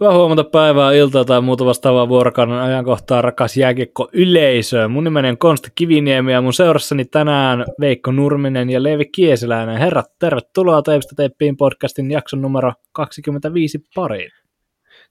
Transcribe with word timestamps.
Hyvää 0.00 0.14
huomenta 0.14 0.44
päivää, 0.44 0.92
iltaa 0.92 1.24
tai 1.24 1.40
muuta 1.40 1.64
vastaavaa 1.64 2.08
vuorokauden 2.08 2.54
ajankohtaa, 2.54 3.22
rakas 3.22 3.56
jääkiekko 3.56 4.08
yleisö. 4.12 4.88
Mun 4.88 5.04
nimeni 5.04 5.28
on 5.28 5.38
Konsta 5.38 5.68
Kiviniemi 5.74 6.32
ja 6.32 6.42
mun 6.42 6.52
seurassani 6.52 7.04
tänään 7.04 7.64
Veikko 7.80 8.12
Nurminen 8.12 8.70
ja 8.70 8.82
Leevi 8.82 9.04
Kieseläinen. 9.04 9.76
Herrat, 9.76 10.06
tervetuloa 10.18 10.82
Teipistä 10.82 11.14
Teippiin 11.16 11.56
podcastin 11.56 12.10
jakson 12.10 12.42
numero 12.42 12.72
25 12.92 13.78
pariin. 13.94 14.30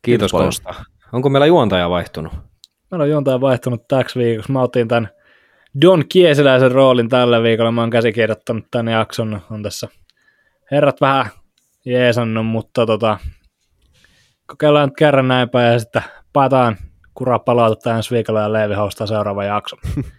Kiitos 0.02 0.32
Konsta. 0.32 0.74
Onko 1.14 1.30
meillä 1.30 1.46
juontaja 1.46 1.90
vaihtunut? 1.90 2.34
Meillä 2.92 3.04
on 3.04 3.10
juontaja 3.10 3.42
vaihtunut 3.42 3.88
täksi 3.88 4.20
viikoksi. 4.20 4.52
Mä 4.52 4.62
otin 4.62 4.88
tämän 4.88 5.10
Don 5.82 6.04
Kieseläisen 6.10 6.72
roolin 6.72 7.10
tällä 7.10 7.44
viikolla. 7.44 7.72
Mä 7.72 7.82
oon 7.82 7.90
käsikirjoittanut 7.90 8.66
tämän 8.72 8.94
jakson. 8.94 9.42
On 9.52 9.64
tässä 9.64 9.88
herrat 10.72 11.02
vähän 11.02 11.26
jeesannut, 11.86 12.46
mutta 12.46 12.86
tota, 12.86 13.18
kokeillaan 14.48 14.90
nyt 14.90 14.98
kerran 14.98 15.28
näin 15.28 15.50
päin 15.50 15.74
ja 15.74 15.80
sitten 15.80 16.04
paetaan 16.34 16.78
kuraa 17.14 17.40
palautetta 17.40 17.96
ensi 17.96 18.16
viikolla 18.16 18.42
ja 18.42 18.54
Leevi 18.54 18.74
hostaa 18.74 19.08
seuraava 19.08 19.44
jakso. 19.44 19.76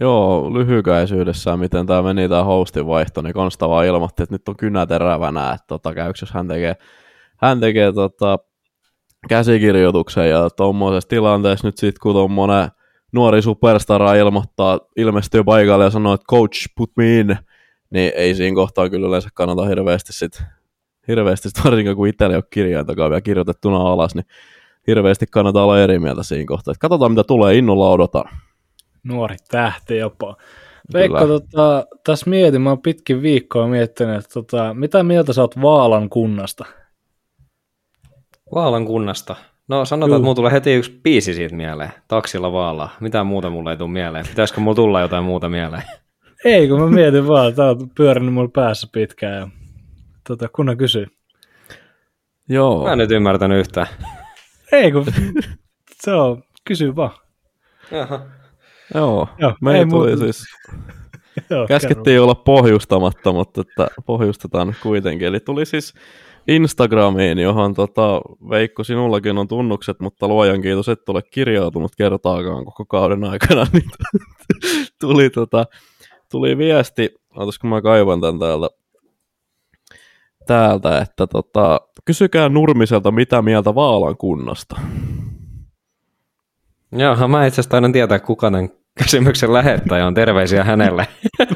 Joo, 0.00 0.54
lyhykäisyydessään, 0.54 1.58
miten 1.58 1.86
tämä 1.86 2.02
meni 2.02 2.28
tämä 2.28 2.44
hostin 2.44 2.86
vaihto, 2.86 3.22
niin 3.22 3.34
Konsta 3.34 3.68
vaan 3.68 3.86
ilmoitti, 3.86 4.22
että 4.22 4.34
nyt 4.34 4.48
on 4.48 4.56
kynä 4.56 4.86
terävänä, 4.86 5.52
että 5.52 5.66
tota, 5.66 5.94
käyks, 5.94 6.20
jos 6.20 6.30
hän 6.30 6.48
tekee, 6.48 6.76
hän 7.36 7.60
tekee 7.60 7.92
tota, 7.92 8.38
käsikirjoituksen 9.28 10.30
ja 10.30 10.50
tuommoisessa 10.50 11.08
tilanteessa 11.08 11.68
nyt 11.68 11.78
sitten 11.78 12.00
kun 12.02 12.14
tuommoinen 12.14 12.68
nuori 13.12 13.42
superstara 13.42 14.14
ilmoittaa, 14.14 14.80
ilmestyy 14.96 15.44
paikalle 15.44 15.84
ja 15.84 15.90
sanoo, 15.90 16.14
että 16.14 16.26
coach 16.30 16.66
put 16.76 16.90
me 16.96 17.20
in, 17.20 17.36
niin 17.90 18.12
ei 18.14 18.34
siinä 18.34 18.54
kohtaa 18.54 18.90
kyllä 18.90 19.08
yleensä 19.08 19.28
kannata 19.34 19.66
hirveästi 19.66 20.12
sit, 20.12 20.42
hirveästi 21.08 21.48
sit 21.48 21.64
varsinkaan 21.64 21.96
kun 21.96 22.08
itsellä 22.08 22.32
ei 22.32 22.36
ole 22.36 22.44
kirjaintakaan 22.50 23.10
vielä 23.10 23.20
kirjoitettuna 23.20 23.76
alas, 23.76 24.14
niin 24.14 24.26
hirveästi 24.86 25.26
kannattaa 25.30 25.64
olla 25.64 25.80
eri 25.80 25.98
mieltä 25.98 26.22
siinä 26.22 26.44
kohtaa. 26.46 26.72
Et 26.72 26.78
katsotaan 26.78 27.12
mitä 27.12 27.24
tulee, 27.24 27.56
innolla 27.56 27.90
odotan. 27.90 28.24
Nuori 29.02 29.36
tähti 29.50 29.96
jopa. 29.96 30.36
Veikko, 30.92 31.26
tota, 31.26 31.86
tässä 32.04 32.30
mietin, 32.30 32.60
mä 32.60 32.70
oon 32.70 32.82
pitkin 32.82 33.22
viikkoa 33.22 33.68
miettinyt, 33.68 34.16
että 34.16 34.34
tota, 34.34 34.74
mitä 34.74 35.02
mieltä 35.02 35.32
sä 35.32 35.40
oot 35.40 35.62
Vaalan 35.62 36.08
kunnasta? 36.08 36.64
Vaalan 38.54 38.84
kunnasta? 38.84 39.36
No 39.68 39.84
sanotaan, 39.84 40.10
Juh. 40.10 40.16
että 40.16 40.24
mulla 40.24 40.34
tulee 40.34 40.52
heti 40.52 40.74
yksi 40.74 41.00
biisi 41.02 41.34
siitä 41.34 41.56
mieleen. 41.56 41.92
Taksilla 42.08 42.52
Vaala. 42.52 42.88
Mitä 43.00 43.24
muuta 43.24 43.50
mulle 43.50 43.70
ei 43.70 43.76
tule 43.76 43.90
mieleen? 43.90 44.26
Pitäisikö 44.28 44.60
mulla 44.60 44.74
tulla 44.74 45.00
jotain 45.00 45.24
muuta 45.24 45.48
mieleen? 45.48 45.82
Ei, 46.44 46.68
kun 46.68 46.80
mä 46.80 46.86
mietin 46.86 47.28
vaan, 47.28 47.54
tää 47.54 47.70
on 47.70 47.90
pyörinyt 47.96 48.34
mulla 48.34 48.50
päässä 48.54 48.88
pitkään. 48.92 49.52
Tota, 50.26 50.48
kunnan 50.48 50.76
kysyy. 50.76 51.06
Joo. 52.48 52.84
Mä 52.84 52.92
en 52.92 52.98
nyt 52.98 53.10
ymmärtänyt 53.10 53.58
yhtään. 53.58 53.86
Ei, 54.72 54.92
kun 54.92 55.06
se 56.02 56.12
on, 56.12 56.42
kysy 56.64 56.96
vaan. 56.96 57.10
Jaha. 57.90 58.26
Joo, 58.94 59.28
Joo, 59.38 59.54
me 59.60 59.78
ei 59.78 59.86
tuli 59.86 60.10
muuta. 60.10 60.24
siis, 60.24 60.44
Joo, 61.50 61.66
käskettiin 61.66 62.20
olla 62.20 62.34
pohjustamatta, 62.34 63.32
mutta 63.32 63.60
että 63.60 63.88
pohjustetaan 64.06 64.66
nyt 64.66 64.76
kuitenkin. 64.82 65.28
Eli 65.28 65.40
tuli 65.40 65.66
siis 65.66 65.94
Instagramiin, 66.48 67.38
johon 67.38 67.74
tota, 67.74 68.20
Veikko, 68.50 68.84
sinullakin 68.84 69.38
on 69.38 69.48
tunnukset, 69.48 70.00
mutta 70.00 70.28
luojan 70.28 70.62
kiitos, 70.62 70.88
et 70.88 71.08
ole 71.08 71.22
kirjautunut 71.22 71.96
kertaakaan 71.96 72.64
koko 72.64 72.84
kauden 72.84 73.24
aikana, 73.24 73.66
niin 73.72 73.90
tuli, 75.00 75.30
tota, 75.30 75.66
tuli 76.30 76.58
viesti, 76.58 77.14
ootas 77.36 77.58
kun 77.58 77.70
mä 77.70 77.82
kaivan 77.82 78.20
tän 78.20 78.38
täältä, 78.38 78.68
täältä 80.46 80.98
että 80.98 81.26
tota, 81.26 81.80
kysykää 82.04 82.48
Nurmiselta, 82.48 83.10
mitä 83.10 83.42
mieltä 83.42 83.74
Vaalan 83.74 84.16
kunnasta. 84.16 84.80
Joo, 86.92 87.28
mä 87.28 87.46
itse 87.46 87.60
asiassa 87.60 87.92
tietää, 87.92 88.18
kuka 88.18 88.50
tämän 88.50 88.68
kysymyksen 89.02 89.52
lähettäjä 89.52 90.06
on. 90.06 90.14
Terveisiä 90.14 90.64
hänelle. 90.64 91.06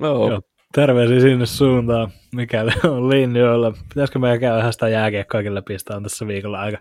Joo, 0.00 0.30
Joo, 0.30 0.40
terveisiä 0.74 1.20
sinne 1.20 1.46
suuntaan, 1.46 2.10
mikäli 2.34 2.72
on 2.84 3.08
linjoilla. 3.08 3.72
Pitäisikö 3.88 4.18
meidän 4.18 4.40
käydä 4.40 4.58
ihan 4.58 4.72
sitä 4.72 4.88
jääkiekkoakin 4.88 5.54
läpi, 5.54 5.76
on 5.90 6.02
tässä 6.02 6.26
viikolla 6.26 6.60
aika 6.60 6.78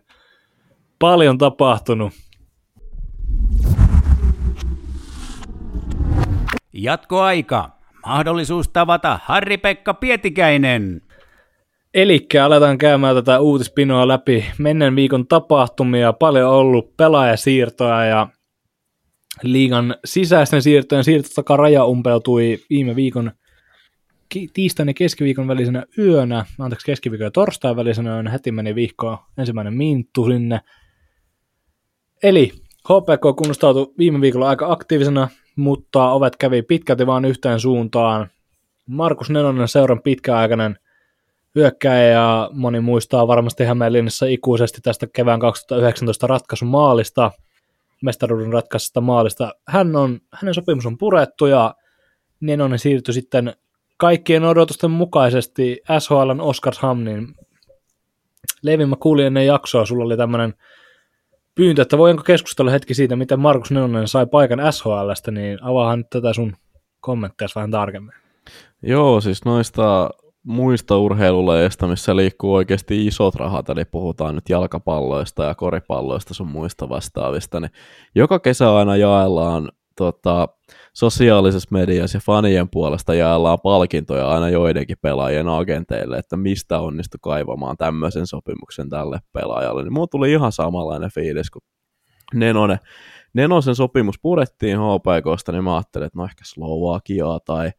paljon 1.00 1.38
tapahtunut. 1.38 2.13
Jatkoaika. 6.74 7.76
Mahdollisuus 8.07 8.69
tavata 8.69 9.19
Harri-Pekka 9.23 9.94
Pietikäinen. 9.94 11.01
Eli 11.94 12.28
aletaan 12.44 12.78
käymään 12.78 13.16
tätä 13.16 13.40
uutispinoa 13.40 14.07
läpi. 14.07 14.45
Menneen 14.57 14.95
viikon 14.95 15.28
tapahtumia, 15.28 16.13
paljon 16.13 16.51
ollut 16.51 16.97
pelaajasiirtoja 16.97 18.06
ja 18.06 18.28
liigan 19.44 19.95
sisäisten 20.06 20.62
siirtojen 20.62 21.03
siirtotaka 21.03 21.57
raja 21.57 21.85
umpeutui 21.85 22.59
viime 22.69 22.95
viikon 22.95 23.31
tiistain 24.53 24.89
ja 24.89 24.94
keskiviikon 24.94 25.47
välisenä 25.47 25.84
yönä, 25.97 26.45
anteeksi 26.59 26.85
keskiviikon 26.85 27.25
ja 27.25 27.31
torstain 27.31 27.75
välisenä 27.75 28.16
yönä, 28.16 28.31
heti 28.31 28.51
meni 28.51 28.75
vihkoon 28.75 29.18
ensimmäinen 29.38 29.74
minttu 29.74 30.25
sinne. 30.25 30.59
Eli 32.24 32.51
HPK 32.84 33.38
kunnostautui 33.38 33.94
viime 33.97 34.22
viikolla 34.22 34.50
aika 34.50 34.72
aktiivisena, 34.72 35.28
mutta 35.57 36.12
ovet 36.12 36.35
kävi 36.35 36.62
pitkälti 36.62 37.07
vain 37.07 37.25
yhteen 37.25 37.59
suuntaan. 37.59 38.28
Markus 38.85 39.29
Nenonen 39.29 39.68
seuran 39.68 40.01
pitkäaikainen 40.01 40.79
hyökkäjä 41.56 42.03
ja 42.03 42.50
moni 42.53 42.79
muistaa 42.79 43.28
varmasti 43.28 43.63
Hämeenlinnassa 43.63 44.25
ikuisesti 44.25 44.81
tästä 44.81 45.07
kevään 45.13 45.40
2019 45.40 46.28
ratkaisumaalista, 46.28 47.31
mestaruuden 48.01 48.53
ratkaisesta 48.53 49.01
maalista. 49.01 49.53
Hän 49.68 49.95
on, 49.95 50.19
hänen 50.34 50.53
sopimus 50.53 50.85
on 50.85 50.97
purettu 50.97 51.45
ja 51.45 51.75
Nenonen 52.39 52.79
siirtyi 52.79 53.13
sitten 53.13 53.53
kaikkien 53.97 54.44
odotusten 54.44 54.91
mukaisesti 54.91 55.81
SHLn 56.00 56.41
Oskarshamniin. 56.41 57.35
Levi, 58.62 58.85
mä 58.85 58.95
kuulin 59.00 59.25
ennen 59.25 59.45
jaksoa, 59.45 59.85
sulla 59.85 60.06
oli 60.06 60.18
tämmöinen 60.18 60.53
pyyntö, 61.57 61.81
että 61.81 61.97
voinko 61.97 62.23
keskustella 62.23 62.72
hetki 62.72 62.94
siitä, 62.94 63.16
miten 63.16 63.40
Markus 63.40 63.72
Nenonen 63.72 64.07
sai 64.07 64.25
paikan 64.25 64.73
SHLstä, 64.73 65.31
niin 65.31 65.63
avaahan 65.63 66.06
tätä 66.09 66.34
sun 66.34 66.56
kommentteja 67.00 67.50
vähän 67.56 67.72
tarkemmin. 67.72 68.13
Joo, 68.81 69.22
siis 69.22 69.45
noista 69.45 70.09
muista 70.44 70.97
urheilulajeista, 70.97 71.88
missä 71.88 72.16
liikkuu 72.16 72.53
oikeasti 72.53 73.06
isot 73.07 73.35
rahat, 73.35 73.69
eli 73.69 73.85
puhutaan 73.85 74.35
nyt 74.35 74.50
jalkapalloista 74.50 75.44
ja 75.44 75.56
koripalloista 75.56 76.34
sun 76.34 76.47
muista 76.47 76.90
vastaavista, 76.90 77.59
niin 77.59 77.72
joka 78.16 78.39
kesä 78.39 78.75
aina 78.75 78.95
jaellaan 78.95 79.72
tota, 79.97 80.47
sosiaalisessa 80.97 81.69
mediassa 81.72 82.18
ja 82.18 82.22
fanien 82.25 82.69
puolesta 82.69 83.13
jaellaan 83.13 83.59
palkintoja 83.63 84.30
aina 84.30 84.50
joidenkin 84.50 84.97
pelaajien 85.02 85.47
agenteille, 85.47 86.18
että 86.18 86.38
mistä 86.38 86.80
onnistu 86.80 87.18
kaivamaan 87.22 87.78
tämmöisen 87.78 88.28
sopimuksen 88.28 88.90
tälle 88.90 89.19
pelaajalle. 89.34 89.84
Niin 89.84 89.94
mulla 89.94 90.07
tuli 90.07 90.31
ihan 90.31 90.52
samanlainen 90.52 91.12
fiilis, 91.13 91.52
kun 91.52 91.62
Nenonen, 92.34 92.80
Nenosen 93.34 93.75
sopimus 93.75 94.19
purettiin 94.22 94.78
HPKsta, 94.78 95.52
niin 95.52 95.63
mä 95.63 95.75
ajattelin, 95.75 96.06
että 96.06 96.19
no 96.19 96.25
ehkä 96.25 96.44
Slovakiaa 96.46 97.40
tai 97.40 97.72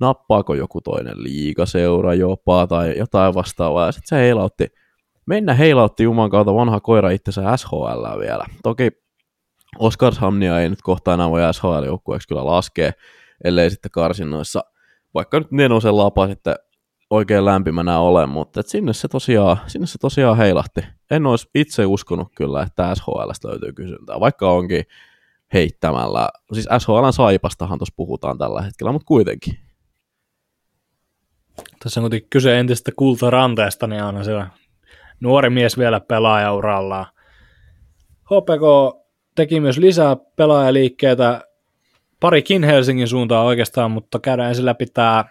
nappaako 0.00 0.54
joku 0.54 0.80
toinen 0.80 1.22
liigaseura 1.22 2.14
jopa 2.14 2.66
tai 2.66 2.98
jotain 2.98 3.34
vastaavaa. 3.34 3.86
Ja 3.86 3.92
sitten 3.92 4.18
se 4.18 4.24
heilautti, 4.24 4.66
mennä 5.26 5.54
heilautti 5.54 6.02
Juman 6.02 6.30
kautta 6.30 6.54
vanha 6.54 6.80
koira 6.80 7.10
itsensä 7.10 7.56
SHL 7.56 8.18
vielä. 8.20 8.44
Toki 8.62 8.90
Oskarshamnia 9.78 10.60
ei 10.60 10.68
nyt 10.68 10.82
kohta 10.82 11.14
enää 11.14 11.30
voi 11.30 11.40
SHL-joukkueeksi 11.52 12.28
kyllä 12.28 12.46
laskea, 12.46 12.92
ellei 13.44 13.70
sitten 13.70 13.90
karsinnoissa, 13.90 14.60
vaikka 15.14 15.38
nyt 15.38 15.50
Nenosen 15.50 15.96
lapa 15.96 16.26
sitten 16.26 16.54
oikein 17.10 17.44
lämpimänä 17.44 17.98
ole, 17.98 18.26
mutta 18.26 18.60
et 18.60 18.66
sinne, 18.66 18.92
se 18.92 19.08
tosiaan, 19.08 19.56
sinne 19.66 19.86
se 19.86 19.98
tosiaan 19.98 20.36
heilahti. 20.36 20.80
En 21.10 21.26
olisi 21.26 21.50
itse 21.54 21.86
uskonut 21.86 22.28
kyllä, 22.36 22.62
että 22.62 22.94
SHLstä 22.94 23.48
löytyy 23.48 23.72
kysyntää, 23.72 24.20
vaikka 24.20 24.50
onkin 24.50 24.84
heittämällä. 25.52 26.28
Siis 26.52 26.68
SHLn 26.78 27.12
Saipastahan 27.12 27.78
tuossa 27.78 27.94
puhutaan 27.96 28.38
tällä 28.38 28.62
hetkellä, 28.62 28.92
mutta 28.92 29.06
kuitenkin. 29.06 29.58
Tässä 31.82 32.00
on 32.00 32.02
kuitenkin 32.02 32.30
kyse 32.30 32.58
entistä 32.58 32.92
kultaranteesta, 32.96 33.86
niin 33.86 34.02
aina 34.02 34.24
se 34.24 34.32
nuori 35.20 35.50
mies 35.50 35.78
vielä 35.78 36.00
pelaajaurallaan. 36.00 37.06
HPK 38.24 38.98
teki 39.38 39.60
myös 39.60 39.78
lisää 39.78 40.16
pelaajaliikkeitä 40.36 41.40
parikin 42.20 42.64
Helsingin 42.64 43.08
suuntaan 43.08 43.46
oikeastaan, 43.46 43.90
mutta 43.90 44.18
käydään 44.18 44.48
ensin 44.48 44.64
läpi 44.64 44.86
tämä 44.86 45.24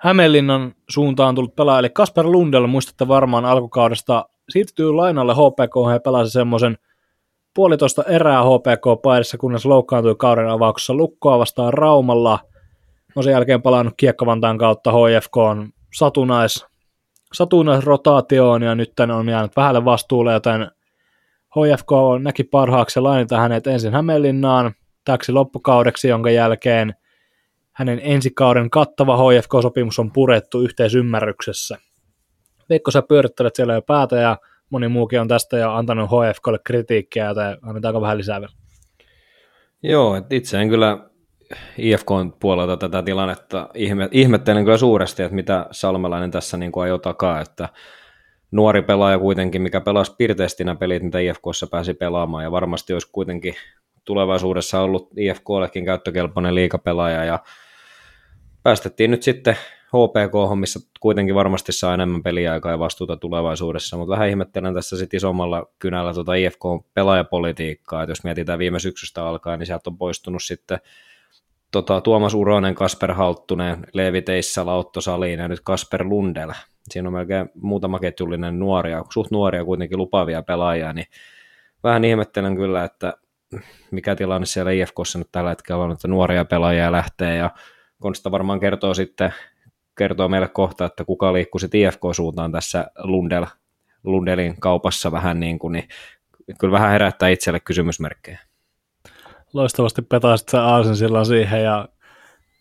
Hämeenlinnan 0.00 0.74
suuntaan 0.90 1.34
tullut 1.34 1.56
pelaaja, 1.56 1.78
eli 1.78 1.90
Kasper 1.90 2.26
Lundell, 2.26 2.66
muistatte 2.66 3.08
varmaan 3.08 3.44
alkukaudesta, 3.44 4.28
siirtyy 4.48 4.92
lainalle 4.92 5.34
HPK 5.34 5.92
ja 5.92 6.00
pelasi 6.00 6.30
semmoisen 6.30 6.78
puolitoista 7.54 8.02
erää 8.02 8.42
HPK-paidassa, 8.42 9.38
kunnes 9.38 9.66
loukkaantui 9.66 10.14
kauden 10.18 10.48
avauksessa 10.48 10.94
lukkoa 10.94 11.38
vastaan 11.38 11.72
Raumalla. 11.72 12.38
No 13.16 13.22
sen 13.22 13.30
jälkeen 13.30 13.62
palannut 13.62 13.94
Kiekkavantaan 13.96 14.58
kautta 14.58 14.92
HFK 14.92 15.36
on 15.36 15.68
satunais 15.94 16.66
satunnaisrotaatioon 17.32 18.62
ja 18.62 18.74
nyt 18.74 18.92
on 19.18 19.28
jäänyt 19.28 19.56
vähälle 19.56 19.84
vastuulle, 19.84 20.32
joten 20.32 20.70
HFK 21.50 21.90
näki 22.22 22.44
parhaaksi 22.44 23.00
lainata 23.00 23.40
hänet 23.40 23.66
ensin 23.66 23.92
Hämeenlinnaan 23.92 24.72
täksi 25.04 25.32
loppukaudeksi, 25.32 26.08
jonka 26.08 26.30
jälkeen 26.30 26.94
hänen 27.72 28.00
ensikauden 28.02 28.70
kattava 28.70 29.16
HFK-sopimus 29.16 29.98
on 29.98 30.12
purettu 30.12 30.60
yhteisymmärryksessä. 30.60 31.78
Veikko, 32.68 32.90
sä 32.90 33.02
pyörittelet 33.02 33.56
siellä 33.56 33.74
jo 33.74 33.82
päätä 33.82 34.16
ja 34.16 34.36
moni 34.70 34.88
muukin 34.88 35.20
on 35.20 35.28
tästä 35.28 35.56
jo 35.58 35.72
antanut 35.72 36.10
HFKlle 36.10 36.58
kritiikkiä, 36.64 37.26
joten 37.26 37.58
annetaanko 37.62 38.00
vähän 38.00 38.18
lisää 38.18 38.40
vielä? 38.40 38.52
Joo, 39.82 40.16
itse 40.30 40.60
en 40.60 40.68
kyllä 40.68 40.98
IFK 41.78 42.08
puolelta 42.40 42.76
tätä 42.76 43.02
tilannetta 43.02 43.68
ihme, 43.74 44.08
ihmettelen 44.12 44.64
kyllä 44.64 44.78
suuresti, 44.78 45.22
että 45.22 45.34
mitä 45.34 45.66
Salmelainen 45.70 46.30
tässä 46.30 46.56
niin 46.56 46.72
kuin 46.72 46.84
ajoi 46.84 46.98
takaa, 46.98 47.40
että 47.40 47.68
nuori 48.50 48.82
pelaaja 48.82 49.18
kuitenkin, 49.18 49.62
mikä 49.62 49.80
pelasi 49.80 50.14
pirteästi 50.18 50.64
nämä 50.64 50.76
pelit, 50.76 51.02
mitä 51.02 51.18
IFKssa 51.18 51.66
pääsi 51.66 51.94
pelaamaan, 51.94 52.44
ja 52.44 52.50
varmasti 52.50 52.92
olisi 52.92 53.08
kuitenkin 53.12 53.54
tulevaisuudessa 54.04 54.80
ollut 54.80 55.10
IFKllekin 55.16 55.84
käyttökelpoinen 55.84 56.54
liikapelaaja, 56.54 57.24
ja 57.24 57.38
päästettiin 58.62 59.10
nyt 59.10 59.22
sitten 59.22 59.56
HPK, 59.88 60.58
missä 60.60 60.80
kuitenkin 61.00 61.34
varmasti 61.34 61.72
saa 61.72 61.94
enemmän 61.94 62.22
peliaikaa 62.22 62.72
ja 62.72 62.78
vastuuta 62.78 63.16
tulevaisuudessa, 63.16 63.96
mutta 63.96 64.10
vähän 64.10 64.28
ihmettelen 64.28 64.74
tässä 64.74 64.96
sitten 64.96 65.16
isommalla 65.16 65.66
kynällä 65.78 66.14
tuota 66.14 66.34
IFK-pelaajapolitiikkaa, 66.34 68.02
että 68.02 68.10
jos 68.10 68.24
mietitään 68.24 68.58
viime 68.58 68.78
syksystä 68.78 69.26
alkaen, 69.26 69.58
niin 69.58 69.66
sieltä 69.66 69.90
on 69.90 69.98
poistunut 69.98 70.42
sitten 70.42 70.78
tota, 71.70 72.00
Tuomas 72.00 72.34
Uronen, 72.34 72.74
Kasper 72.74 73.12
Halttunen, 73.12 73.86
Leevi 73.92 74.22
Teissä, 74.22 74.66
Lautto 74.66 75.00
Saliin 75.00 75.38
ja 75.38 75.48
nyt 75.48 75.60
Kasper 75.60 76.04
Lundel. 76.04 76.52
Siinä 76.90 77.08
on 77.08 77.12
melkein 77.12 77.50
muutama 77.54 77.98
ketjullinen 77.98 78.58
nuoria, 78.58 79.04
suht 79.10 79.30
nuoria 79.30 79.64
kuitenkin 79.64 79.98
lupaavia 79.98 80.42
pelaajia, 80.42 80.92
niin 80.92 81.06
vähän 81.84 82.04
ihmettelen 82.04 82.56
kyllä, 82.56 82.84
että 82.84 83.14
mikä 83.90 84.16
tilanne 84.16 84.46
siellä 84.46 84.70
IFKssa 84.70 85.18
nyt 85.18 85.28
tällä 85.32 85.50
hetkellä 85.50 85.84
on, 85.84 85.92
että 85.92 86.08
nuoria 86.08 86.44
pelaajia 86.44 86.92
lähtee. 86.92 87.36
Ja 87.36 87.50
Konsta 88.00 88.30
varmaan 88.30 88.60
kertoo 88.60 88.94
sitten 88.94 89.34
kertoo 89.98 90.28
meille 90.28 90.48
kohta, 90.48 90.84
että 90.84 91.04
kuka 91.04 91.32
liikkuu 91.32 91.58
sitten 91.58 91.80
IFK-suuntaan 91.80 92.52
tässä 92.52 92.86
Lundel, 92.98 93.46
Lundelin 94.04 94.60
kaupassa 94.60 95.12
vähän 95.12 95.40
niin 95.40 95.58
kuin, 95.58 95.72
niin 95.72 95.88
kyllä 96.58 96.72
vähän 96.72 96.90
herättää 96.90 97.28
itselle 97.28 97.60
kysymysmerkkejä. 97.60 98.38
Loistavasti 99.52 100.02
petasit 100.02 100.48
sä 100.48 100.64
aasen 100.64 100.96
silloin 100.96 101.26
siihen 101.26 101.64
ja 101.64 101.88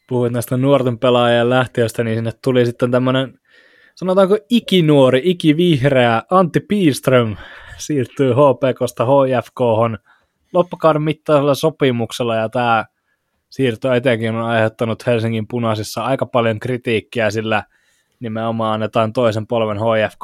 puhuit 0.09 0.33
näistä 0.33 0.57
nuorten 0.57 0.99
pelaajien 0.99 1.49
lähtiöstä, 1.49 2.03
niin 2.03 2.17
sinne 2.17 2.31
tuli 2.43 2.65
sitten 2.65 2.91
tämmöinen, 2.91 3.39
sanotaanko 3.97 4.37
ikinuori, 4.49 5.21
ikivihreä 5.23 6.23
Antti 6.29 6.59
Piiström 6.59 7.35
siirtyy 7.77 8.33
HPKsta 8.33 9.05
HFK 9.05 9.59
loppukauden 10.53 11.01
mittaisella 11.01 11.55
sopimuksella 11.55 12.35
ja 12.35 12.49
tämä 12.49 12.85
siirto 13.49 13.93
etenkin 13.93 14.35
on 14.35 14.45
aiheuttanut 14.45 15.05
Helsingin 15.05 15.47
punaisissa 15.47 16.03
aika 16.03 16.25
paljon 16.25 16.59
kritiikkiä, 16.59 17.31
sillä 17.31 17.63
nimenomaan 18.19 18.73
annetaan 18.73 19.13
toisen 19.13 19.47
polven 19.47 19.77
HFK, 19.77 20.23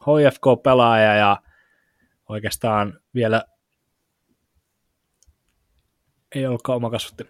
HFK-pelaaja 0.00 1.14
ja 1.14 1.36
oikeastaan 2.28 2.98
vielä 3.14 3.44
ei 6.34 6.46
ollutkaan 6.46 6.76
oma 6.76 6.90
kasvatti. 6.90 7.24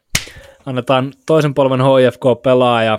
Annetaan 0.67 1.13
toisen 1.27 1.55
polven 1.55 1.81
HFK-pelaaja, 1.81 2.99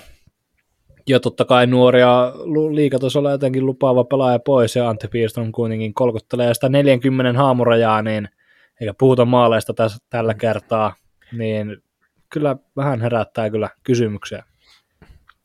ja 1.07 1.19
totta 1.19 1.45
kai 1.45 1.67
nuoria 1.67 2.33
liikatasolla 2.71 3.31
jotenkin 3.31 3.65
lupaava 3.65 4.03
pelaaja 4.03 4.39
pois, 4.39 4.75
ja 4.75 4.89
Antti 4.89 5.07
Piiston 5.07 5.51
kuitenkin 5.51 5.93
kolkuttelee 5.93 6.53
sitä 6.53 6.69
40 6.69 7.39
haamurajaa, 7.39 8.01
niin 8.01 8.29
eikä 8.81 8.93
puhuta 8.99 9.25
maaleista 9.25 9.73
tässä, 9.73 9.97
tällä 10.09 10.33
kertaa, 10.33 10.95
niin 11.37 11.77
kyllä 12.29 12.55
vähän 12.75 13.01
herättää 13.01 13.49
kyllä 13.49 13.69
kysymyksiä. 13.83 14.43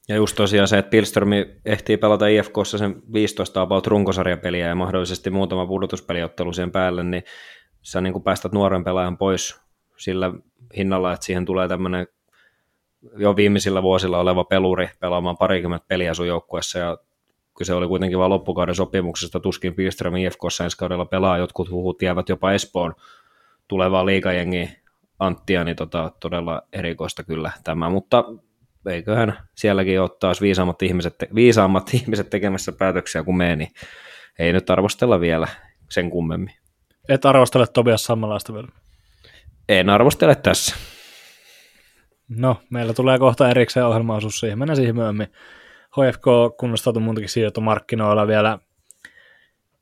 Ja 0.09 0.17
just 0.17 0.37
tosiaan 0.37 0.69
se, 0.69 0.79
että 0.79 0.91
Pilströmi 0.91 1.47
ehtii 1.65 1.97
pelata 1.97 2.27
IFKssa 2.27 2.79
sen 2.79 3.03
15 3.13 3.61
about 3.61 3.87
runkosarjapeliä 3.87 4.69
ja 4.69 4.75
mahdollisesti 4.75 5.31
muutama 5.31 5.67
pudotuspeliottelu 5.67 6.53
siihen 6.53 6.73
päälle, 6.73 7.05
niin 7.05 7.23
sä 7.83 8.01
niin 8.01 8.23
päästät 8.23 8.53
nuoren 8.53 8.85
pelaajan 8.85 9.19
pois 9.19 9.61
sillä 9.97 10.33
hinnalla, 10.77 11.13
että 11.13 11.27
siihen 11.27 11.45
tulee 11.45 11.69
tämmöinen 11.69 12.07
jo 13.17 13.37
viimeisillä 13.37 13.83
vuosilla 13.83 14.19
oleva 14.19 14.45
peluri 14.45 14.89
pelaamaan 15.01 15.37
parikymmentä 15.37 15.87
peliä 15.89 16.15
sun 16.15 16.29
joukkueessa 16.29 16.79
ja 16.79 16.99
kyse 17.59 17.75
oli 17.75 17.89
kuitenkin 17.89 18.19
vain 18.19 18.31
loppukauden 18.31 18.75
sopimuksesta, 18.75 19.41
tuskin 19.41 19.75
Pilström 19.75 20.17
IFKssa 20.17 20.65
ensi 20.65 20.77
kaudella 20.77 21.05
pelaa, 21.05 21.39
jotkut 21.39 21.71
huhut 21.71 22.03
jäävät 22.03 22.29
jopa 22.29 22.53
Espoon 22.53 22.95
tulevaa 23.69 24.07
liikajengi 24.07 24.71
Anttia, 25.19 25.65
niin 25.65 25.77
tota, 25.77 26.13
todella 26.21 26.63
erikoista 26.73 27.25
kyllä 27.25 27.51
tämä, 27.65 27.91
mutta 27.91 28.25
eiköhän 28.87 29.39
sielläkin 29.55 30.01
ole 30.01 30.11
taas 30.21 30.41
viisaammat 30.41 30.83
ihmiset, 30.83 31.15
viisaammat 31.35 31.95
ihmiset 31.95 32.31
tekemässä 32.31 32.73
päätöksiä 32.73 33.23
kuin 33.23 33.37
me, 33.37 33.57
niin 33.57 33.71
ei 34.39 34.53
nyt 34.53 34.71
arvostella 34.71 35.21
vielä 35.21 35.49
sen 35.91 36.11
kummemmin. 36.11 36.55
Et 37.09 37.25
arvostele 37.25 37.67
Tobias 37.67 38.05
samanlaista 38.05 38.55
vielä. 38.55 38.69
En 39.69 39.91
arvostele 39.91 40.35
tässä. 40.35 40.77
No, 42.29 42.57
meillä 42.71 42.95
tulee 42.95 43.19
kohta 43.19 43.51
erikseen 43.51 43.87
ohjelmaosuus 43.87 44.41
siihen. 44.41 44.59
Mennään 44.59 44.77
siihen 44.77 44.95
myöhemmin. 44.95 45.29
HFK 45.91 46.57
kunnostautui 46.59 47.03
muutenkin 47.03 47.29
siirtomarkkinoilla 47.29 48.27
vielä. 48.27 48.59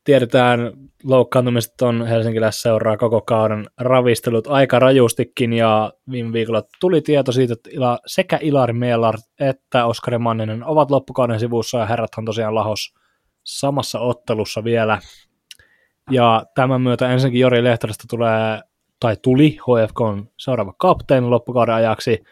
Tiedetään, 0.05 0.73
loukkaantumiset 1.05 1.82
on 1.82 2.06
helsinkilässä 2.06 2.62
seuraa 2.62 2.96
koko 2.96 3.20
kauden 3.20 3.67
ravistelut 3.81 4.46
aika 4.46 4.79
rajustikin 4.79 5.52
ja 5.52 5.93
viime 6.11 6.32
viikolla 6.32 6.62
tuli 6.81 7.00
tieto 7.00 7.32
siitä, 7.32 7.52
että 7.52 7.70
sekä 8.06 8.38
Ilari 8.43 8.73
Mielar 8.73 9.14
että 9.41 9.87
Oskari 9.87 10.19
Manninen 10.19 10.64
ovat 10.64 10.91
loppukauden 10.91 11.41
sivussa 11.41 11.79
ja 11.79 11.87
herrathan 11.87 12.25
tosiaan 12.25 12.55
lahos 12.55 12.94
samassa 13.44 14.00
ottelussa 14.00 14.64
vielä. 14.64 14.99
Ja 16.11 16.43
tämän 16.55 16.81
myötä 16.81 17.12
ensinnäkin 17.12 17.41
Jori 17.41 17.64
Lehtorystä 17.64 18.05
tulee 18.11 18.61
tai 19.00 19.17
tuli 19.23 19.50
HFK 19.50 20.00
on 20.00 20.29
seuraava 20.37 20.75
kapteeni 20.79 21.26
loppukauden 21.26 21.75
ajaksi. 21.75 22.25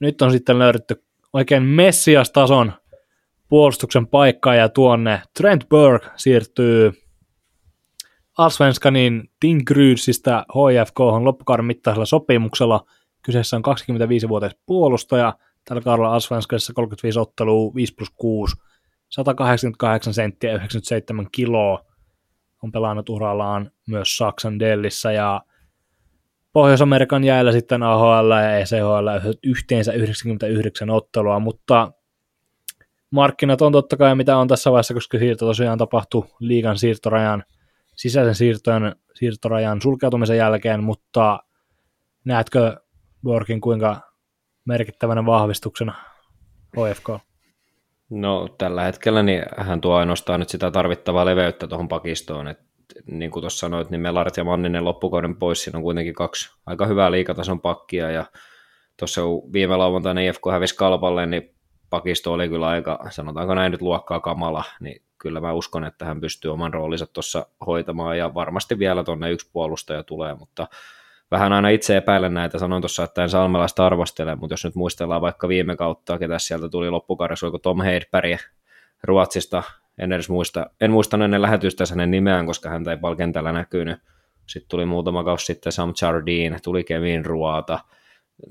Nyt 0.00 0.22
on 0.22 0.32
sitten 0.32 0.58
löydetty 0.58 1.04
oikein 1.32 1.62
messias-tason 1.62 2.72
puolustuksen 3.48 4.06
paikkaa 4.06 4.54
ja 4.54 4.68
tuonne 4.68 5.22
Trent 5.36 5.68
Burke 5.68 6.06
siirtyy 6.16 6.92
Alsvenskanin 8.38 9.30
Tingsrydsistä 9.40 10.44
HFK 10.48 10.98
loppukauden 10.98 11.64
mittaisella 11.64 12.06
sopimuksella. 12.06 12.84
Kyseessä 13.22 13.56
on 13.56 13.62
25-vuotias 13.66 14.56
puolustaja. 14.66 15.34
Tällä 15.64 15.82
kaudella 15.82 16.14
Alsvenskanissa 16.14 16.72
35 16.72 17.18
ottelua, 17.18 17.74
5 17.74 17.94
plus 17.94 18.10
6, 18.10 18.56
188 19.08 20.14
senttiä 20.14 20.54
97 20.54 21.26
kiloa. 21.32 21.84
On 22.62 22.72
pelannut 22.72 23.08
urallaan 23.08 23.70
myös 23.86 24.16
Saksan 24.16 24.58
Dellissä 24.58 25.12
ja 25.12 25.40
Pohjois-Amerikan 26.52 27.24
jäällä 27.24 27.52
sitten 27.52 27.82
AHL 27.82 28.30
ja 28.30 28.58
ECHL 28.58 29.08
yhteensä 29.44 29.92
99 29.92 30.90
ottelua, 30.90 31.38
mutta 31.38 31.92
markkinat 33.10 33.62
on 33.62 33.72
totta 33.72 33.96
kai 33.96 34.14
mitä 34.14 34.36
on 34.36 34.48
tässä 34.48 34.70
vaiheessa, 34.70 34.94
koska 34.94 35.18
siirto 35.18 35.46
tosiaan 35.46 35.78
tapahtui 35.78 36.24
liigan 36.40 36.78
siirtorajan, 36.78 37.44
sisäisen 37.96 38.34
siirtojen, 38.34 38.96
siirtorajan 39.14 39.82
sulkeutumisen 39.82 40.36
jälkeen, 40.36 40.84
mutta 40.84 41.42
näetkö 42.24 42.76
Borkin 43.22 43.60
kuinka 43.60 44.00
merkittävänä 44.64 45.26
vahvistuksena 45.26 45.94
OFK? 46.76 47.08
No 48.10 48.48
tällä 48.58 48.82
hetkellä 48.82 49.22
niin 49.22 49.42
hän 49.56 49.80
tuo 49.80 49.94
ainoastaan 49.94 50.40
nyt 50.40 50.48
sitä 50.48 50.70
tarvittavaa 50.70 51.24
leveyttä 51.24 51.66
tuohon 51.66 51.88
pakistoon, 51.88 52.48
että 52.48 52.64
niin 53.06 53.30
kuin 53.30 53.40
tuossa 53.40 53.58
sanoit, 53.58 53.90
niin 53.90 54.00
Melarit 54.00 54.36
ja 54.36 54.44
Manninen 54.44 54.84
loppukauden 54.84 55.36
pois, 55.36 55.64
siinä 55.64 55.76
on 55.76 55.82
kuitenkin 55.82 56.14
kaksi 56.14 56.50
aika 56.66 56.86
hyvää 56.86 57.10
liikatason 57.10 57.60
pakkia, 57.60 58.10
ja 58.10 58.24
tuossa 58.96 59.22
viime 59.52 59.76
lauantaina 59.76 60.20
IFK 60.20 60.42
hävisi 60.52 60.76
kalpalle, 60.76 61.26
niin 61.26 61.54
pakisto 61.90 62.32
oli 62.32 62.48
kyllä 62.48 62.68
aika, 62.68 62.98
sanotaanko 63.10 63.54
näin 63.54 63.72
nyt 63.72 63.82
luokkaa 63.82 64.20
kamala, 64.20 64.64
niin 64.80 65.02
kyllä 65.18 65.40
mä 65.40 65.52
uskon, 65.52 65.84
että 65.84 66.04
hän 66.04 66.20
pystyy 66.20 66.52
oman 66.52 66.74
roolinsa 66.74 67.06
tuossa 67.06 67.46
hoitamaan, 67.66 68.18
ja 68.18 68.34
varmasti 68.34 68.78
vielä 68.78 69.04
tuonne 69.04 69.30
yksi 69.30 69.50
puolustaja 69.52 70.02
tulee, 70.02 70.34
mutta 70.34 70.68
vähän 71.30 71.52
aina 71.52 71.68
itse 71.68 71.96
epäilen 71.96 72.34
näitä, 72.34 72.58
sanoin 72.58 72.82
tuossa, 72.82 73.04
että 73.04 73.22
en 73.22 73.28
salmelaista 73.28 73.86
arvostele, 73.86 74.34
mutta 74.34 74.52
jos 74.52 74.64
nyt 74.64 74.74
muistellaan 74.74 75.20
vaikka 75.20 75.48
viime 75.48 75.76
kautta, 75.76 76.18
ketä 76.18 76.38
sieltä 76.38 76.68
tuli 76.68 76.90
loppukaudessa, 76.90 77.46
oliko 77.46 77.58
Tom 77.58 77.80
Heidberg 77.80 78.40
Ruotsista, 79.02 79.62
en 79.98 80.12
edes 80.12 80.28
muista, 80.28 80.70
en 80.80 80.90
muista 80.90 81.24
ennen 81.24 81.42
lähetystä 81.42 81.84
hänen 81.90 82.10
nimeään, 82.10 82.46
koska 82.46 82.70
häntä 82.70 82.90
ei 82.90 82.96
palkentällä 82.96 83.52
näkynyt. 83.52 83.98
Sitten 84.46 84.68
tuli 84.68 84.86
muutama 84.86 85.24
kausi 85.24 85.46
sitten 85.46 85.72
Sam 85.72 85.94
Jardine, 86.02 86.58
tuli 86.62 86.84
Kevin 86.84 87.24
Ruota, 87.24 87.78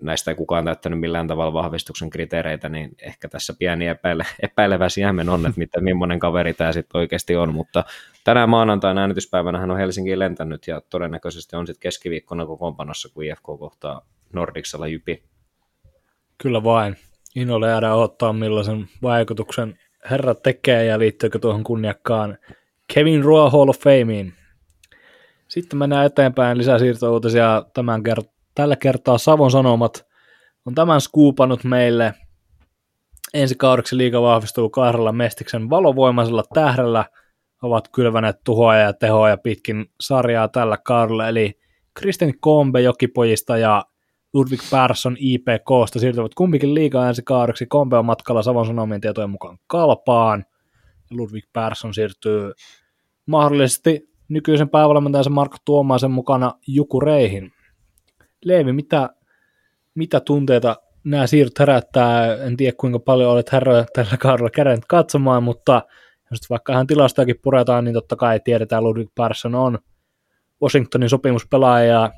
näistä 0.01 0.31
ei 0.31 0.35
kukaan 0.35 0.65
täyttänyt 0.65 0.99
millään 0.99 1.27
tavalla 1.27 1.53
vahvistuksen 1.53 2.09
kriteereitä, 2.09 2.69
niin 2.69 2.95
ehkä 3.01 3.29
tässä 3.29 3.53
pieni 3.59 3.87
epäile, 3.87 4.25
epäilevä 4.39 4.89
siemen 4.89 5.29
on, 5.29 5.45
että 5.45 5.59
mitä, 5.59 5.81
millainen 5.81 6.19
kaveri 6.19 6.53
tämä 6.53 6.73
sitten 6.73 6.99
oikeasti 6.99 7.35
on, 7.35 7.53
mutta 7.53 7.83
tänään 8.23 8.49
maanantaina 8.49 9.01
äänityspäivänä 9.01 9.59
hän 9.59 9.71
on 9.71 9.77
Helsinkiin 9.77 10.19
lentänyt 10.19 10.67
ja 10.67 10.81
todennäköisesti 10.81 11.55
on 11.55 11.67
sitten 11.67 11.81
keskiviikkona 11.81 12.45
kokoonpanossa, 12.45 13.09
kun 13.13 13.23
IFK 13.23 13.43
kohtaa 13.43 14.01
Nordicsella 14.33 14.87
Jypi. 14.87 15.23
Kyllä 16.37 16.63
vain. 16.63 16.97
Innolla 17.35 17.67
jäädään 17.67 17.97
ottaa 17.97 18.33
millaisen 18.33 18.89
vaikutuksen 19.01 19.79
herra 20.11 20.35
tekee 20.35 20.85
ja 20.85 20.99
liittyykö 20.99 21.39
tuohon 21.39 21.63
kunniakkaan 21.63 22.37
Kevin 22.93 23.23
Roa 23.23 23.49
Hall 23.49 23.69
of 23.69 23.79
Fameen. 23.79 24.33
Sitten 25.47 25.79
mennään 25.79 26.05
eteenpäin 26.05 26.57
lisää 26.57 26.79
siirtouutisia 26.79 27.65
tämän 27.73 28.01
kert- 28.01 28.31
tällä 28.55 28.75
kertaa 28.75 29.17
Savon 29.17 29.51
Sanomat 29.51 30.05
on 30.65 30.75
tämän 30.75 31.01
skuupannut 31.01 31.63
meille. 31.63 32.13
Ensi 33.33 33.55
kaudeksi 33.55 33.97
liiga 33.97 34.21
vahvistuu 34.21 34.69
kahdella 34.69 35.11
Mestiksen 35.11 35.69
valovoimaisella 35.69 36.43
tähdellä, 36.53 37.05
ovat 37.61 37.87
kylväneet 37.87 38.43
tuhoa 38.43 38.75
ja 38.75 38.93
tehoa 38.93 39.37
pitkin 39.37 39.85
sarjaa 40.01 40.47
tällä 40.47 40.77
kaudella, 40.77 41.27
eli 41.27 41.59
Kristen 41.93 42.39
Kombe 42.39 42.81
Jokipojista 42.81 43.57
ja 43.57 43.85
Ludwig 44.33 44.61
Persson 44.71 45.15
IPKsta 45.19 45.99
siirtyvät 45.99 46.33
kumpikin 46.35 46.73
liigaa 46.73 47.07
ensi 47.07 47.21
kaudeksi. 47.23 47.65
Kombe 47.65 47.97
on 47.97 48.05
matkalla 48.05 48.43
Savon 48.43 48.65
Sanomien 48.65 49.01
tietojen 49.01 49.29
mukaan 49.29 49.57
Kalpaan, 49.67 50.45
Ludwig 51.11 51.45
Persson 51.53 51.93
siirtyy 51.93 52.51
mahdollisesti 53.25 54.09
nykyisen 54.29 54.69
päävalmentajansa 54.69 55.29
Marko 55.29 55.57
Tuomaisen 55.65 56.11
mukana 56.11 56.53
Jukureihin. 56.67 57.51
Leevi, 58.45 58.73
mitä, 58.73 59.09
mitä 59.95 60.19
tunteita 60.19 60.75
nämä 61.03 61.27
siirrot 61.27 61.59
herättää? 61.59 62.35
En 62.35 62.57
tiedä 62.57 62.77
kuinka 62.77 62.99
paljon 62.99 63.31
olet 63.31 63.51
herroja 63.51 63.85
tällä 63.93 64.17
kaudella 64.17 64.49
kädennyt 64.49 64.85
katsomaan, 64.85 65.43
mutta 65.43 65.81
jos 66.31 66.49
vaikka 66.49 66.73
ihan 66.73 66.87
tilastojakin 66.87 67.39
puretaan, 67.41 67.83
niin 67.83 67.93
totta 67.93 68.15
kai 68.15 68.39
tiedetään 68.39 68.83
Ludwig 68.83 69.09
Persson 69.15 69.55
on 69.55 69.79
Washingtonin 70.61 71.09
sopimuspelaaja 71.09 71.85
ja 71.85 72.11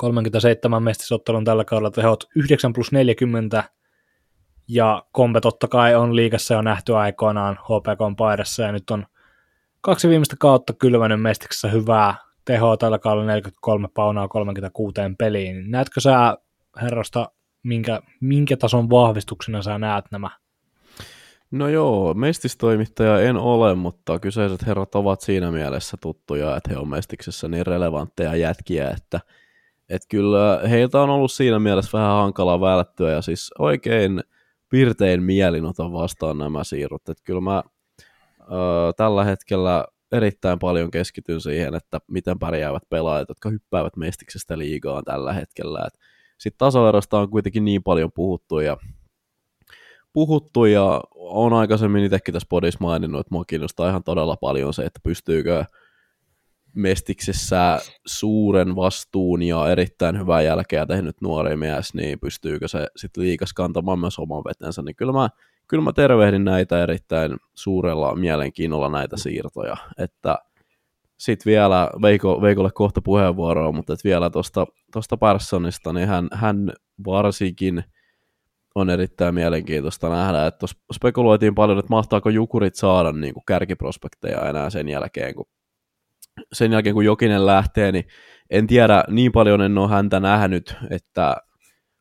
37 0.00 0.82
mestisottelun 0.82 1.44
tällä 1.44 1.64
kaudella 1.64 1.90
tehot 1.90 2.24
9 2.36 2.72
plus 2.72 2.92
40 2.92 3.64
ja 4.68 5.04
Kombe 5.12 5.40
totta 5.40 5.68
kai 5.68 5.94
on 5.94 6.16
liikassa 6.16 6.54
jo 6.54 6.62
nähty 6.62 6.96
aikoinaan 6.96 7.54
HPK 7.54 8.16
paidassa 8.16 8.62
ja 8.62 8.72
nyt 8.72 8.90
on 8.90 9.06
kaksi 9.80 10.08
viimeistä 10.08 10.36
kautta 10.38 10.72
kylvänyt 10.72 11.22
mestiksessä 11.22 11.68
hyvää 11.68 12.14
tehoa 12.44 12.76
tällä 12.76 12.98
kaudella 12.98 13.26
43 13.26 13.88
paunaa 13.94 14.28
36 14.28 14.94
peliin. 15.18 15.70
Näetkö 15.70 16.00
sä 16.00 16.36
herrasta, 16.82 17.30
minkä, 17.62 18.02
minkä 18.20 18.56
tason 18.56 18.90
vahvistuksena 18.90 19.62
sä 19.62 19.78
näet 19.78 20.04
nämä? 20.10 20.30
No 21.50 21.68
joo, 21.68 22.14
mestistoimittaja 22.14 23.20
en 23.20 23.36
ole, 23.36 23.74
mutta 23.74 24.18
kyseiset 24.18 24.66
herrat 24.66 24.94
ovat 24.94 25.20
siinä 25.20 25.50
mielessä 25.50 25.96
tuttuja, 26.00 26.56
että 26.56 26.70
he 26.70 26.76
on 26.76 26.88
mestiksessä 26.88 27.48
niin 27.48 27.66
relevantteja 27.66 28.36
jätkiä, 28.36 28.90
että, 28.90 29.20
että 29.90 30.06
kyllä 30.08 30.60
heiltä 30.68 31.00
on 31.00 31.10
ollut 31.10 31.32
siinä 31.32 31.58
mielessä 31.58 31.98
vähän 31.98 32.16
hankala 32.16 32.60
välttyä 32.60 33.10
ja 33.10 33.22
siis 33.22 33.50
oikein 33.58 34.20
pirtein 34.68 35.22
mielin 35.22 35.64
otan 35.64 35.92
vastaan 35.92 36.38
nämä 36.38 36.64
siirrot, 36.64 37.08
että 37.08 37.24
kyllä 37.24 37.40
mä 37.40 37.62
ö, 38.40 38.92
tällä 38.96 39.24
hetkellä 39.24 39.86
erittäin 40.12 40.58
paljon 40.58 40.90
keskityn 40.90 41.40
siihen, 41.40 41.74
että 41.74 42.00
miten 42.10 42.38
pärjäävät 42.38 42.82
pelaajat, 42.88 43.28
jotka 43.28 43.50
hyppäävät 43.50 43.96
mestiksestä 43.96 44.58
liigaan 44.58 45.04
tällä 45.04 45.32
hetkellä. 45.32 45.88
Sitten 46.38 46.58
tasoerosta 46.58 47.18
on 47.18 47.30
kuitenkin 47.30 47.64
niin 47.64 47.82
paljon 47.82 48.12
puhuttu 48.14 48.60
ja, 48.60 48.76
puhuttu 50.12 50.64
ja 50.64 51.00
on 51.14 51.52
aikaisemmin 51.52 52.04
itsekin 52.04 52.32
tässä 52.32 52.46
podissa 52.48 52.78
maininnut, 52.80 53.20
että 53.20 53.34
mua 53.34 53.44
kiinnostaa 53.44 53.88
ihan 53.88 54.04
todella 54.04 54.36
paljon 54.36 54.74
se, 54.74 54.82
että 54.82 55.00
pystyykö 55.02 55.64
Mestiksessä 56.74 57.78
suuren 58.06 58.76
vastuun 58.76 59.42
ja 59.42 59.70
erittäin 59.70 60.18
hyvää 60.18 60.42
jälkeä 60.42 60.86
tehnyt 60.86 61.20
nuori 61.20 61.56
mies, 61.56 61.94
niin 61.94 62.20
pystyykö 62.20 62.68
se 62.68 62.86
sitten 62.96 63.24
liikas 63.24 63.52
kantamaan 63.52 63.98
myös 63.98 64.18
oman 64.18 64.44
vetensä, 64.44 64.82
niin 64.82 64.96
kyllä 64.96 65.12
mä 65.12 65.28
kyllä 65.70 65.84
mä 65.84 65.92
tervehdin 65.92 66.44
näitä 66.44 66.82
erittäin 66.82 67.36
suurella 67.54 68.14
mielenkiinnolla 68.16 68.88
näitä 68.88 69.16
siirtoja, 69.16 69.76
että 69.98 70.38
sitten 71.18 71.50
vielä, 71.50 71.90
Veiko, 72.02 72.42
Veikolle 72.42 72.70
kohta 72.74 73.02
puheenvuoroa, 73.02 73.72
mutta 73.72 73.92
et 73.92 74.04
vielä 74.04 74.30
tuosta 74.92 75.16
Parsonista, 75.16 75.92
niin 75.92 76.08
hän, 76.08 76.28
hän 76.32 76.72
varsinkin 77.06 77.84
on 78.74 78.90
erittäin 78.90 79.34
mielenkiintoista 79.34 80.08
nähdä, 80.08 80.46
että 80.46 80.66
spekuloitiin 80.94 81.54
paljon, 81.54 81.78
että 81.78 81.90
mahtaako 81.90 82.30
Jukurit 82.30 82.74
saada 82.74 83.12
niin 83.12 83.34
kuin 83.34 83.44
kärkiprospekteja 83.46 84.48
enää 84.48 84.70
sen 84.70 84.88
jälkeen, 84.88 85.34
kun 85.34 85.46
sen 86.52 86.72
jälkeen 86.72 86.94
kun 86.94 87.04
Jokinen 87.04 87.46
lähtee, 87.46 87.92
niin 87.92 88.04
en 88.50 88.66
tiedä, 88.66 89.04
niin 89.08 89.32
paljon 89.32 89.60
en 89.62 89.78
ole 89.78 89.90
häntä 89.90 90.20
nähnyt, 90.20 90.74
että 90.90 91.36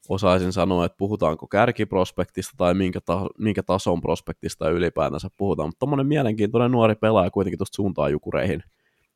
osaisin 0.10 0.54
sanoa, 0.54 0.86
että 0.86 0.98
puhutaanko 0.98 1.48
kärkiprospektista 1.48 2.54
tai 2.58 2.74
minkä, 2.74 3.02
ta- 3.02 3.30
minkä 3.38 3.64
tason 3.64 4.02
prospektista 4.02 4.70
ylipäätänsä 4.70 5.28
puhutaan, 5.38 5.70
mutta 5.70 5.80
tuommoinen 5.80 6.08
mielenkiintoinen 6.08 6.72
nuori 6.72 6.96
pelaaja 6.96 7.32
kuitenkin 7.32 7.58
tuosta 7.58 7.76
suuntaa 7.76 8.10
jukureihin, 8.10 8.64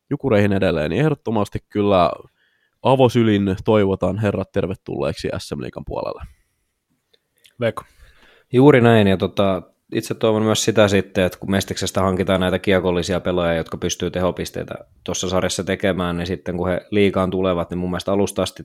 jukureihin 0.10 0.54
edelleen, 0.54 0.90
niin 0.90 1.02
ehdottomasti 1.02 1.60
kyllä 1.70 2.12
avosylin 2.84 3.56
toivotan 3.66 4.18
herrat 4.18 4.52
tervetulleeksi 4.52 5.30
SM 5.38 5.62
Liikan 5.62 5.84
puolelle. 5.86 6.24
Veikko. 7.60 7.84
Juuri 8.54 8.82
näin, 8.82 9.08
ja 9.08 9.18
tota, 9.18 9.62
itse 9.94 10.14
toivon 10.14 10.44
myös 10.44 10.64
sitä 10.64 10.88
sitten, 10.88 11.24
että 11.24 11.40
kun 11.40 11.52
Mestiksestä 11.52 12.02
hankitaan 12.02 12.40
näitä 12.42 12.60
kiekollisia 12.60 13.20
pelaajia, 13.20 13.58
jotka 13.58 13.78
pystyy 13.78 14.12
tehopisteitä 14.12 14.76
tuossa 15.04 15.30
sarjassa 15.30 15.64
tekemään, 15.64 16.18
niin 16.18 16.28
sitten 16.28 16.58
kun 16.58 16.70
he 16.70 16.88
liikaan 16.92 17.30
tulevat, 17.30 17.70
niin 17.70 17.78
mun 17.78 17.90
mielestä 17.90 18.12
alusta 18.12 18.44
asti 18.44 18.64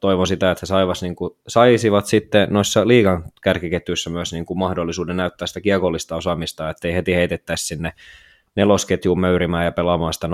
toivon 0.00 0.26
sitä, 0.26 0.50
että 0.50 0.60
he 0.62 0.66
saivas, 0.66 1.02
niin 1.02 1.16
kuin, 1.16 1.36
saisivat 1.48 2.06
sitten 2.06 2.48
noissa 2.50 2.88
liigan 2.88 3.24
kärkiketjuissa 3.42 4.10
myös 4.10 4.32
niin 4.32 4.46
kuin 4.46 4.58
mahdollisuuden 4.58 5.16
näyttää 5.16 5.46
sitä 5.46 5.60
kiekollista 5.60 6.16
osaamista, 6.16 6.70
ettei 6.70 6.94
heti 6.94 7.14
heitettäisi 7.14 7.66
sinne 7.66 7.92
nelosketjuun 8.54 9.20
möyrimään 9.20 9.64
ja 9.64 9.72
pelaamaan 9.72 10.12
sitä 10.12 10.26
0-0 10.26 10.30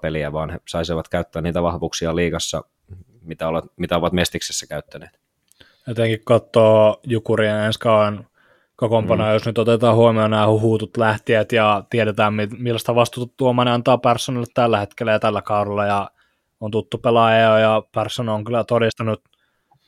peliä, 0.00 0.32
vaan 0.32 0.50
he 0.50 0.60
saisivat 0.68 1.08
käyttää 1.08 1.42
niitä 1.42 1.62
vahvuuksia 1.62 2.16
liigassa, 2.16 2.64
mitä, 3.22 3.48
ovat, 3.48 3.64
mitä 3.76 3.96
ovat 3.96 4.12
Mestiksessä 4.12 4.66
käyttäneet. 4.66 5.18
Jotenkin 5.86 6.20
katsoo 6.24 7.00
Jukurien 7.06 7.56
ensi 7.56 7.78
kauan 8.78 8.90
kokoonpano, 8.90 9.24
mm. 9.24 9.32
jos 9.32 9.46
nyt 9.46 9.58
otetaan 9.58 9.96
huomioon 9.96 10.30
nämä 10.30 10.48
huhutut 10.48 10.96
lähtijät 10.96 11.52
ja 11.52 11.84
tiedetään, 11.90 12.34
millaista 12.58 12.94
vastuuta 12.94 13.34
Tuomainen 13.36 13.74
antaa 13.74 13.98
Personille 13.98 14.46
tällä 14.54 14.78
hetkellä 14.78 15.12
ja 15.12 15.18
tällä 15.18 15.42
kaudella, 15.42 15.86
ja 15.86 16.10
on 16.60 16.70
tuttu 16.70 16.98
pelaaja 16.98 17.58
ja 17.58 17.82
Person 17.94 18.28
on 18.28 18.44
kyllä 18.44 18.64
todistanut 18.64 19.22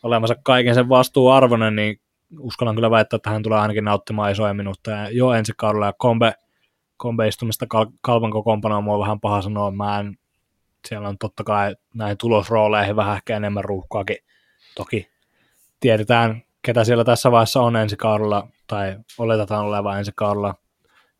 olevansa 0.03 0.35
kaiken 0.43 0.75
sen 0.75 0.89
vastuuarvoinen, 0.89 1.77
niin 1.77 2.01
uskallan 2.39 2.75
kyllä 2.75 2.91
väittää, 2.91 3.17
että 3.17 3.31
hän 3.31 3.43
tulee 3.43 3.59
ainakin 3.59 3.85
nauttimaan 3.85 4.33
isoja 4.33 4.55
minuutteja 4.55 5.11
jo 5.11 5.33
ensi 5.33 5.53
kaudella, 5.57 5.87
ja 5.87 5.93
Kombe, 5.99 6.35
Kombe 6.97 7.29
istumista 7.29 7.67
kal- 7.67 7.93
kalpan 8.01 8.31
kokoonpanoa 8.31 8.81
mua 8.81 8.99
vähän 8.99 9.21
paha 9.21 9.43
sanoa, 9.43 9.71
mä 9.71 10.01
en, 10.01 10.19
siellä 10.89 11.09
on 11.09 11.19
totta 11.19 11.45
kai 11.45 11.77
näihin 11.95 12.19
tulosrooleihin 12.19 12.97
vähän 12.97 13.17
ehkä 13.17 13.37
enemmän 13.37 13.65
ruuhkaakin, 13.65 14.17
toki 14.75 15.09
tiedetään, 15.81 16.43
ketä 16.62 16.85
siellä 16.85 17.05
tässä 17.05 17.31
vaiheessa 17.31 17.61
on 17.61 17.76
ensi 17.76 17.97
kaudella, 17.97 18.49
tai 18.67 18.97
oletetaan 19.19 19.67
olevan 19.67 19.99
ensi 19.99 20.12
kaudella. 20.14 20.55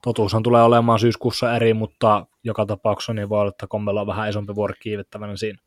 Totuushan 0.03 0.43
tulee 0.43 0.63
olemaan 0.63 0.99
syyskuussa 0.99 1.57
eri, 1.57 1.75
mutta 1.75 2.27
joka 2.45 2.67
tapauksessa 2.67 3.13
niin 3.13 3.29
voi 3.29 3.41
olla, 3.41 3.49
että 3.49 3.67
Kommella 3.67 4.01
on 4.01 4.07
vähän 4.07 4.29
isompi 4.29 4.55
vuori 4.55 4.75
kiivettävänä 4.83 5.37
siinä. 5.37 5.59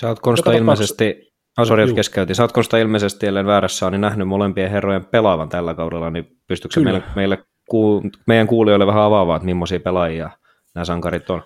Sä 0.00 0.08
oot 0.08 0.20
Konsta 0.20 0.52
ilmeisesti, 0.52 1.32
oh, 1.58 1.66
sorry, 1.66 1.94
keskeytin. 1.94 2.36
Sä 2.36 2.42
oot 2.42 2.52
Konsta 2.52 2.78
ilmeisesti, 2.78 3.26
ellen 3.26 3.46
väärässä, 3.46 3.90
niin 3.90 4.00
nähnyt 4.00 4.28
molempien 4.28 4.70
herrojen 4.70 5.04
pelaavan 5.04 5.48
tällä 5.48 5.74
kaudella, 5.74 6.10
niin 6.10 6.36
pystyykö 6.46 6.80
meille, 6.80 7.02
meille 7.16 7.44
kuul, 7.70 8.00
meidän 8.26 8.46
kuulijoille 8.46 8.86
vähän 8.86 9.02
avaamaan, 9.02 9.36
että 9.36 9.46
millaisia 9.46 9.80
pelaajia 9.80 10.30
nämä 10.74 10.84
sankarit 10.84 11.30
on? 11.30 11.42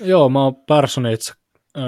Joo, 0.00 0.28
mä 0.28 0.42
oon 0.42 0.56
Personits 0.56 1.41
Öö, 1.78 1.84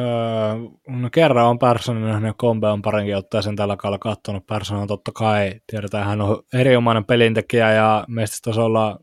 no 0.88 1.10
kerran 1.12 1.46
on 1.46 1.58
Perssonin 1.58 2.04
nähnyt 2.04 2.34
Kombe 2.36 2.66
on 2.68 2.82
parinkin 2.82 3.16
sen 3.40 3.56
tällä 3.56 3.76
kaudella 3.76 3.98
katsonut. 3.98 4.46
Persson 4.46 4.78
on 4.78 4.88
totta 4.88 5.12
kai, 5.12 5.60
tiedetään, 5.66 6.06
hän 6.06 6.20
on 6.20 6.42
erinomainen 6.54 7.04
pelintekijä 7.04 7.72
ja 7.72 8.04
mestistasolla 8.08 8.98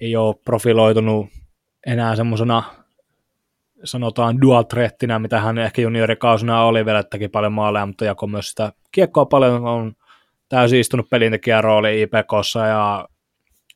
ei 0.00 0.16
ole 0.16 0.34
profiloitunut 0.44 1.26
enää 1.86 2.16
semmoisena 2.16 2.62
sanotaan 3.84 4.40
dual 4.40 4.62
threattinä, 4.62 5.18
mitä 5.18 5.40
hän 5.40 5.58
ehkä 5.58 5.82
juniorikausina 5.82 6.64
oli 6.64 6.86
vielä, 6.86 7.02
teki 7.02 7.28
paljon 7.28 7.52
maaleja, 7.52 7.86
mutta 7.86 8.04
jako 8.04 8.26
myös 8.26 8.48
sitä 8.50 8.72
kiekkoa 8.92 9.26
paljon, 9.26 9.64
on 9.64 9.96
täysin 10.48 10.80
istunut 10.80 11.10
pelintekijän 11.10 11.64
rooli 11.64 12.02
IPKssa 12.02 12.66
ja 12.66 13.08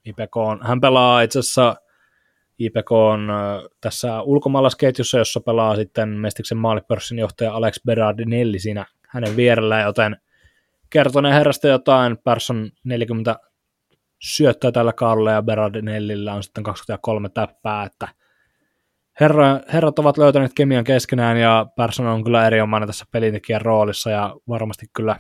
IPK 0.05 0.37
on, 0.37 0.61
hän 0.63 0.81
pelaa 0.81 1.23
itse 1.23 1.39
asiassa 1.39 1.77
IPK 2.61 2.93
on 2.93 3.29
tässä 3.81 4.23
ulkomaalaisketjussa, 4.23 5.19
jossa 5.19 5.41
pelaa 5.41 5.77
sitten 5.77 6.09
Mestiksen 6.09 6.59
maalipörssin 6.59 7.19
johtaja 7.19 7.55
Alex 7.55 7.81
Berardinelli 7.87 8.59
siinä 8.59 8.87
hänen 9.09 9.37
vierellään, 9.37 9.85
joten 9.85 10.17
kertoneen 10.91 11.35
herrasta 11.35 11.69
jotain. 11.69 12.19
Persson 12.25 12.71
40 12.85 13.37
syöttöä 14.19 14.73
tällä 14.73 14.93
kaudella 14.93 15.31
ja 15.31 15.43
Berardinellillä 15.43 16.35
on 16.35 16.43
sitten 16.43 16.65
23 16.65 17.29
täppää, 17.29 17.85
että 17.85 18.09
herra, 19.21 19.61
herrat 19.73 19.99
ovat 19.99 20.19
löytäneet 20.19 20.53
kemian 20.55 20.85
keskenään 20.85 21.37
ja 21.37 21.67
Persson 21.77 22.07
on 22.07 22.25
kyllä 22.25 22.47
erinomainen 22.47 22.87
tässä 22.87 23.05
pelintekijän 23.13 23.61
roolissa 23.61 24.11
ja 24.11 24.37
varmasti 24.49 24.87
kyllä 24.97 25.17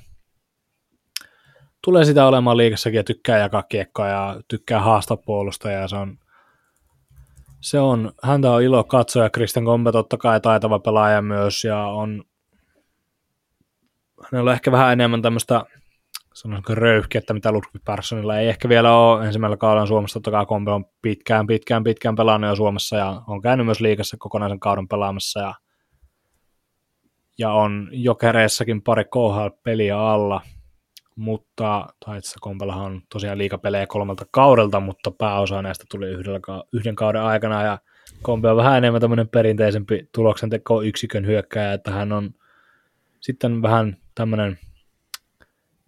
tulee 1.84 2.04
sitä 2.04 2.26
olemaan 2.26 2.56
liikassakin 2.56 2.96
ja 2.96 3.04
tykkää 3.04 3.38
jakaa 3.38 3.62
kiekkoa 3.62 4.08
ja 4.08 4.40
tykkää 4.48 4.80
haastaa 4.80 5.16
puolusta 5.16 5.70
ja 5.70 5.88
se 5.88 5.96
on, 5.96 6.18
se 7.60 7.80
on, 7.80 8.12
häntä 8.22 8.50
on 8.50 8.62
ilo 8.62 8.84
katsoa 8.84 9.22
ja 9.22 9.30
Christian 9.30 9.64
Kombe 9.64 9.92
totta 9.92 10.16
kai 10.16 10.40
taitava 10.40 10.78
pelaaja 10.78 11.22
myös 11.22 11.64
ja 11.64 11.78
on 11.78 12.24
hänellä 14.32 14.50
on 14.50 14.54
ehkä 14.54 14.72
vähän 14.72 14.92
enemmän 14.92 15.22
tämmöistä 15.22 15.64
sanoisinko 16.34 16.74
röyhkettä, 16.74 17.34
mitä 17.34 17.52
Ludwig 17.52 17.84
Perssonilla 17.84 18.38
ei 18.38 18.48
ehkä 18.48 18.68
vielä 18.68 18.96
ole 18.96 19.26
ensimmäisellä 19.26 19.56
kaudella 19.56 19.86
Suomessa. 19.86 20.14
Totta 20.14 20.30
kai 20.30 20.46
Kombe 20.46 20.70
on 20.70 20.84
pitkään, 21.02 21.46
pitkään, 21.46 21.84
pitkään 21.84 22.14
pelannut 22.14 22.48
jo 22.48 22.56
Suomessa 22.56 22.96
ja 22.96 23.22
on 23.26 23.42
käynyt 23.42 23.66
myös 23.66 23.80
liikassa 23.80 24.16
kokonaisen 24.16 24.60
kauden 24.60 24.88
pelaamassa 24.88 25.40
ja, 25.40 25.54
ja 27.38 27.52
on 27.52 27.88
jokereissakin 27.92 28.82
pari 28.82 29.04
KHL-peliä 29.04 29.98
alla, 29.98 30.40
mutta, 31.20 31.86
tai 32.04 32.18
itse 32.18 32.36
Kompellahan 32.40 32.84
on 32.84 33.02
tosiaan 33.12 33.38
liikapelejä 33.38 33.86
kolmelta 33.86 34.26
kaudelta, 34.30 34.80
mutta 34.80 35.10
pääosa 35.10 35.62
näistä 35.62 35.84
tuli 35.90 36.08
yhdellä, 36.08 36.40
yhden 36.72 36.94
kauden 36.94 37.22
aikana 37.22 37.62
ja 37.62 37.78
Kombe 38.22 38.50
on 38.50 38.56
vähän 38.56 38.78
enemmän 38.78 39.00
tämmöinen 39.00 39.28
perinteisempi 39.28 40.08
tuloksenteko 40.14 40.82
yksikön 40.82 41.26
hyökkäjä, 41.26 41.72
että 41.72 41.90
hän 41.90 42.12
on 42.12 42.30
sitten 43.20 43.62
vähän 43.62 43.96
tämmöinen 44.14 44.58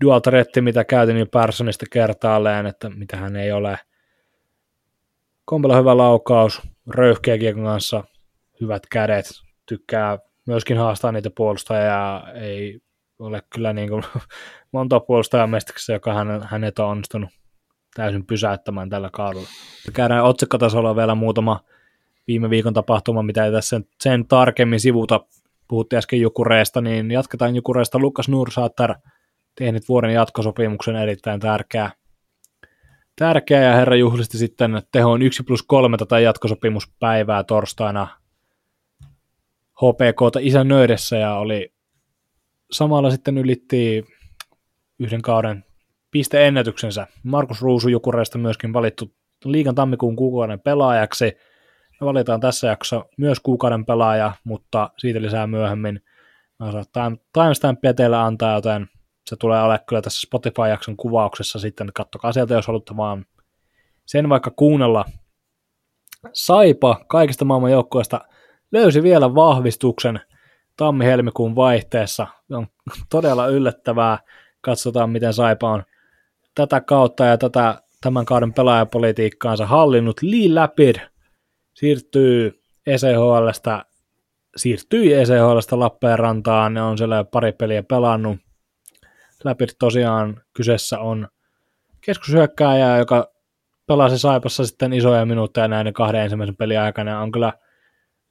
dual 0.05 0.21
threat, 0.21 0.49
mitä 0.61 0.85
käytin 0.85 1.17
jo 1.17 1.27
Personista 1.27 1.87
kertaalleen, 1.91 2.67
että 2.67 2.91
mitä 2.91 3.17
hän 3.17 3.37
ei 3.37 3.53
ole. 3.53 3.79
Kompella 5.45 5.77
hyvä 5.77 5.97
laukaus, 5.97 6.63
röyhkeä 6.91 7.39
kiekon 7.39 7.65
kanssa, 7.65 8.05
hyvät 8.61 8.83
kädet, 8.91 9.27
tykkää 9.67 10.19
myöskin 10.47 10.79
haastaa 10.79 11.13
niitä 11.13 11.31
puolustajia, 11.37 12.25
ei 12.35 12.81
ole 13.19 13.43
kyllä 13.55 13.73
niin 13.73 13.89
kuin 13.89 14.03
monta 14.73 15.01
puolustajaa 15.01 15.47
mestiksessä, 15.47 15.93
joka 15.93 16.15
hän, 16.15 16.43
hänet 16.43 16.79
on 16.79 16.87
onnistunut 16.87 17.31
täysin 17.95 18.27
pysäyttämään 18.27 18.89
tällä 18.89 19.11
kaudella. 19.13 19.49
Käydään 19.93 20.25
otsikkotasolla 20.25 20.97
vielä 20.97 21.15
muutama 21.15 21.61
viime 22.27 22.51
viikon 22.51 22.75
tapahtuma, 22.75 23.23
mitä 23.23 23.45
ei 23.45 23.53
tässä 23.53 23.81
sen 24.01 24.27
tarkemmin 24.27 24.81
sivuta. 24.81 25.21
Puhuttiin 25.69 25.99
äsken 25.99 26.21
Jukureesta, 26.21 26.81
niin 26.81 27.11
jatketaan 27.11 27.57
Jukureesta. 27.57 27.99
Lukas 27.99 28.29
Nursaatter 28.29 28.95
tehnyt 29.59 29.89
vuoden 29.89 30.15
jatkosopimuksen 30.15 30.97
erittäin 30.97 31.41
tärkeä. 31.41 31.91
Tärkeä 33.17 33.63
ja 33.63 33.75
herra 33.75 33.97
juhlisti 33.97 34.39
sitten 34.39 34.83
tehoon 34.93 35.23
1 35.23 35.43
plus 35.43 35.63
3 35.63 35.97
tätä 35.97 36.21
jatkosopimuspäivää 36.21 37.45
torstaina 37.45 38.09
HPKta 39.73 40.39
isännöidessä 40.43 41.17
ja 41.17 41.35
oli 41.35 41.73
samalla 42.73 43.11
sitten 43.11 43.39
ylitti 43.39 44.05
yhden 45.03 45.23
kauden 45.23 45.65
pisteennätyksensä. 46.11 47.07
Markus 47.23 47.63
Ruusu 47.63 47.89
Jukureista 47.89 48.39
myöskin 48.39 48.73
valittu 48.73 49.15
liigan 49.45 49.75
tammikuun 49.75 50.17
kuukauden 50.17 50.61
pelaajaksi. 50.61 51.33
Me 52.01 52.07
valitaan 52.07 52.41
tässä 52.41 52.67
jaksossa 52.67 53.05
myös 53.19 53.41
kuukauden 53.41 53.85
pelaaja, 53.85 54.33
mutta 54.45 54.91
siitä 54.99 55.23
lisää 55.23 55.47
myöhemmin. 55.47 56.01
Mä 56.59 56.73
saan 56.73 57.19
timestampia 57.33 57.95
teille 57.95 58.17
antaa, 58.17 58.55
joten 58.55 58.89
se 59.27 59.37
tulee 59.37 59.63
ole 59.63 59.81
kyllä 59.89 60.03
tässä 60.03 60.21
Spotify-jakson 60.21 60.97
kuvauksessa 60.97 61.59
sitten, 61.59 61.91
kattokaa 61.95 62.33
sieltä, 62.33 62.55
jos 62.55 62.67
haluatte 62.67 62.97
vaan 62.97 63.27
sen 64.07 64.29
vaikka 64.29 64.51
kuunnella. 64.51 65.05
Saipa 66.33 67.05
kaikista 67.09 67.45
maailman 67.45 67.73
joukkueista 67.73 68.21
löysi 68.73 69.03
vielä 69.03 69.35
vahvistuksen 69.35 70.21
tammi-helmikuun 70.77 71.57
vaihteessa. 71.57 72.27
On 72.51 72.67
todella 73.11 73.47
yllättävää. 73.47 74.19
Katsotaan, 74.63 75.11
miten 75.11 75.35
Saipa 75.35 75.71
on 75.71 75.83
tätä 76.55 76.81
kautta 76.81 77.25
ja 77.25 77.39
tätä 77.39 77.83
tämän 78.01 78.25
kauden 78.25 78.53
pelaajapolitiikkaansa 78.53 79.67
hallinnut. 79.67 80.23
Lee 80.23 80.55
Lapid 80.55 80.97
siirtyy 81.75 82.63
ECHLstä, 82.87 83.85
siirtyi 84.57 85.13
ECHLstä 85.13 85.79
Lappeenrantaan, 85.79 86.75
ne 86.75 86.83
on 86.83 86.99
siellä 86.99 87.25
pari 87.25 87.53
peliä 87.53 87.83
pelannut, 87.83 88.39
läpi 89.45 89.67
tosiaan 89.79 90.41
kyseessä 90.53 90.99
on 90.99 91.29
keskushyökkääjä, 92.01 92.97
joka 92.97 93.33
pelasi 93.87 94.19
Saipassa 94.19 94.67
sitten 94.67 94.93
isoja 94.93 95.27
minuutteja 95.27 95.69
näiden 95.69 95.93
kahden 95.93 96.21
ensimmäisen 96.21 96.57
pelin 96.57 96.81
aikana. 96.81 97.21
On 97.21 97.33
kyllä 97.33 97.53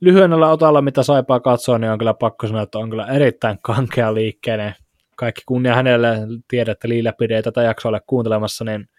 lyhyennällä 0.02 0.50
otalla, 0.50 0.82
mitä 0.82 1.04
Saipaa 1.04 1.40
katsoo, 1.40 1.78
niin 1.78 1.92
on 1.92 1.98
kyllä 1.98 2.14
pakko 2.14 2.48
sanoa, 2.48 2.62
että 2.62 2.80
on 2.80 2.90
kyllä 2.90 3.06
erittäin 3.06 3.60
kankea 3.62 4.14
liikkeinen. 4.14 4.76
Kaikki 5.22 5.42
kunnia 5.46 5.76
hänelle, 5.76 6.18
tiedät, 6.48 6.72
että 6.72 6.90
Liila 6.90 7.12
pidee 7.14 7.42
tätä 7.42 7.62
jaksoa 7.62 8.00
kuuntelemassa, 8.08 8.66
niin 8.66 8.90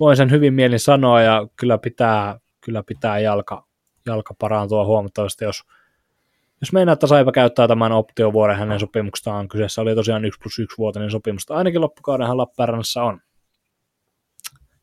voin 0.00 0.16
sen 0.16 0.30
hyvin 0.30 0.54
mielin 0.54 0.80
sanoa, 0.80 1.22
ja 1.22 1.46
kyllä 1.56 1.78
pitää, 1.78 2.38
kyllä 2.60 2.82
pitää 2.82 3.18
jalka, 3.18 3.66
jalka 4.06 4.34
parantua 4.38 4.84
huomattavasti, 4.84 5.44
jos 5.44 5.62
jos 6.60 6.72
meinaa, 6.72 6.92
että 6.92 7.06
Saipa 7.06 7.32
käyttää 7.32 7.68
tämän 7.68 7.92
optiovuoden 7.92 8.56
hänen 8.56 8.80
sopimuksestaan, 8.80 9.48
kyseessä 9.48 9.82
oli 9.82 9.94
tosiaan 9.94 10.24
1 10.24 10.40
plus 10.42 10.58
1 10.58 10.78
vuotinen 10.78 11.10
sopimus, 11.10 11.50
ainakin 11.50 11.80
loppukaudenhan 11.80 12.36
Lappeenrannassa 12.36 13.02
on. 13.02 13.20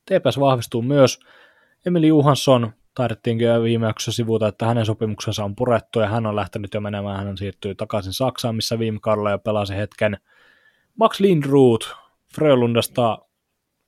TPS 0.06 0.40
vahvistuu 0.40 0.82
myös. 0.82 1.20
Emili 1.86 2.08
Juhansson, 2.08 2.74
taidettiinkin 2.96 3.48
jo 3.48 3.64
viime 3.64 3.88
jaksossa 3.88 4.12
sivuta, 4.12 4.48
että 4.48 4.66
hänen 4.66 4.86
sopimuksensa 4.86 5.44
on 5.44 5.56
purettu 5.56 6.00
ja 6.00 6.08
hän 6.08 6.26
on 6.26 6.36
lähtenyt 6.36 6.74
jo 6.74 6.82
menemään, 6.82 7.26
hän 7.26 7.38
siirtyy 7.38 7.76
takaisin 7.76 8.14
Saksaan, 8.14 8.56
missä 8.56 8.80
viime 8.80 9.00
kaudella 9.02 9.32
jo 9.32 9.40
pelasi 9.40 9.76
hetken. 9.76 10.18
Max 11.00 11.20
Lindroth, 11.20 11.88
Frölundasta 12.36 13.18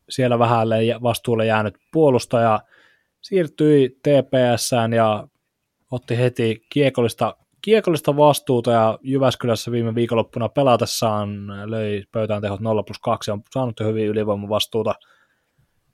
siellä 0.09 0.39
vähälle 0.39 0.75
vastuulle 1.03 1.45
jäänyt 1.45 1.75
puolustaja, 1.93 2.59
siirtyi 3.21 3.89
TPSään 3.89 4.93
ja 4.93 5.27
otti 5.91 6.17
heti 6.17 6.65
kiekollista 6.69 7.37
kiekollista 7.61 8.17
vastuuta 8.17 8.71
ja 8.71 8.99
Jyväskylässä 9.01 9.71
viime 9.71 9.95
viikonloppuna 9.95 10.49
pelatessaan 10.49 11.47
löi 11.71 12.03
pöytään 12.11 12.41
tehot 12.41 12.59
0 12.59 12.83
plus 12.83 12.99
2 12.99 13.31
ja 13.31 13.33
on 13.33 13.41
saanut 13.53 13.79
hyvin 13.79 14.07
ylivoimavastuuta. 14.07 14.95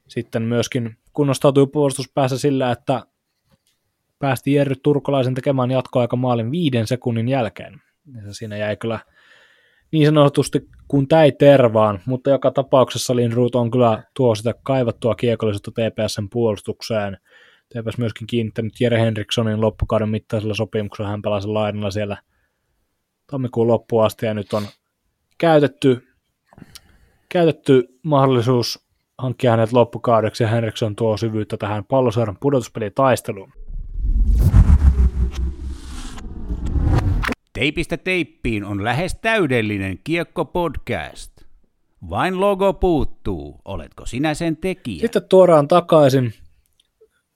Sitten 0.08 0.42
myöskin 0.42 0.98
kunnostautui 1.14 1.68
puolustuspäässä 1.68 2.38
sillä, 2.38 2.72
että 2.72 3.04
päästi 4.20 4.54
Jerry 4.54 4.76
Turkolaisen 4.76 5.34
tekemään 5.34 5.72
jatkoaika 5.72 6.16
maalin 6.16 6.52
viiden 6.52 6.88
sekunnin 6.88 7.28
jälkeen. 7.28 7.82
Ja 8.16 8.34
siinä 8.34 8.58
jäi 8.58 8.78
kyllä 8.78 9.00
niin 9.94 10.06
sanotusti 10.06 10.70
kuin 10.88 11.08
täi 11.08 11.32
tervaan, 11.32 12.00
mutta 12.06 12.30
joka 12.30 12.52
tapauksessa 12.52 13.16
Lindruut 13.16 13.56
on 13.56 13.72
kyllä 13.72 14.04
tuo 14.14 14.36
sitä 14.36 14.54
kaivattua 14.64 15.16
kiekollisuutta 15.16 15.72
TPSn 15.72 16.28
puolustukseen– 16.30 17.18
TPS 17.74 17.98
myöskin 17.98 18.28
kiinnittänyt 18.28 18.82
Jere 18.82 19.00
Henrikssonin 19.00 19.62
loppukauden 19.62 20.10
mittaisella 20.10 20.54
sopimuksella. 20.54 21.10
Hän 21.10 21.22
pelasi 21.22 21.48
lainalla 21.48 21.92
siellä 21.92 22.18
tammikuun 23.32 23.68
loppuun 23.68 24.06
asti 24.06 24.26
ja 24.26 24.34
nyt 24.34 24.54
on 24.54 24.68
käytetty, 25.38 26.08
käytetty 27.30 28.00
mahdollisuus 28.04 28.88
hankkia 29.18 29.52
hänet 29.52 29.74
loppukaudeksi 29.74 30.44
ja 30.44 30.50
Henriksson 30.50 30.96
tuo 30.96 31.18
syvyyttä 31.18 31.58
tähän 31.58 31.86
palloseuran 31.86 32.38
pudotuspelitaisteluun. 32.42 33.54
Teipistä 37.54 37.98
teippiin 37.98 38.66
on 38.66 38.84
lähes 38.84 39.20
täydellinen 39.22 40.00
kiekko-podcast. 40.04 41.32
Vain 42.10 42.40
logo 42.40 42.74
puuttuu. 42.74 43.62
Oletko 43.66 44.06
sinä 44.06 44.34
sen 44.34 44.58
tekijä? 44.58 45.02
Sitten 45.02 45.24
tuodaan 45.30 45.68
takaisin 45.68 46.34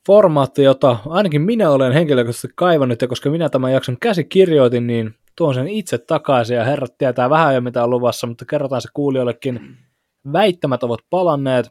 formaatti, 0.08 0.64
jota 0.64 0.98
ainakin 1.06 1.42
minä 1.42 1.70
olen 1.70 1.94
henkilökohtaisesti 1.94 2.54
kaivannut, 2.56 3.02
ja 3.02 3.08
koska 3.08 3.30
minä 3.30 3.50
tämän 3.50 3.74
jakson 3.74 3.98
käsikirjoitin, 4.00 4.88
niin 4.88 5.16
tuon 5.36 5.54
sen 5.54 5.68
itse 5.68 5.98
takaisin, 5.98 6.58
ja 6.58 6.64
herrat 6.64 6.98
tietää 6.98 7.30
vähän 7.30 7.56
jo 7.56 7.62
mitä 7.62 7.84
on 7.84 7.90
luvassa, 7.90 8.28
mutta 8.28 8.46
kerrotaan 8.46 8.82
se 8.82 8.90
kuulijoillekin. 8.94 9.78
Väittämät 10.34 10.84
ovat 10.84 11.00
palanneet, 11.10 11.70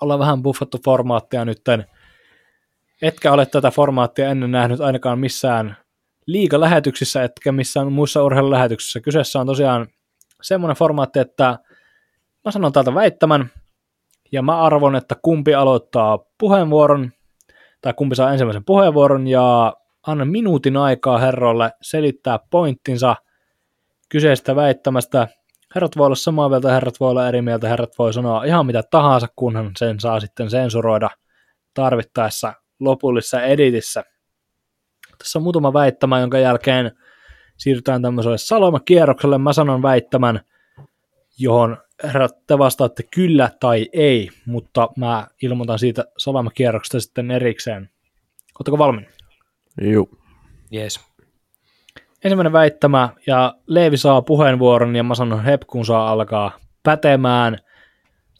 ollaan 0.00 0.20
vähän 0.20 0.42
buffattu 0.42 0.78
formaattia 0.84 1.44
nytten, 1.44 1.84
etkä 3.02 3.32
ole 3.32 3.46
tätä 3.46 3.70
formaattia 3.70 4.28
ennen 4.28 4.50
nähnyt 4.50 4.80
ainakaan 4.80 5.18
missään 5.18 5.76
liiga-lähetyksissä, 6.28 7.22
etkä 7.22 7.52
missään 7.52 7.92
muissa 7.92 8.24
urheilulähetyksissä. 8.24 9.00
Kyseessä 9.00 9.40
on 9.40 9.46
tosiaan 9.46 9.86
semmoinen 10.42 10.76
formaatti, 10.76 11.18
että 11.18 11.58
mä 12.44 12.50
sanon 12.50 12.72
täältä 12.72 12.94
väittämän, 12.94 13.50
ja 14.32 14.42
mä 14.42 14.62
arvon, 14.62 14.96
että 14.96 15.14
kumpi 15.22 15.54
aloittaa 15.54 16.18
puheenvuoron, 16.38 17.12
tai 17.80 17.94
kumpi 17.94 18.16
saa 18.16 18.32
ensimmäisen 18.32 18.64
puheenvuoron, 18.64 19.26
ja 19.26 19.76
anna 20.06 20.24
minuutin 20.24 20.76
aikaa 20.76 21.18
herrolle 21.18 21.72
selittää 21.82 22.38
pointtinsa 22.50 23.16
kyseistä 24.08 24.56
väittämästä. 24.56 25.28
Herrat 25.74 25.96
voi 25.96 26.06
olla 26.06 26.16
samaa 26.16 26.48
mieltä, 26.48 26.72
herrat 26.72 27.00
voi 27.00 27.10
olla 27.10 27.28
eri 27.28 27.42
mieltä, 27.42 27.68
herrat 27.68 27.98
voi 27.98 28.12
sanoa 28.12 28.44
ihan 28.44 28.66
mitä 28.66 28.82
tahansa, 28.90 29.26
kunhan 29.36 29.70
sen 29.78 30.00
saa 30.00 30.20
sitten 30.20 30.50
sensuroida 30.50 31.10
tarvittaessa 31.74 32.52
lopullisessa 32.80 33.42
editissä. 33.42 34.04
Tässä 35.18 35.38
on 35.38 35.42
muutama 35.42 35.72
väittämä, 35.72 36.20
jonka 36.20 36.38
jälkeen 36.38 36.92
siirrytään 37.56 38.02
tämmöiselle 38.02 38.38
salomakierrokselle. 38.38 39.38
Mä 39.38 39.52
sanon 39.52 39.82
väittämän, 39.82 40.40
johon 41.38 41.76
herrat 42.04 42.46
te 42.46 42.58
vastaatte 42.58 43.02
kyllä 43.14 43.50
tai 43.60 43.88
ei, 43.92 44.30
mutta 44.46 44.88
mä 44.96 45.26
ilmoitan 45.42 45.78
siitä 45.78 46.04
salomakierroksesta 46.18 47.00
sitten 47.00 47.30
erikseen. 47.30 47.90
Oletteko 48.58 48.78
valmiin? 48.78 49.08
Juu. 49.80 50.08
Jees. 50.70 51.00
Ensimmäinen 52.24 52.52
väittämä, 52.52 53.08
ja 53.26 53.54
Leevi 53.66 53.96
saa 53.96 54.22
puheenvuoron, 54.22 54.96
ja 54.96 55.02
mä 55.02 55.14
sanon 55.14 55.44
hep, 55.44 55.62
kun 55.66 55.86
saa 55.86 56.10
alkaa 56.10 56.58
pätemään. 56.82 57.58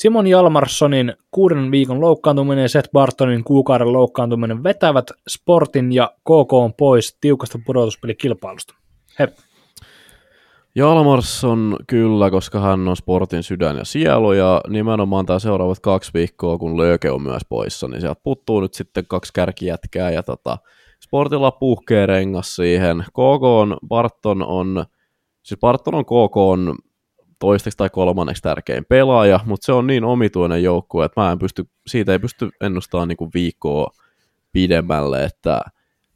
Simon 0.03 0.27
Jalmarssonin 0.27 1.13
kuuden 1.31 1.71
viikon 1.71 2.01
loukkaantuminen 2.01 2.63
ja 2.63 2.69
Seth 2.69 2.91
Bartonin 2.93 3.45
kuukauden 3.45 3.93
loukkaantuminen 3.93 4.63
vetävät 4.63 5.07
Sportin 5.29 5.93
ja 5.93 6.11
KK 6.21 6.53
on 6.53 6.75
pois 6.75 7.19
tiukasta 7.21 7.59
pudotuspelikilpailusta. 7.67 8.75
Hep. 9.19 9.37
Jalmarsson 10.75 11.77
kyllä, 11.87 12.31
koska 12.31 12.61
hän 12.61 12.89
on 12.89 12.97
sportin 12.97 13.43
sydän 13.43 13.77
ja 13.77 13.85
sielu, 13.85 14.33
ja 14.33 14.61
nimenomaan 14.69 15.27
tämä 15.27 15.39
seuraavat 15.39 15.81
kaksi 15.81 16.11
viikkoa, 16.15 16.59
kun 16.59 16.79
Lööke 16.79 17.11
on 17.11 17.23
myös 17.23 17.43
poissa, 17.49 17.89
niin 17.89 18.01
sieltä 18.01 18.21
puuttuu 18.23 18.61
nyt 18.61 18.75
sitten 18.75 19.05
kaksi 19.09 19.33
kärkijätkää, 19.33 20.11
ja 20.11 20.23
tota, 20.23 20.59
sportilla 21.05 21.51
puhkee 21.51 22.07
rengas 22.07 22.57
siihen. 22.57 23.05
KK 23.09 23.43
on, 23.43 23.77
Barton 23.89 24.43
on, 24.43 24.85
siis 25.43 25.61
Barton 25.61 25.95
on 25.95 26.05
KK 26.05 26.37
on 26.37 26.75
toisteksi 27.39 27.77
tai 27.77 27.91
kolmanneksi 27.91 28.43
tärkein 28.43 28.85
pelaaja, 28.85 29.41
mutta 29.45 29.67
se 29.67 29.73
on 29.73 29.87
niin 29.87 30.05
omituinen 30.05 30.63
joukkue, 30.63 31.05
että 31.05 31.21
mä 31.21 31.33
en 31.33 31.39
pysty, 31.39 31.65
siitä 31.87 32.13
ei 32.13 32.19
pysty 32.19 32.51
ennustamaan 32.61 33.09
niin 33.09 33.31
viikkoa 33.35 33.91
pidemmälle, 34.53 35.25
että 35.25 35.61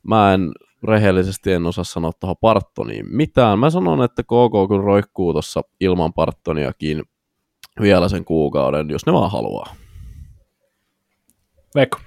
mä 0.03 0.35
en 0.35 0.53
rehellisesti 0.89 1.53
en 1.53 1.67
osaa 1.67 1.85
sanoa 1.85 2.13
tuohon 2.21 2.37
Bartoniin 2.41 3.07
mitään. 3.17 3.59
Mä 3.59 3.71
sanon, 3.71 4.05
että 4.05 4.23
KK 4.23 4.69
kyllä 4.69 4.83
roikkuu 4.83 5.33
tuossa 5.33 5.63
ilman 5.81 6.15
Bartoniakin 6.15 7.03
vielä 7.81 8.09
sen 8.09 8.25
kuukauden, 8.25 8.91
jos 8.91 9.07
ne 9.07 9.13
vaan 9.13 9.31
haluaa. 9.31 9.75
Veikko. 11.75 11.99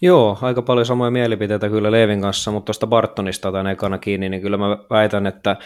Joo, 0.00 0.38
aika 0.42 0.62
paljon 0.62 0.86
samoja 0.86 1.10
mielipiteitä 1.10 1.68
kyllä 1.68 1.90
Leevin 1.90 2.20
kanssa, 2.20 2.50
mutta 2.50 2.64
tuosta 2.64 2.86
Bartonista 2.86 3.48
otan 3.48 3.66
ekana 3.66 3.98
kiinni, 3.98 4.28
niin 4.28 4.42
kyllä 4.42 4.56
mä 4.56 4.78
väitän, 4.90 5.26
että 5.26 5.56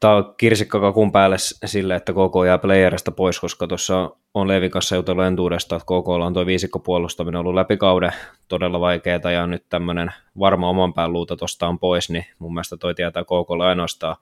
tämä 0.00 0.14
on 0.14 0.34
kirsikkakakun 0.36 1.12
päälle 1.12 1.36
sille, 1.38 1.94
että 1.94 2.12
KK 2.12 2.46
jää 2.46 2.58
playerista 2.58 3.10
pois, 3.10 3.40
koska 3.40 3.66
tuossa 3.66 4.10
on 4.34 4.48
Leevin 4.48 4.70
kanssa 4.70 4.96
jutellut 4.96 5.24
entuudesta, 5.24 5.76
että 5.76 5.84
KK 5.84 6.08
on 6.08 6.34
tuo 6.34 6.46
viisikkopuolustaminen 6.46 7.40
ollut 7.40 7.54
läpi 7.54 7.76
kauden 7.76 8.12
todella 8.48 8.80
vaikeaa, 8.80 9.30
ja 9.32 9.46
nyt 9.46 9.64
tämmöinen 9.68 10.12
varma 10.38 10.68
oman 10.68 10.94
pään 10.94 11.12
luuta 11.12 11.36
tuosta 11.36 11.68
on 11.68 11.78
pois, 11.78 12.10
niin 12.10 12.24
mun 12.38 12.54
mielestä 12.54 12.76
toi 12.76 12.94
tietää 12.94 13.24
KKlla 13.24 13.68
ainoastaan 13.68 14.16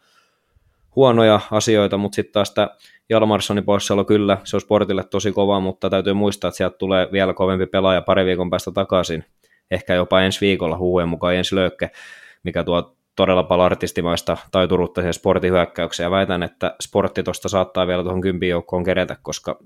huonoja 0.97 1.41
asioita, 1.51 1.99
mutta 1.99 2.17
sitten 2.17 2.33
taas 2.33 2.51
tämä 2.51 2.69
Jalmarssonin 3.09 3.65
poissaolo 3.65 4.05
kyllä, 4.05 4.39
se 4.45 4.57
on 4.57 4.61
sportille 4.61 5.05
tosi 5.05 5.33
kova, 5.33 5.61
mutta 5.61 5.91
täytyy 5.91 6.13
muistaa, 6.13 6.49
että 6.49 6.57
sieltä 6.57 6.79
tulee 6.79 7.09
vielä 7.13 7.35
kovempi 7.35 7.67
pelaaja 7.67 8.03
pari 8.03 8.25
viikon 8.25 8.51
päästä 8.51 8.71
takaisin, 8.71 9.25
ehkä 9.71 9.95
jopa 9.95 10.21
ensi 10.21 10.41
viikolla 10.41 10.77
huujen 10.77 11.09
mukaan 11.09 11.35
ensi 11.35 11.55
löökke, 11.55 11.91
mikä 12.43 12.65
tuo 12.65 12.98
todella 13.19 13.43
paljon 13.43 13.67
artistimaista 13.67 14.37
taituruutta 14.51 15.01
siihen 15.01 15.15
sportihyökkäykseen, 15.15 16.05
ja 16.07 16.11
väitän, 16.11 16.43
että 16.43 16.77
sportti 16.81 17.23
tuosta 17.23 17.49
saattaa 17.49 17.87
vielä 17.87 18.03
tuohon 18.03 18.21
kympiin 18.21 18.51
joukkoon 18.51 18.85
kerätä, 18.85 19.17
koska 19.23 19.59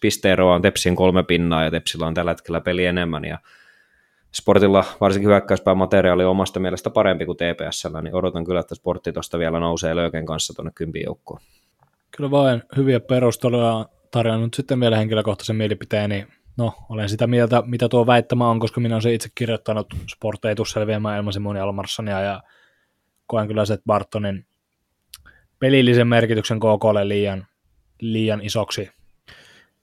pisteeroa 0.00 0.54
on 0.54 0.62
Tepsin 0.62 0.96
kolme 0.96 1.22
pinnaa, 1.22 1.64
ja 1.64 1.70
Tepsillä 1.70 2.06
on 2.06 2.14
tällä 2.14 2.30
hetkellä 2.30 2.60
peli 2.60 2.86
enemmän, 2.86 3.24
ja 3.24 3.38
Sportilla 4.32 4.84
varsinkin 5.00 5.28
hyökkäyspään 5.28 5.78
materiaali 5.78 6.24
on 6.24 6.30
omasta 6.30 6.60
mielestä 6.60 6.90
parempi 6.90 7.26
kuin 7.26 7.36
TPSllä, 7.36 8.02
niin 8.02 8.14
odotan 8.14 8.44
kyllä, 8.44 8.60
että 8.60 8.74
Sportti 8.74 9.12
tuosta 9.12 9.38
vielä 9.38 9.60
nousee 9.60 9.96
Löyken 9.96 10.26
kanssa 10.26 10.54
tuonne 10.54 10.72
kympiin 10.74 11.04
joukkoon. 11.06 11.40
Kyllä 12.16 12.30
vain 12.30 12.62
hyviä 12.76 13.00
perusteluja 13.00 13.86
tarjonnut 14.10 14.54
sitten 14.54 14.80
vielä 14.80 14.96
henkilökohtaisen 14.96 15.56
mielipiteeni. 15.56 16.26
No, 16.58 16.74
olen 16.88 17.08
sitä 17.08 17.26
mieltä, 17.26 17.62
mitä 17.66 17.88
tuo 17.88 18.06
väittämä 18.06 18.48
on, 18.48 18.60
koska 18.60 18.80
minä 18.80 18.94
olen 18.94 19.02
se 19.02 19.14
itse 19.14 19.28
kirjoittanut 19.34 19.86
Sport 20.14 20.44
ei 20.44 20.54
tule 20.54 20.66
selviämään 20.66 21.18
ilman 21.18 21.32
Simoni 21.32 21.60
Almarssonia 21.60 22.20
ja 22.20 22.42
koen 23.28 23.48
kyllä 23.48 23.64
se, 23.64 23.74
että 23.74 23.86
Bartonin 23.86 24.46
pelillisen 25.58 26.08
merkityksen 26.08 26.60
KKlle 26.60 27.08
liian, 27.08 27.46
liian 28.00 28.40
isoksi. 28.40 28.90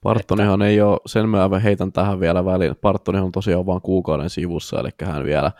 Bartonihan 0.02 0.62
että... 0.62 0.66
ei 0.66 0.80
ole, 0.80 1.00
sen 1.06 1.28
mä 1.28 1.58
heitän 1.58 1.92
tähän 1.92 2.20
vielä 2.20 2.44
väliin, 2.44 2.76
Bartonihan 2.82 3.26
on 3.26 3.32
tosiaan 3.32 3.66
vain 3.66 3.82
kuukauden 3.82 4.30
sivussa, 4.30 4.80
eli 4.80 4.88
hän 5.04 5.24
vielä 5.24 5.52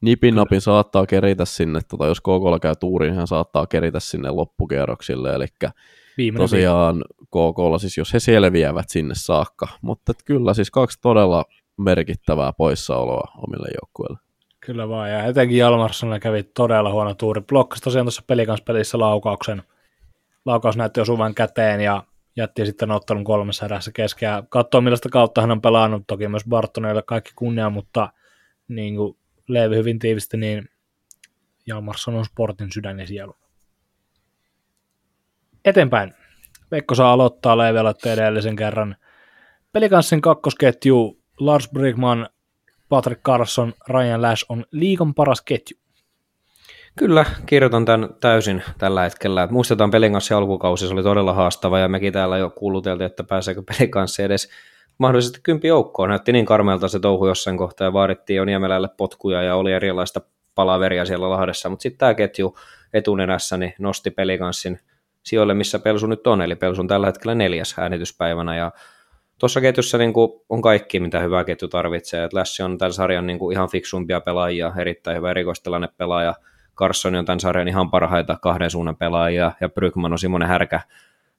nipin 0.00 0.34
napin 0.34 0.60
saattaa 0.60 1.06
keritä 1.06 1.44
sinne, 1.44 1.80
tota, 1.88 2.06
jos 2.06 2.20
KKlla 2.20 2.58
käy 2.58 2.74
tuuriin, 2.80 3.14
hän 3.14 3.26
saattaa 3.26 3.66
keritä 3.66 4.00
sinne 4.00 4.30
loppukierroksille, 4.30 5.34
eli 5.34 5.46
Viimeinen 6.16 6.44
tosiaan 6.44 7.04
KKlla 7.26 7.78
siis, 7.78 7.96
jos 7.96 8.14
he 8.14 8.20
selviävät 8.20 8.88
sinne 8.88 9.14
saakka, 9.16 9.68
mutta 9.82 10.12
kyllä 10.24 10.54
siis 10.54 10.70
kaksi 10.70 10.98
todella 11.02 11.44
merkittävää 11.76 12.52
poissaoloa 12.52 13.32
omille 13.36 13.68
joukkueille. 13.82 14.29
Kyllä 14.60 14.88
vaan, 14.88 15.10
ja 15.10 15.24
etenkin 15.24 15.58
Jalmarssonilla 15.58 16.18
kävi 16.18 16.42
todella 16.42 16.92
huono 16.92 17.14
tuuri. 17.14 17.40
Blokkasi 17.40 17.82
tosiaan 17.82 18.06
tuossa 18.06 18.22
pelikanspelissä 18.26 18.98
laukauksen. 18.98 19.62
Laukaus 20.44 20.76
näytti 20.76 21.00
osuvan 21.00 21.34
käteen 21.34 21.80
ja 21.80 22.02
jätti 22.36 22.66
sitten 22.66 22.90
ottanut 22.90 23.24
kolmessa 23.24 23.64
erässä 23.64 23.92
kesken. 23.92 24.26
Ja 24.26 24.42
katsoo 24.48 24.80
millaista 24.80 25.08
kautta 25.08 25.40
hän 25.40 25.50
on 25.50 25.60
pelannut, 25.60 26.02
toki 26.06 26.28
myös 26.28 26.44
Bartoneille 26.48 27.02
kaikki 27.02 27.30
kunnia, 27.36 27.70
mutta 27.70 28.12
niin 28.68 28.96
kuin 28.96 29.16
Leevi 29.48 29.76
hyvin 29.76 29.98
tiivisti, 29.98 30.36
niin 30.36 30.68
Jalmarsson 31.66 32.14
on 32.14 32.24
sportin 32.24 32.72
sydän 32.72 33.00
ja 33.00 33.06
sielu. 33.06 33.36
Eteenpäin. 35.64 36.14
Veikko 36.70 36.94
saa 36.94 37.12
aloittaa 37.12 37.58
Leevi 37.58 37.78
edellisen 38.12 38.56
kerran. 38.56 38.96
Pelikanssin 39.72 40.20
kakkosketju 40.20 41.22
Lars 41.40 41.70
Brigman 41.70 42.28
Patrick 42.90 43.22
Carson, 43.22 43.72
Ryan 43.88 44.22
Lash 44.22 44.44
on 44.48 44.64
liikan 44.70 45.14
paras 45.14 45.42
ketju. 45.42 45.76
Kyllä, 46.98 47.24
kirjoitan 47.46 47.84
tämän 47.84 48.08
täysin 48.20 48.62
tällä 48.78 49.02
hetkellä. 49.02 49.48
Muistetaan 49.50 49.90
pelin 49.90 50.12
kanssa 50.12 50.36
alkukausi, 50.36 50.86
se 50.86 50.92
oli 50.92 51.02
todella 51.02 51.32
haastava 51.32 51.78
ja 51.78 51.88
mekin 51.88 52.12
täällä 52.12 52.38
jo 52.38 52.50
kuuluteltiin, 52.50 53.06
että 53.06 53.24
pääseekö 53.24 53.62
pelin 53.62 53.90
kanssa 53.90 54.22
edes 54.22 54.50
mahdollisesti 54.98 55.40
kympi 55.42 55.68
joukkoon. 55.68 56.08
Näytti 56.08 56.32
niin 56.32 56.46
karmeelta 56.46 56.88
se 56.88 57.00
touhu 57.00 57.26
jossain 57.26 57.56
kohtaa 57.56 57.84
ja 57.84 57.92
vaadittiin 57.92 58.36
jo 58.36 58.44
Niemelälle 58.44 58.88
potkuja 58.96 59.42
ja 59.42 59.56
oli 59.56 59.72
erilaista 59.72 60.20
palaveria 60.54 61.04
siellä 61.04 61.30
Lahdessa, 61.30 61.68
mutta 61.68 61.82
sitten 61.82 61.98
tämä 61.98 62.14
ketju 62.14 62.56
etunenässä 62.92 63.56
niin 63.56 63.74
nosti 63.78 64.10
pelikanssin 64.10 64.78
sijoille, 65.22 65.54
missä 65.54 65.78
Pelsu 65.78 66.06
nyt 66.06 66.26
on, 66.26 66.42
eli 66.42 66.56
Pelsu 66.56 66.80
on 66.80 66.88
tällä 66.88 67.06
hetkellä 67.06 67.34
neljäs 67.34 67.74
äänityspäivänä 67.78 68.56
ja 68.56 68.72
tuossa 69.40 69.60
ketjussa 69.60 69.98
niin 69.98 70.12
kuin 70.12 70.32
on 70.48 70.62
kaikki, 70.62 71.00
mitä 71.00 71.20
hyvä 71.20 71.44
ketju 71.44 71.68
tarvitsee. 71.68 72.24
Et 72.24 72.32
Lässi 72.32 72.62
on 72.62 72.78
tämän 72.78 72.92
sarjan 72.92 73.26
niin 73.26 73.38
kuin 73.38 73.52
ihan 73.52 73.68
fiksumpia 73.68 74.20
pelaajia, 74.20 74.72
erittäin 74.78 75.16
hyvä 75.16 75.30
erikoistilanne 75.30 75.88
pelaaja. 75.96 76.34
Carson 76.76 77.14
on 77.14 77.24
tämän 77.24 77.40
sarjan 77.40 77.68
ihan 77.68 77.90
parhaita 77.90 78.38
kahden 78.42 78.70
suunnan 78.70 78.96
pelaajia, 78.96 79.52
ja 79.60 79.68
Brygman 79.68 80.12
on 80.12 80.18
semmoinen 80.18 80.48
härkä, 80.48 80.80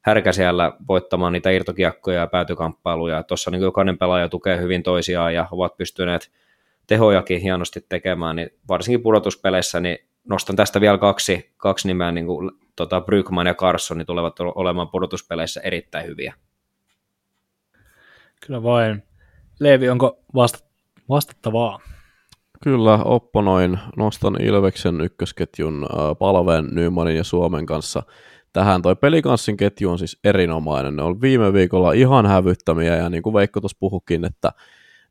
härkä 0.02 0.32
siellä 0.32 0.74
voittamaan 0.88 1.34
niitä 1.34 1.50
irtokiekkoja 1.50 2.20
ja 2.20 2.28
päätykamppailuja. 2.28 3.24
Tuossa 3.24 3.52
niin 3.52 3.62
jokainen 3.62 3.98
pelaaja 3.98 4.30
tukee 4.30 4.62
hyvin 4.62 4.84
toisiaan 4.84 5.34
ja 5.34 5.48
ovat 5.52 5.78
pystyneet 5.78 6.32
tehojakin 6.88 7.42
hienosti 7.42 7.86
tekemään, 7.90 8.36
niin 8.36 8.50
varsinkin 8.68 9.04
pudotuspeleissä 9.04 9.80
niin 9.80 9.98
nostan 10.30 10.56
tästä 10.56 10.82
vielä 10.82 10.98
kaksi, 10.98 11.52
kaksi 11.58 11.88
nimeä, 11.88 12.12
niin 12.12 12.26
kuin, 12.26 12.52
tota, 12.76 13.02
Brygman 13.02 13.48
ja 13.48 13.54
Carson, 13.54 13.98
niin 13.98 14.06
tulevat 14.06 14.40
olemaan 14.40 14.90
pudotuspeleissä 14.90 15.62
erittäin 15.64 16.08
hyviä. 16.08 16.34
Kyllä 18.46 18.64
vain. 18.64 19.04
Leevi, 19.60 19.90
onko 19.90 20.20
vasta- 20.36 20.66
vastattavaa? 21.10 21.80
Kyllä, 22.64 22.96
opponoin. 23.06 23.80
Nostan 23.98 24.42
Ilveksen 24.42 25.02
ykkösketjun 25.02 25.88
äh, 25.94 26.18
Palveen, 26.20 26.68
Nymanin 26.72 27.18
ja 27.18 27.24
Suomen 27.24 27.66
kanssa 27.66 28.04
tähän. 28.54 28.82
Toi 28.82 28.96
pelikanssin 28.96 29.58
ketju 29.58 29.92
on 29.92 30.00
siis 30.00 30.20
erinomainen. 30.24 30.96
Ne 30.96 31.04
on 31.04 31.22
viime 31.22 31.54
viikolla 31.54 31.92
ihan 31.92 32.26
hävyttämiä 32.26 32.96
ja 32.96 33.10
niin 33.10 33.24
kuin 33.24 33.34
Veikko 33.34 33.60
tuossa 33.60 33.78
puhukin, 33.80 34.26
että, 34.26 34.52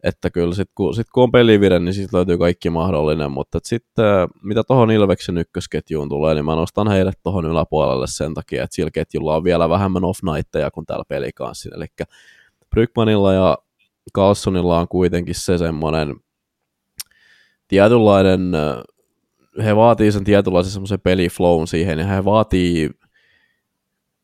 että 0.03 0.31
kyllä 0.31 0.55
sit 0.55 0.69
kun, 0.75 0.95
sit 0.95 1.07
kun 1.15 1.23
on 1.23 1.33
pelivire, 1.33 1.79
niin 1.79 1.95
siitä 1.95 2.17
löytyy 2.17 2.39
kaikki 2.39 2.71
mahdollinen, 2.71 3.31
mutta 3.31 3.59
sitten 3.63 4.05
mitä 4.43 4.65
tuohon 4.65 4.91
Ilveksen 4.91 5.39
ykkösketjuun 5.39 6.09
tulee, 6.09 6.35
niin 6.35 6.45
mä 6.45 6.55
nostan 6.55 6.89
heidät 6.89 7.19
tuohon 7.23 7.47
yläpuolelle 7.47 8.07
sen 8.09 8.35
takia, 8.35 8.65
että 8.65 8.75
sillä 8.77 8.91
ketjulla 8.91 9.37
on 9.37 9.45
vielä 9.45 9.69
vähemmän 9.69 10.05
off-nightteja 10.05 10.71
kuin 10.71 10.87
täällä 10.87 11.05
pelikanssin, 11.09 11.75
eli 11.75 11.87
Brygmanilla 12.71 13.33
ja 13.33 13.59
Carlsonilla 14.15 14.79
on 14.81 14.89
kuitenkin 14.89 15.35
se 15.35 15.59
semmoinen 15.59 16.17
tietynlainen, 17.69 18.53
he 19.65 19.77
vaatii 19.77 20.13
sen 20.13 20.25
tietynlaisen 20.25 20.73
semmoisen 20.73 21.01
peliflown 21.01 21.67
siihen, 21.67 21.99
ja 21.99 22.07
he 22.07 22.25
vaatii 22.25 22.91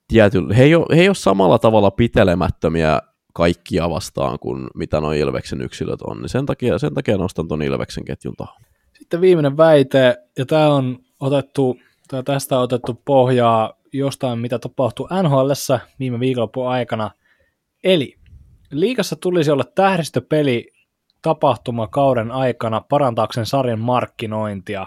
tietyllä, 0.09 0.55
he 0.55 0.63
ei, 0.63 0.75
ole, 0.75 0.97
he 0.97 1.01
ei 1.01 1.09
ole 1.09 1.15
samalla 1.15 1.59
tavalla 1.59 1.91
pitelemättömiä 1.91 3.01
kaikkia 3.35 3.91
vastaan 3.91 4.39
kuin 4.39 4.67
mitä 4.75 5.01
nuo 5.01 5.13
Ilveksen 5.13 5.61
yksilöt 5.61 6.03
on, 6.03 6.17
niin 6.21 6.29
sen 6.29 6.47
takia, 6.47 6.79
sen 6.79 6.95
takia 6.95 7.17
nostan 7.17 7.49
tuon 7.49 7.63
Ilveksen 7.63 8.05
ketjun 8.05 8.35
tuohon. 8.37 8.63
Sitten 8.99 9.21
viimeinen 9.21 9.57
väite, 9.57 10.17
ja 10.39 10.47
tämä 10.47 10.75
on 10.75 10.99
otettu, 11.21 11.77
tai 12.09 12.23
tästä 12.23 12.57
on 12.57 12.63
otettu 12.63 13.03
pohjaa 13.05 13.73
jostain, 13.93 14.39
mitä 14.39 14.59
tapahtui 14.59 15.09
nhl 15.23 15.51
viime 15.99 16.21
viikonlopun 16.21 16.69
aikana. 16.69 17.11
Eli 17.85 18.17
liikassa 18.71 19.17
tulisi 19.17 19.51
olla 19.51 19.65
tähdistöpeli 19.75 20.73
tapahtuma 21.23 21.89
kauden 21.89 22.31
aikana 22.31 22.81
parantaakseen 22.81 23.47
sarjan 23.47 23.81
markkinointia. 23.81 24.87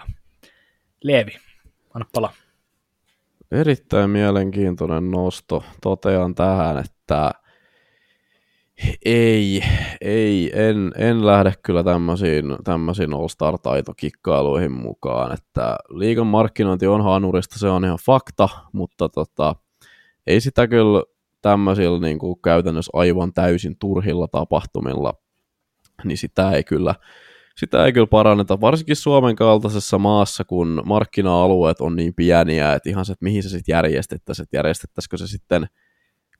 Leevi, 1.04 1.32
anna 1.94 2.06
palaa. 2.14 2.32
Erittäin 3.50 4.10
mielenkiintoinen 4.10 5.10
nosto. 5.10 5.64
Totean 5.82 6.34
tähän, 6.34 6.78
että 6.78 7.30
ei, 9.04 9.62
ei, 10.00 10.50
en, 10.54 10.92
en 10.96 11.26
lähde 11.26 11.52
kyllä 11.62 11.84
tämmöisiin, 11.84 12.44
tämmöisiin 12.64 13.14
All-Star-taitokikkailuihin 13.14 14.72
mukaan, 14.72 15.32
että 15.32 15.76
liigan 15.88 16.26
markkinointi 16.26 16.86
on 16.86 17.04
hanurista, 17.04 17.58
se 17.58 17.68
on 17.68 17.84
ihan 17.84 17.98
fakta, 18.06 18.48
mutta 18.72 19.08
tota, 19.08 19.54
ei 20.26 20.40
sitä 20.40 20.68
kyllä 20.68 21.02
tämmöisillä 21.42 22.00
niin 22.00 22.18
kuin 22.18 22.40
käytännössä 22.44 22.90
aivan 22.94 23.32
täysin 23.32 23.76
turhilla 23.78 24.28
tapahtumilla, 24.28 25.14
niin 26.04 26.18
sitä 26.18 26.50
ei 26.50 26.64
kyllä, 26.64 26.94
sitä 27.56 27.84
ei 27.84 27.92
kyllä 27.92 28.06
paranneta, 28.06 28.60
varsinkin 28.60 28.96
Suomen 28.96 29.36
kaltaisessa 29.36 29.98
maassa, 29.98 30.44
kun 30.44 30.82
markkina-alueet 30.84 31.80
on 31.80 31.96
niin 31.96 32.14
pieniä, 32.14 32.72
että 32.72 32.90
ihan 32.90 33.04
se, 33.04 33.12
että 33.12 33.24
mihin 33.24 33.42
se 33.42 33.48
sitten 33.48 33.72
järjestettäisiin, 33.72 34.44
että 34.44 34.56
järjestettäisikö 34.56 35.16
se 35.16 35.26
sitten– 35.26 35.66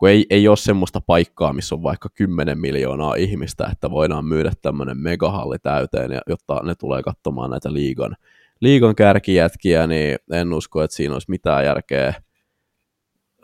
kun 0.01 0.09
ei, 0.09 0.27
ei 0.31 0.49
ole 0.49 0.57
semmoista 0.57 1.01
paikkaa, 1.01 1.53
missä 1.53 1.75
on 1.75 1.83
vaikka 1.83 2.09
10 2.09 2.59
miljoonaa 2.59 3.15
ihmistä, 3.15 3.69
että 3.73 3.91
voidaan 3.91 4.25
myydä 4.25 4.53
tämmöinen 4.63 4.99
megahalli 4.99 5.59
täyteen, 5.59 6.11
jotta 6.27 6.61
ne 6.63 6.75
tulee 6.75 7.03
katsomaan 7.03 7.51
näitä 7.51 7.73
liigan, 7.73 8.17
liigan 8.61 8.95
kärkijätkiä, 8.95 9.87
niin 9.87 10.19
en 10.33 10.53
usko, 10.53 10.83
että 10.83 10.97
siinä 10.97 11.15
olisi 11.15 11.31
mitään 11.31 11.65
järkeä. 11.65 12.15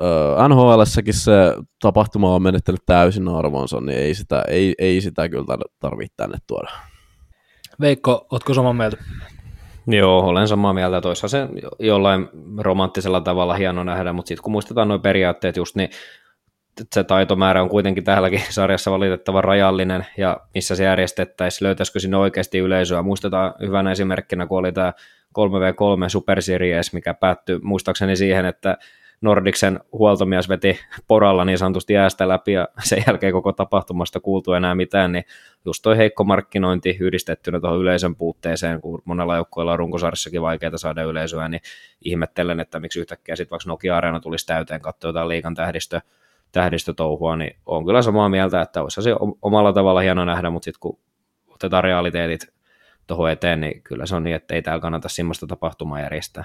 Öö, 0.03 0.49
NHLssäkin 0.49 1.15
se 1.15 1.33
tapahtuma 1.83 2.35
on 2.35 2.43
menettänyt 2.43 2.81
täysin 2.87 3.29
arvonsa, 3.29 3.81
niin 3.81 3.99
ei 3.99 4.15
sitä, 4.15 4.43
ei, 4.49 4.75
ei 4.79 5.01
sitä 5.01 5.29
kyllä 5.29 5.59
tarvitse 5.81 6.15
tänne 6.17 6.39
tuoda. 6.47 6.71
Veikko, 7.81 8.27
ootko 8.31 8.55
samaa 8.55 8.73
mieltä? 8.73 8.97
Joo, 9.87 10.21
olen 10.21 10.49
samaa 10.49 10.73
mieltä. 10.73 11.01
Toissa 11.01 11.29
se 11.29 11.49
jollain 11.79 12.29
romanttisella 12.59 13.21
tavalla 13.21 13.55
hieno 13.55 13.85
nähdä, 13.85 14.13
mutta 14.13 14.29
sitten 14.29 14.43
kun 14.43 14.53
muistetaan 14.53 14.89
nuo 14.89 14.99
periaatteet 14.99 15.57
just, 15.57 15.77
niin 15.77 15.91
se 16.95 17.05
taitomäärä 17.05 17.63
on 17.63 17.69
kuitenkin 17.69 18.05
täälläkin 18.05 18.43
sarjassa 18.51 18.91
valitettavan 18.91 19.45
rajallinen, 19.45 20.07
ja 20.17 20.41
missä 20.55 20.77
se 20.77 20.85
järjestettäisiin, 20.85 21.67
löytäisikö 21.67 22.01
sinne 22.01 22.17
oikeasti 22.17 22.59
yleisöä. 22.59 23.03
Muistetaan 23.03 23.55
hyvänä 23.61 23.91
esimerkkinä, 23.91 24.47
kun 24.47 24.59
oli 24.59 24.73
tämä 24.73 24.93
3v3 25.39 26.09
Super 26.09 26.43
Series, 26.43 26.93
mikä 26.93 27.15
päättyi 27.15 27.59
muistaakseni 27.63 28.17
siihen, 28.17 28.47
että 28.47 28.79
Nordiksen 29.21 29.81
huoltomies 29.93 30.49
veti 30.49 30.79
poralla 31.09 31.45
niin 31.45 31.59
sanotusti 31.59 31.93
jäästä 31.93 32.29
läpi 32.29 32.53
ja 32.53 32.69
sen 32.85 33.05
jälkeen 33.07 33.33
koko 33.33 33.53
tapahtumasta 33.53 34.21
kuultu 34.21 34.53
enää 34.53 34.75
mitään, 34.75 35.13
niin 35.13 35.25
just 35.65 35.83
toi 35.83 35.97
heikko 35.97 36.25
markkinointi 36.25 36.97
yhdistettynä 37.01 37.61
tuohon 37.61 37.81
yleisön 37.81 38.17
puutteeseen, 38.17 38.81
kun 38.81 39.03
monella 39.05 39.37
joukkueella 39.37 39.73
on 39.73 39.79
runkosarjassakin 39.79 40.43
vaikeaa 40.43 40.77
saada 40.77 41.03
yleisöä, 41.03 41.49
niin 41.49 41.61
ihmettelen, 42.05 42.61
että 42.61 42.81
miksi 42.81 43.01
yhtäkkiä 43.01 43.37
sitten 43.37 43.51
vaikka 43.51 43.69
Nokia-areena 43.69 44.21
tulisi 44.21 44.47
täyteen 44.47 44.81
katsoa 44.81 45.09
jotain 45.09 45.29
liikan 45.29 45.55
tähdistö 45.55 46.01
tähdistötouhua, 46.53 47.37
niin 47.37 47.57
on 47.67 47.87
kyllä 47.87 48.03
samaa 48.03 48.29
mieltä, 48.29 48.61
että 48.61 48.83
olisi 48.83 49.03
se 49.03 49.11
omalla 49.43 49.73
tavalla 49.73 50.01
hieno 50.01 50.25
nähdä, 50.25 50.51
mutta 50.51 50.65
sitten 50.65 50.81
kun 50.81 50.99
otetaan 51.49 51.85
realiteetit 51.85 52.41
tuohon 53.07 53.31
eteen, 53.31 53.61
niin 53.61 53.83
kyllä 53.83 54.07
se 54.07 54.17
on 54.17 54.25
niin, 54.25 54.37
että 54.37 54.55
ei 54.55 54.63
täällä 54.63 54.81
kannata 54.81 55.09
semmoista 55.09 55.47
tapahtumaa 55.47 56.01
järjestää. 56.01 56.45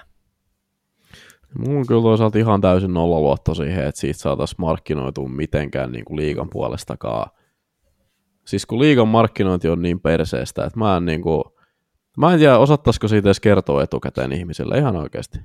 Mulla 1.57 1.79
on 1.79 1.87
kyllä 1.87 2.01
toisaalta 2.01 2.37
ihan 2.37 2.61
täysin 2.61 2.93
nolla 2.93 3.19
luotto 3.19 3.53
siihen, 3.53 3.85
että 3.85 4.01
siitä 4.01 4.19
saataisiin 4.19 4.61
markkinoitua 4.61 5.29
mitenkään 5.29 5.91
niin 5.91 6.05
kuin 6.05 6.17
liigan 6.17 6.49
puolestakaan. 6.49 7.31
Siis 8.45 8.65
kun 8.65 8.79
liigan 8.79 9.07
markkinointi 9.07 9.69
on 9.69 9.81
niin 9.81 9.99
perseestä, 9.99 10.65
että 10.65 10.79
mä 10.79 10.97
en, 10.97 11.05
niin 11.05 11.21
kuin, 11.21 11.43
mä 12.17 12.33
en 12.33 12.39
tiedä, 12.39 12.57
osattaisiko 12.57 13.07
siitä 13.07 13.27
edes 13.27 13.39
kertoa 13.39 13.83
etukäteen 13.83 14.31
ihmisille 14.31 14.77
ihan 14.77 14.95
oikeasti. 14.95 15.39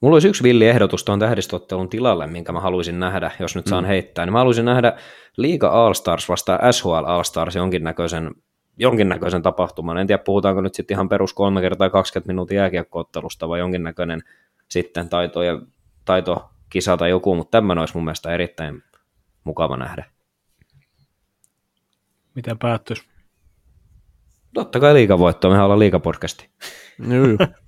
Mulla 0.00 0.14
olisi 0.14 0.28
yksi 0.28 0.42
villi 0.42 0.68
ehdotus 0.68 1.04
tuon 1.04 1.18
tähdistottelun 1.18 1.88
tilalle, 1.88 2.26
minkä 2.26 2.52
mä 2.52 2.60
haluaisin 2.60 3.00
nähdä, 3.00 3.30
jos 3.38 3.56
nyt 3.56 3.66
saan 3.66 3.84
mm. 3.84 3.88
heittää. 3.88 4.26
Niin 4.26 4.32
mä 4.32 4.38
haluaisin 4.38 4.64
nähdä 4.64 4.92
Liiga 5.36 5.68
All-Stars 5.68 6.28
vastaan 6.28 6.72
SHL 6.72 7.04
All-Stars 7.06 7.56
jonkinnäköisen, 7.56 8.30
jonkinnäköisen 8.78 9.42
tapahtuman. 9.42 9.98
En 9.98 10.06
tiedä, 10.06 10.22
puhutaanko 10.22 10.60
nyt 10.60 10.74
sitten 10.74 10.94
ihan 10.94 11.08
perus 11.08 11.34
3 11.34 11.60
kertaa 11.60 11.90
20 11.90 12.32
minuutin 12.32 12.56
jääkiekkoottelusta 12.56 13.48
vai 13.48 13.58
jonkinnäköinen 13.58 14.22
sitten 14.72 15.08
taito, 15.08 15.42
ja, 15.42 15.60
taito 16.04 16.50
kisa 16.70 16.96
tai 16.96 17.10
joku, 17.10 17.34
mutta 17.34 17.50
tämmöinen 17.50 17.80
olisi 17.80 17.94
mun 17.94 18.04
mielestä 18.04 18.32
erittäin 18.34 18.82
mukava 19.44 19.76
nähdä. 19.76 20.04
Miten 22.34 22.58
päättyisi? 22.58 23.02
Totta 24.54 24.80
kai 24.80 24.94
liikavoittoa, 24.94 25.50
mehän 25.50 25.64
ollaan 25.64 25.78
liikapodcasti. 25.78 26.50
Joo, 26.98 27.48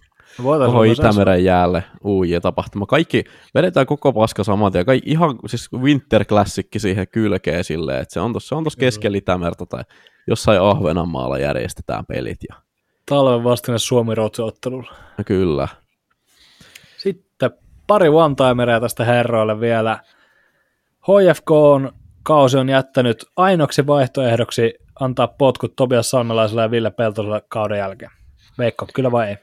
Oho 0.69 0.83
Itämeren 0.83 1.45
jäälle 1.45 1.85
uujia 2.05 2.41
tapahtuma. 2.41 2.87
Kaikki, 2.87 3.25
vedetään 3.55 3.87
koko 3.87 4.13
paska 4.13 4.45
saman 4.45 4.73
tien. 4.73 4.87
Kaikki, 4.87 5.11
ihan 5.11 5.39
siis 5.47 5.73
Winter 5.73 6.25
Classic 6.25 6.67
siihen 6.77 7.07
kylkeen 7.13 7.65
silleen, 7.65 8.03
että 8.03 8.15
se 8.15 8.21
on 8.21 8.33
tuossa 8.33 8.57
on 8.57 8.65
keskellä 8.79 9.19
Itämerta 9.19 9.67
tai 9.67 9.85
jossain 10.27 10.61
Ahvenanmaalla 10.61 11.39
järjestetään 11.39 12.07
pelit. 12.07 12.39
Ja... 12.49 12.57
Talven 13.09 13.45
vastine 13.45 13.79
Suomi-Ruotsi-ottelulla. 13.79 14.95
No, 15.19 15.25
kyllä. 15.27 15.69
Sitten 17.05 17.51
pari 17.87 18.09
one 18.09 18.35
tästä 18.81 19.05
herroille 19.05 19.61
vielä. 19.61 20.01
HFK 21.03 21.51
on 21.51 21.93
kausi 22.23 22.59
on 22.59 22.69
jättänyt 22.69 23.25
ainoksi 23.37 23.87
vaihtoehdoksi 23.87 24.75
antaa 25.01 25.29
potkut 25.29 25.77
Tobias 25.77 26.11
Salmelaiselle 26.11 26.63
ja 26.63 26.71
Ville 26.71 26.91
Peltoselle 26.91 27.43
kauden 27.49 27.79
jälkeen. 27.79 28.11
Veikko, 28.59 28.87
kyllä 28.95 29.13
vai 29.13 29.29
ei? 29.29 29.37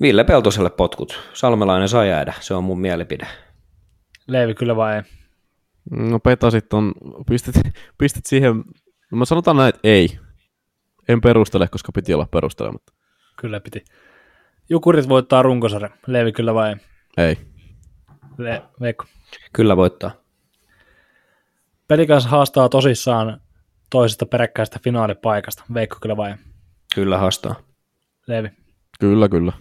Ville 0.00 0.24
Peltoselle 0.24 0.70
potkut. 0.70 1.20
Salmelainen 1.32 1.88
saa 1.88 2.04
jäädä, 2.04 2.32
se 2.40 2.54
on 2.54 2.64
mun 2.64 2.80
mielipide. 2.80 3.26
Leivi 4.26 4.54
kyllä 4.54 4.76
vai 4.76 4.96
ei? 4.96 5.02
No 5.90 6.18
petasit 6.18 6.72
on, 6.72 6.92
pistit, 7.28 7.54
pistit 7.98 8.26
siihen, 8.26 8.56
no 9.12 9.18
mä 9.18 9.24
sanotaan 9.24 9.56
näin, 9.56 9.68
että 9.68 9.80
ei. 9.84 10.18
En 11.08 11.20
perustele, 11.20 11.68
koska 11.68 11.92
piti 11.92 12.14
olla 12.14 12.26
perustelematta. 12.30 12.92
Kyllä 13.36 13.60
piti. 13.60 13.84
Jukurit 14.70 15.08
voittaa 15.08 15.42
runkosarja. 15.42 15.90
Leivi 16.06 16.32
kyllä 16.32 16.54
vai 16.54 16.68
ei? 16.72 16.76
Ei. 17.26 17.38
Le- 18.38 18.62
Veikko. 18.80 19.04
Kyllä 19.52 19.76
voittaa. 19.76 20.10
Pelikans 21.88 22.26
haastaa 22.26 22.68
tosissaan 22.68 23.40
toisesta 23.90 24.26
peräkkäistä 24.26 24.78
finaalipaikasta. 24.84 25.64
Veikko 25.74 25.96
kyllä 26.02 26.16
vai 26.16 26.30
ei? 26.30 26.36
Kyllä 26.94 27.18
haastaa. 27.18 27.54
Leivi. 28.26 28.48
Kyllä, 29.00 29.28
kyllä. 29.28 29.52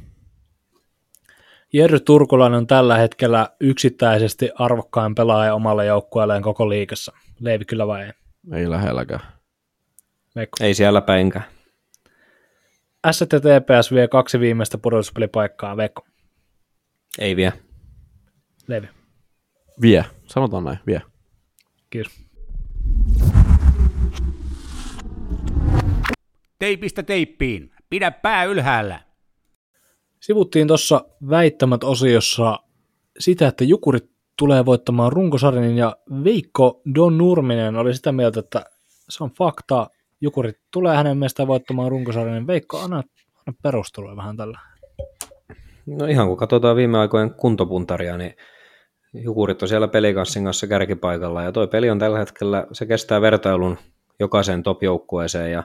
Jerry 1.73 1.99
Turkulainen 1.99 2.57
on 2.57 2.67
tällä 2.67 2.97
hetkellä 2.97 3.49
yksittäisesti 3.59 4.49
arvokkain 4.55 5.15
pelaaja 5.15 5.55
omalle 5.55 5.85
joukkueelleen 5.85 6.41
koko 6.41 6.69
liikassa. 6.69 7.11
Leivi 7.39 7.65
kyllä 7.65 7.87
vai 7.87 8.03
ei? 8.03 8.11
Ei 8.53 8.69
lähelläkään. 8.69 9.19
Veikko. 10.35 10.57
Ei 10.61 10.73
siellä 10.73 11.01
päinkään. 11.01 11.45
STTPS 13.11 13.91
vie 13.91 14.07
kaksi 14.07 14.39
viimeistä 14.39 14.77
pudotuspelipaikkaa. 14.77 15.77
Veikko. 15.77 16.05
Ei 17.19 17.35
vie. 17.35 17.53
Leivi. 18.67 18.87
Vie. 19.81 20.05
Sanotaan 20.25 20.63
näin. 20.63 20.79
Vie. 20.87 21.01
Kiitos. 21.89 22.13
Teipistä 26.59 27.03
teippiin. 27.03 27.71
Pidä 27.89 28.11
pää 28.11 28.43
ylhäällä. 28.43 28.99
Sivuttiin 30.19 30.67
tuossa 30.67 31.05
väittämät 31.29 31.83
osiossa 31.83 32.59
sitä, 33.19 33.47
että 33.47 33.63
Jukurit 33.63 34.11
tulee 34.37 34.65
voittamaan 34.65 35.11
runkosarjan 35.11 35.77
ja 35.77 35.97
Veikko 36.23 36.81
Don 36.95 37.17
Nurminen 37.17 37.75
oli 37.75 37.95
sitä 37.95 38.11
mieltä, 38.11 38.39
että 38.39 38.65
se 39.09 39.23
on 39.23 39.31
fakta. 39.31 39.89
Jukurit 40.21 40.57
tulee 40.73 40.95
hänen 40.95 41.17
mielestään 41.17 41.47
voittamaan 41.47 41.91
runkosarjan, 41.91 42.35
niin 42.35 42.47
Veikko, 42.47 42.79
anna, 42.79 42.97
anna 42.97 43.59
perustelua 43.63 44.15
vähän 44.15 44.37
tällä. 44.37 44.59
No 45.85 46.05
ihan 46.05 46.27
kun 46.27 46.37
katsotaan 46.37 46.75
viime 46.75 46.97
aikojen 46.97 47.33
kuntopuntaria, 47.33 48.17
niin 48.17 48.35
Jukurit 49.13 49.61
on 49.61 49.67
siellä 49.67 49.87
pelikanssin 49.87 50.43
kanssa 50.43 50.67
kärkipaikalla 50.67 51.43
ja 51.43 51.51
toi 51.51 51.67
peli 51.67 51.89
on 51.89 51.99
tällä 51.99 52.19
hetkellä, 52.19 52.67
se 52.71 52.85
kestää 52.85 53.21
vertailun 53.21 53.77
jokaiseen 54.19 54.63
top-joukkueeseen 54.63 55.51
ja 55.51 55.63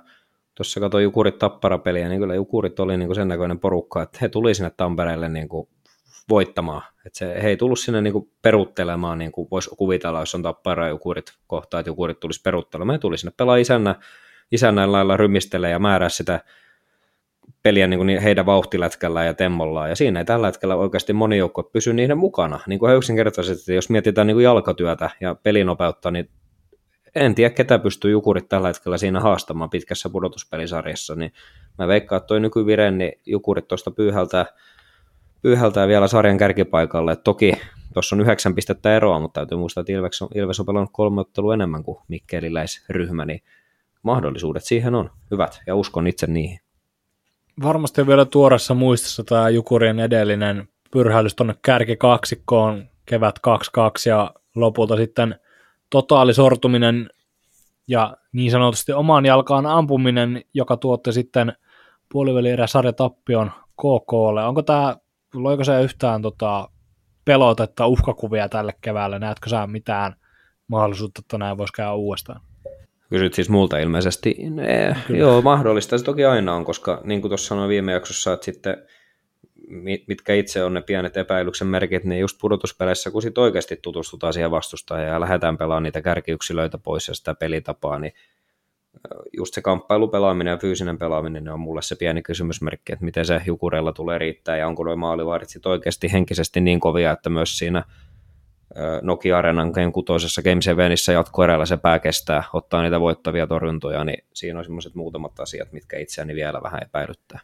tuossa 0.55 0.81
katsoin 0.81 1.05
Jukurit 1.05 1.39
tapparapeliä, 1.39 2.09
niin 2.09 2.21
kyllä 2.21 2.35
Jukurit 2.35 2.81
oli 2.81 2.97
niin 2.97 3.09
kuin 3.09 3.17
sen 3.17 3.29
näköinen 3.29 3.59
porukka, 3.59 4.03
että 4.03 4.19
he 4.23 4.29
tuli 4.29 4.55
sinne 4.55 4.71
Tampereelle 4.77 5.29
niin 5.29 5.49
kuin 5.49 5.69
voittamaan. 6.29 6.83
Et 7.07 7.15
se, 7.15 7.43
he 7.43 7.49
ei 7.49 7.57
tullut 7.57 7.79
sinne 7.79 8.01
niinku 8.01 8.31
peruuttelemaan, 8.43 9.19
niin 9.19 9.33
kuin 9.33 9.49
voisi 9.51 9.71
kuvitella, 9.77 10.21
jos 10.21 10.35
on 10.35 10.43
tappara 10.43 10.89
jukurit 10.89 11.33
kohtaa, 11.47 11.81
että 11.81 11.91
jukurit 11.91 12.21
tulisi 12.21 12.43
peruuttelemaan. 12.43 12.95
He 12.95 12.99
tuli 12.99 13.19
sinne 13.19 13.33
pelaa 13.37 13.57
isännä, 13.57 13.95
isännän 14.53 14.93
lailla 14.93 15.17
rymistelee 15.17 15.71
ja 15.71 15.79
määrää 15.79 16.09
sitä 16.09 16.41
peliä 17.63 17.87
niin 17.87 17.99
kuin 17.99 18.19
heidän 18.19 18.47
vauhtilätkällä 18.47 19.25
ja 19.25 19.35
temmollaan, 19.35 19.89
ja 19.89 19.97
siinä 19.97 20.19
ei 20.19 20.25
tällä 20.25 20.47
hetkellä 20.47 20.77
oikeasti 20.77 21.13
moni 21.13 21.39
joukkue 21.39 21.65
pysy 21.73 21.93
niiden 21.93 22.19
mukana. 22.19 22.61
Niin 22.67 22.79
kuin 22.79 22.97
yksinkertaisesti, 22.97 23.75
jos 23.75 23.91
mietitään 23.91 24.27
niin 24.27 24.35
kuin 24.35 24.45
jalkatyötä 24.45 25.11
ja 25.21 25.35
pelinopeutta, 25.35 26.11
niin 26.11 26.31
en 27.15 27.35
tiedä, 27.35 27.55
ketä 27.55 27.79
pystyy 27.79 28.11
Jukurit 28.11 28.49
tällä 28.49 28.69
hetkellä 28.69 28.99
siinä 28.99 29.21
haastamaan 29.21 29.71
pitkässä 29.71 30.09
pudotuspelisarjassa, 30.09 31.15
niin 31.15 31.33
mä 31.79 31.89
veikkaan, 31.89 32.17
että 32.17 32.27
toi 32.27 32.41
nykyvire, 32.41 32.91
niin 32.91 33.13
Jukurit 33.27 33.69
tuosta 33.69 33.91
pyyhältää, 33.91 34.47
pyyhältää 35.43 35.89
vielä 35.89 36.09
sarjan 36.09 36.39
kärkipaikalle. 36.39 37.17
Toki 37.17 37.53
tuossa 37.95 38.17
on 38.17 38.21
yhdeksän 38.21 38.55
pistettä 38.55 38.97
eroa, 38.97 39.21
mutta 39.21 39.41
täytyy 39.41 39.59
muistaa, 39.59 39.81
että 39.81 39.93
Ilves 39.93 40.23
on, 40.23 40.29
Ilves 40.35 40.61
on 40.61 40.67
pelannut 40.67 40.91
kolme 40.93 41.21
ottelua 41.21 41.55
enemmän 41.55 41.83
kuin 41.85 41.99
Mikkeliläisryhmä, 42.09 43.25
niin 43.25 43.43
mahdollisuudet 44.07 44.65
siihen 44.65 44.95
on 44.95 45.11
hyvät 45.31 45.61
ja 45.67 45.75
uskon 45.75 46.07
itse 46.07 46.27
niihin. 46.27 46.61
Varmasti 47.63 48.07
vielä 48.07 48.25
tuoressa 48.25 48.75
muistissa 48.75 49.25
tämä 49.25 49.49
Jukurien 49.49 50.01
edellinen 50.01 50.69
pyrhäilys 50.91 51.35
tuonne 51.35 51.55
kärkikaksikkoon 51.63 52.89
kevät 53.07 53.39
22 53.39 54.09
ja 54.09 54.31
lopulta 54.55 54.97
sitten 54.97 55.41
totaalisortuminen 55.91 57.11
ja 57.89 58.17
niin 58.33 58.51
sanotusti 58.51 58.93
omaan 58.93 59.27
jalkaan 59.27 59.67
ampuminen, 59.67 60.45
joka 60.55 60.77
tuotti 60.77 61.13
sitten 61.13 61.53
puolivälierä 62.13 62.67
sarjatappion 62.67 63.51
KKlle. 63.73 64.45
Onko 64.45 64.63
tämä, 64.63 64.97
loiko 65.35 65.65
se 65.65 65.83
yhtään 65.83 66.23
tota, 66.23 66.69
pelotetta, 67.25 67.87
uhkakuvia 67.87 68.49
tälle 68.49 68.75
keväälle? 68.81 69.19
Näetkö 69.19 69.51
sä 69.51 69.67
mitään 69.67 70.17
mahdollisuutta, 70.69 71.21
että 71.25 71.39
näin 71.39 71.59
voisi 71.59 71.73
käydä 71.73 71.93
uudestaan? 71.93 72.41
Kysyt 73.11 73.35
siis 73.35 73.49
multa 73.49 73.79
ilmeisesti. 73.79 74.37
Ne, 74.51 74.97
joo, 75.09 75.43
mahdollista 75.43 75.99
se 75.99 76.05
toki 76.05 76.25
aina 76.25 76.55
on, 76.55 76.65
koska 76.65 77.01
niin 77.05 77.21
kuin 77.21 77.31
tuossa 77.31 77.49
sanoin 77.49 77.69
viime 77.69 77.93
jaksossa, 77.93 78.33
että 78.33 78.45
sitten 78.45 78.77
mitkä 80.07 80.35
itse 80.35 80.65
on 80.65 80.75
ne 80.75 80.83
pienet 80.83 81.17
epäilyksen 81.17 81.69
merkit, 81.69 82.05
niin 82.05 82.21
just 82.21 82.39
pudotuspeleissä, 82.41 83.11
kun 83.11 83.23
sitten 83.23 83.43
oikeasti 83.45 83.79
tutustutaan 83.83 84.33
siihen 84.33 84.51
vastustajaan 84.51 85.09
ja 85.09 85.21
lähdetään 85.21 85.59
pelaamaan 85.59 85.83
niitä 85.83 86.03
kärkiyksilöitä 86.03 86.79
pois 86.79 87.09
ja 87.09 87.15
sitä 87.15 87.35
pelitapaa, 87.35 87.99
niin 87.99 88.13
just 89.37 89.55
se 89.55 89.63
kamppailupelaaminen 89.63 90.51
ja 90.51 90.59
fyysinen 90.59 90.99
pelaaminen 90.99 91.45
ne 91.45 91.53
on 91.53 91.61
mulle 91.61 91.83
se 91.83 91.97
pieni 91.97 92.23
kysymysmerkki, 92.23 92.93
että 92.93 93.05
miten 93.05 93.27
se 93.27 93.41
Jukurella 93.47 93.93
tulee 93.93 94.19
riittää 94.19 94.57
ja 94.57 94.67
onko 94.67 94.85
nuo 94.85 94.97
maalivaarit 94.97 95.49
sitten 95.49 95.73
oikeasti 95.73 96.13
henkisesti 96.13 96.61
niin 96.61 96.81
kovia, 96.81 97.11
että 97.11 97.31
myös 97.31 97.59
siinä 97.59 97.85
Nokia 99.03 99.39
Arenan 99.39 99.71
Game 99.71 99.93
6 99.93 100.43
Game 100.43 100.63
7 100.63 100.91
jatkoerällä 101.15 101.67
se 101.67 101.77
pää 101.77 101.99
kestää, 101.99 102.43
ottaa 102.53 102.83
niitä 102.83 103.01
voittavia 103.01 103.47
torjuntoja, 103.47 104.05
niin 104.05 104.25
siinä 104.35 104.59
on 104.59 104.65
semmoiset 104.65 104.95
muutamat 104.95 105.41
asiat, 105.41 105.73
mitkä 105.73 105.99
itseäni 105.99 106.35
vielä 106.35 106.63
vähän 106.63 106.83
epäilyttää. 106.83 107.41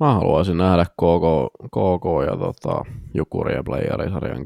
Mä 0.00 0.14
haluaisin 0.14 0.58
nähdä 0.58 0.84
KK, 0.84 1.52
KK 1.66 2.04
ja 2.30 2.36
tota, 2.36 2.84
Jukuri 3.14 3.54
ja 3.54 3.62
Playerisarjan. 3.64 4.44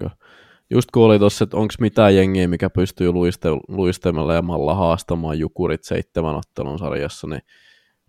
Just 0.70 0.90
kun 0.90 1.04
oli 1.04 1.18
tossa, 1.18 1.44
että 1.44 1.56
onko 1.56 1.74
mitään 1.80 2.16
jengiä, 2.16 2.48
mikä 2.48 2.70
pystyy 2.70 3.12
luiste, 3.12 3.48
luistelemalla 3.68 4.74
haastamaan 4.74 5.38
Jukurit 5.38 5.84
seitsemän 5.84 6.36
ottelun 6.36 6.78
sarjassa, 6.78 7.26
niin 7.26 7.42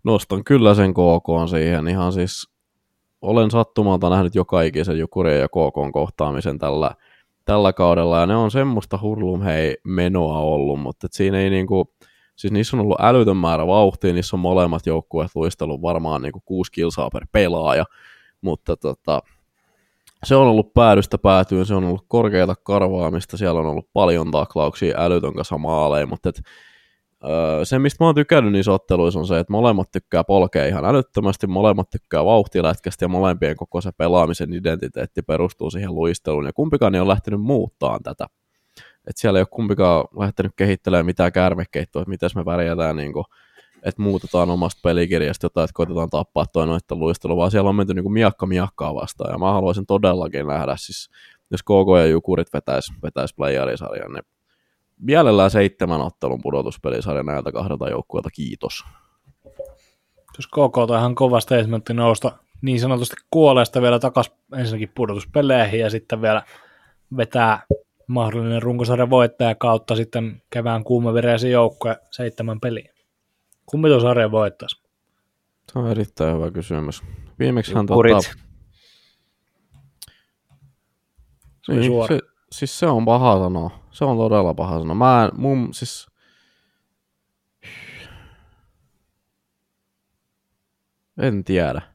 nostan 0.04 0.44
kyllä 0.44 0.74
sen 0.74 0.94
KK 0.94 1.50
siihen 1.50 1.88
ihan 1.88 2.12
siis 2.12 2.48
olen 3.22 3.50
sattumalta 3.50 4.10
nähnyt 4.10 4.34
joka 4.34 4.62
ikisen 4.62 4.98
Jukurien 4.98 5.40
ja 5.40 5.48
KK 5.48 5.92
kohtaamisen 5.92 6.58
tällä, 6.58 6.94
tällä 7.44 7.72
kaudella, 7.72 8.20
ja 8.20 8.26
ne 8.26 8.36
on 8.36 8.50
semmoista 8.50 8.98
hurlum 9.02 9.42
hei 9.42 9.76
menoa 9.84 10.38
ollut, 10.38 10.80
mutta 10.80 11.06
siinä 11.10 11.38
ei 11.38 11.50
niinku, 11.50 11.94
Siis 12.36 12.52
niissä 12.52 12.76
on 12.76 12.80
ollut 12.80 13.00
älytön 13.00 13.36
määrä 13.36 13.66
vauhtia, 13.66 14.12
niissä 14.12 14.36
on 14.36 14.40
molemmat 14.40 14.86
joukkueet 14.86 15.30
luistellut 15.34 15.82
varmaan 15.82 16.22
niin 16.22 16.32
kuin 16.32 16.42
kuusi 16.44 16.72
kilsaa 16.72 17.10
per 17.10 17.26
pelaaja, 17.32 17.84
mutta 18.40 18.76
tota, 18.76 19.22
se 20.24 20.36
on 20.36 20.46
ollut 20.46 20.74
päädystä 20.74 21.18
päätyyn, 21.18 21.66
se 21.66 21.74
on 21.74 21.84
ollut 21.84 22.04
korkeata 22.08 22.54
karvaamista, 22.54 23.36
siellä 23.36 23.60
on 23.60 23.66
ollut 23.66 23.88
paljon 23.92 24.30
taklauksia, 24.30 24.98
älytön 24.98 25.34
kasa 25.34 25.58
maaleja, 25.58 26.06
mutta 26.06 26.28
et, 26.28 26.42
öö, 27.28 27.64
se, 27.64 27.78
mistä 27.78 28.04
mä 28.04 28.08
oon 28.08 28.14
tykännyt 28.14 28.52
niissä 28.52 28.72
otteluissa 28.72 29.20
on 29.20 29.26
se, 29.26 29.38
että 29.38 29.52
molemmat 29.52 29.90
tykkää 29.92 30.24
polkea 30.24 30.66
ihan 30.66 30.84
älyttömästi, 30.84 31.46
molemmat 31.46 31.90
tykkää 31.90 32.24
vauhtilätkästä 32.24 33.04
ja 33.04 33.08
molempien 33.08 33.56
koko 33.56 33.80
se 33.80 33.90
pelaamisen 33.98 34.52
identiteetti 34.52 35.22
perustuu 35.22 35.70
siihen 35.70 35.94
luisteluun, 35.94 36.46
ja 36.46 36.52
kumpikaan 36.52 36.94
ei 36.94 37.00
ole 37.00 37.08
lähtenyt 37.08 37.40
muuttaa 37.40 37.98
tätä. 38.02 38.26
Että 39.06 39.20
siellä 39.20 39.38
ei 39.38 39.42
ole 39.42 39.48
kumpikaan 39.50 40.04
lähtenyt 40.18 40.52
kehittelemään 40.56 41.06
mitään 41.06 41.32
kärmekeittoa, 41.32 42.02
että 42.02 42.10
miten 42.10 42.30
me 42.34 42.44
pärjätään, 42.44 42.96
niin 42.96 43.12
kuin, 43.12 43.24
että 43.82 44.02
muutetaan 44.02 44.50
omasta 44.50 44.80
pelikirjasta 44.84 45.44
jotain, 45.44 45.64
että 45.64 45.74
koitetaan 45.74 46.10
tappaa 46.10 46.46
toi 46.46 46.66
noitten 46.66 46.98
luistelu, 46.98 47.36
vaan 47.36 47.50
siellä 47.50 47.70
on 47.70 47.76
menty 47.76 47.94
niin 47.94 48.02
kuin 48.02 48.12
miakka 48.12 48.46
miakkaa 48.46 48.94
vastaan, 48.94 49.32
ja 49.32 49.38
mä 49.38 49.52
haluaisin 49.52 49.86
todellakin 49.86 50.46
nähdä, 50.46 50.76
siis 50.76 51.10
jos 51.50 51.62
KK 51.62 51.98
ja 51.98 52.06
Jukurit 52.06 52.52
vetäisi 52.52 52.92
vetäis 53.02 53.34
playerisarjan, 53.34 54.12
niin 54.12 54.24
mielellään 55.00 55.50
seitsemän 55.50 56.00
ottelun 56.00 56.42
pudotuspelisarja 56.42 57.22
näiltä 57.22 57.52
kahdelta 57.52 57.90
joukkueelta, 57.90 58.30
kiitos. 58.30 58.84
Jos 60.38 60.46
KK 60.46 60.78
on 60.78 60.98
ihan 60.98 61.14
kova 61.14 61.40
statementti 61.40 61.94
nousta 61.94 62.32
niin 62.62 62.80
sanotusti 62.80 63.16
kuolesta 63.30 63.82
vielä 63.82 63.98
takaisin 63.98 64.34
ensinnäkin 64.56 64.92
pudotuspeleihin 64.94 65.80
ja 65.80 65.90
sitten 65.90 66.22
vielä 66.22 66.42
vetää 67.16 67.62
mahdollinen 68.06 68.62
runkosarjan 68.62 69.10
voittaja 69.10 69.54
kautta 69.54 69.96
sitten 69.96 70.42
kevään 70.50 70.84
kuumavireisen 70.84 71.50
joukkoja 71.50 71.96
seitsemän 72.10 72.60
peliä. 72.60 72.94
Kumpi 73.66 73.88
tuon 73.88 74.00
sarjan 74.00 74.30
voittaisi? 74.30 74.82
Se 75.72 75.78
on 75.78 75.90
erittäin 75.90 76.36
hyvä 76.36 76.50
kysymys. 76.50 77.02
Viimeksi 77.38 77.74
hän 77.74 77.86
tota... 77.86 78.20
Se, 81.62 81.72
niin, 81.72 81.92
se, 82.08 82.20
siis 82.58 82.78
se 82.78 82.86
on 82.86 83.04
paha 83.04 83.38
sanoa. 83.38 83.70
Se 83.90 84.04
on 84.04 84.16
todella 84.16 84.54
paha 84.54 84.78
sanoa. 84.78 84.94
Mä 84.94 85.24
en, 85.24 85.40
mun, 85.40 85.74
siis... 85.74 86.06
En 91.18 91.44
tiedä 91.44 91.94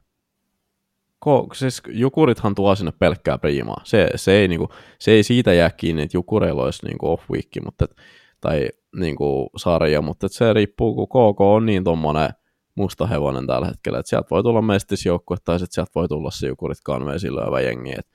ko, 1.19 1.47
siis 1.53 1.81
Jukurithan 1.87 2.55
tuo 2.55 2.75
sinne 2.75 2.91
pelkkää 2.99 3.37
priimaa. 3.37 3.81
Se, 3.83 4.09
se, 4.15 4.31
ei, 4.31 4.47
niinku, 4.47 4.69
se 4.99 5.11
ei 5.11 5.23
siitä 5.23 5.53
jää 5.53 5.69
kiinni, 5.69 6.01
että 6.01 6.17
Jukureilla 6.17 6.63
olisi 6.63 6.85
niinku 6.85 7.11
off 7.11 7.31
week, 7.31 7.47
mutta 7.65 7.85
et, 7.85 7.95
tai 8.41 8.69
niinku 8.95 9.49
sarja, 9.57 10.01
mutta 10.01 10.27
se 10.27 10.53
riippuu, 10.53 10.95
kun 10.95 11.07
KK 11.07 11.41
on 11.41 11.65
niin 11.65 11.83
tuommoinen 11.83 12.29
musta 12.75 13.07
hevonen 13.07 13.47
tällä 13.47 13.67
hetkellä, 13.67 13.99
että 13.99 14.09
sieltä 14.09 14.27
voi 14.31 14.43
tulla 14.43 14.61
mestisjoukkue 14.61 15.37
tai 15.45 15.59
sitten 15.59 15.73
sieltä 15.73 15.91
voi 15.95 16.07
tulla 16.07 16.31
se 16.31 16.47
Jukurit 16.47 16.77
kanveisiin 16.83 17.35
lyövä 17.35 17.61
jengi. 17.61 17.91
Et, 17.91 18.07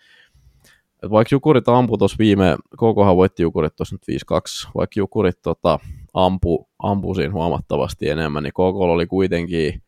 et 1.04 1.10
vaikka 1.10 1.34
Jukurit 1.34 1.68
ampui 1.68 1.98
tuossa 1.98 2.16
viime, 2.18 2.56
KKhan 2.70 3.16
voitti 3.16 3.42
Jukurit 3.42 3.76
tuossa 3.76 3.94
nyt 3.94 4.22
5-2, 4.68 4.70
vaikka 4.74 5.00
Jukurit 5.00 5.42
tota, 5.42 5.78
ampu, 6.14 6.68
ampu 6.78 7.14
siinä 7.14 7.32
huomattavasti 7.32 8.08
enemmän, 8.08 8.42
niin 8.42 8.52
KK 8.52 8.58
oli 8.58 9.06
kuitenkin 9.06 9.82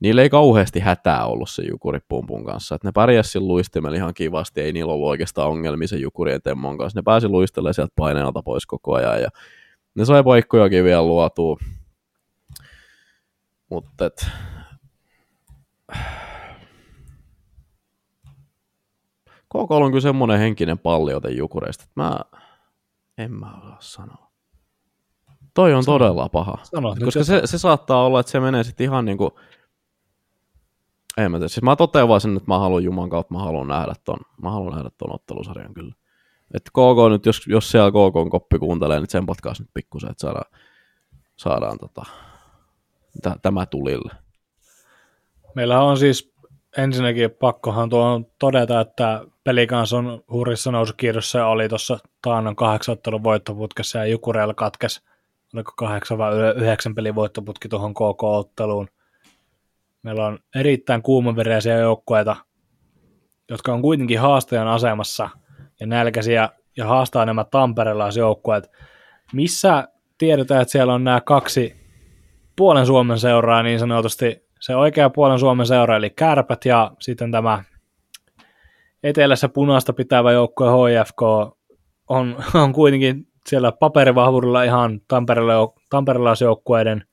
niillä 0.00 0.22
ei 0.22 0.30
kauheasti 0.30 0.80
hätää 0.80 1.26
ollut 1.26 1.50
se 1.50 1.62
jukuripumpun 1.62 2.44
kanssa. 2.44 2.74
Et 2.74 2.84
ne 2.84 2.92
pärjäsi 2.92 3.40
luistimella 3.40 3.96
ihan 3.96 4.14
kivasti, 4.14 4.60
ei 4.60 4.72
niillä 4.72 4.92
ollut 4.92 5.08
oikeastaan 5.08 5.50
ongelmia 5.50 5.88
se 5.88 5.96
jukurien 5.96 6.42
temmon 6.42 6.78
kanssa. 6.78 6.98
Ne 6.98 7.02
pääsi 7.02 7.28
luistelemaan 7.28 7.74
sieltä 7.74 7.92
paineelta 7.96 8.42
pois 8.42 8.66
koko 8.66 8.94
ajan 8.94 9.22
ja 9.22 9.28
ne 9.94 10.04
sai 10.04 10.22
paikkojakin 10.22 10.84
vielä 10.84 11.02
luotua. 11.02 11.56
Mutta. 13.68 14.10
KK 19.50 19.70
on 19.70 19.90
kyllä 19.90 20.00
semmoinen 20.00 20.38
henkinen 20.38 20.78
palli 20.78 21.12
joten 21.12 21.36
jukureista, 21.36 21.84
että 21.84 22.00
mä 22.00 22.20
en 23.18 23.32
mä 23.32 23.52
osaa 23.58 23.76
sanoa. 23.80 24.30
Toi 25.54 25.74
on 25.74 25.84
Sano. 25.84 25.98
todella 25.98 26.28
paha. 26.28 26.58
Sano, 26.62 26.96
koska 27.04 27.24
se, 27.24 27.42
se, 27.44 27.58
saattaa 27.58 28.04
olla, 28.04 28.20
että 28.20 28.32
se 28.32 28.40
menee 28.40 28.64
sitten 28.64 28.84
ihan 28.84 29.04
niinku 29.04 29.38
ei 31.16 31.28
mä 31.28 31.36
tiedä. 31.36 31.48
Siis 31.48 31.62
mä 31.62 31.76
totean 31.76 32.08
vaan 32.08 32.20
sen, 32.20 32.36
että 32.36 32.50
mä 32.50 32.58
haluan 32.58 32.84
Juman 32.84 33.10
kautta, 33.10 33.34
mä 33.34 33.40
haluan 33.40 33.68
nähdä 33.68 33.94
ton, 34.04 34.18
mä 34.42 34.50
haluan 34.50 34.74
nähdä 34.74 34.90
ton 34.98 35.14
ottelusarjan 35.14 35.74
kyllä. 35.74 35.94
Että 36.54 36.70
KK 36.70 37.10
nyt, 37.10 37.26
jos, 37.26 37.46
jos 37.46 37.70
siellä 37.70 37.90
KK 37.90 38.16
on 38.16 38.30
koppi 38.30 38.58
kuuntelee, 38.58 39.00
niin 39.00 39.10
sen 39.10 39.24
nyt 39.58 39.70
pikkusen, 39.74 40.10
että 40.10 40.20
saadaan, 40.20 40.52
saadaan 41.36 41.78
tota, 41.78 42.06
tämä 43.42 43.66
tulille. 43.66 44.12
Meillä 45.54 45.82
on 45.82 45.98
siis 45.98 46.34
ensinnäkin 46.76 47.30
pakkohan 47.30 47.88
tuohon 47.88 48.26
todeta, 48.38 48.80
että 48.80 49.24
pelikans 49.44 49.92
on 49.92 50.24
hurrissa 50.32 50.70
nousukierrossa 50.70 51.38
ja 51.38 51.46
oli 51.46 51.68
tuossa 51.68 51.98
taannon 52.22 52.56
kahdeksanottelun 52.56 53.24
voittoputkessa 53.24 53.98
ja 53.98 54.06
Jukurella 54.06 54.54
katkes, 54.54 55.02
oliko 55.54 55.72
kahdeksan 55.76 56.18
vai 56.18 56.32
yhdeksän 56.56 56.94
pelin 56.94 57.14
voittoputki 57.14 57.68
tuohon 57.68 57.94
KK-otteluun– 57.94 58.88
Meillä 60.02 60.26
on 60.26 60.38
erittäin 60.54 61.02
kuumavereisiä 61.02 61.78
joukkueita 61.78 62.36
jotka 63.50 63.72
on 63.72 63.82
kuitenkin 63.82 64.20
haastajan 64.20 64.68
asemassa 64.68 65.30
ja 65.80 65.86
nälkäisiä 65.86 66.48
ja 66.76 66.86
haastaa 66.86 67.26
nämä 67.26 67.44
tamperelaisjoukkueet. 67.44 68.70
Missä 69.32 69.88
tiedetään, 70.18 70.62
että 70.62 70.72
siellä 70.72 70.94
on 70.94 71.04
nämä 71.04 71.20
kaksi 71.20 71.76
puolen 72.56 72.86
Suomen 72.86 73.18
seuraa 73.18 73.62
niin 73.62 73.78
sanotusti, 73.78 74.49
se 74.60 74.76
oikea 74.76 75.10
puolen 75.10 75.38
Suomen 75.38 75.66
seura, 75.66 75.96
eli 75.96 76.10
Kärpät 76.10 76.64
ja 76.64 76.90
sitten 77.00 77.30
tämä 77.30 77.64
etelässä 79.02 79.48
punaista 79.48 79.92
pitävä 79.92 80.32
joukkue 80.32 80.68
HFK 80.68 81.22
on, 82.08 82.36
on 82.64 82.72
kuitenkin 82.72 83.26
siellä 83.46 83.72
paperivahvuudella 83.72 84.62
ihan 84.62 85.00
tamperelaisjoukkueiden 85.90 87.04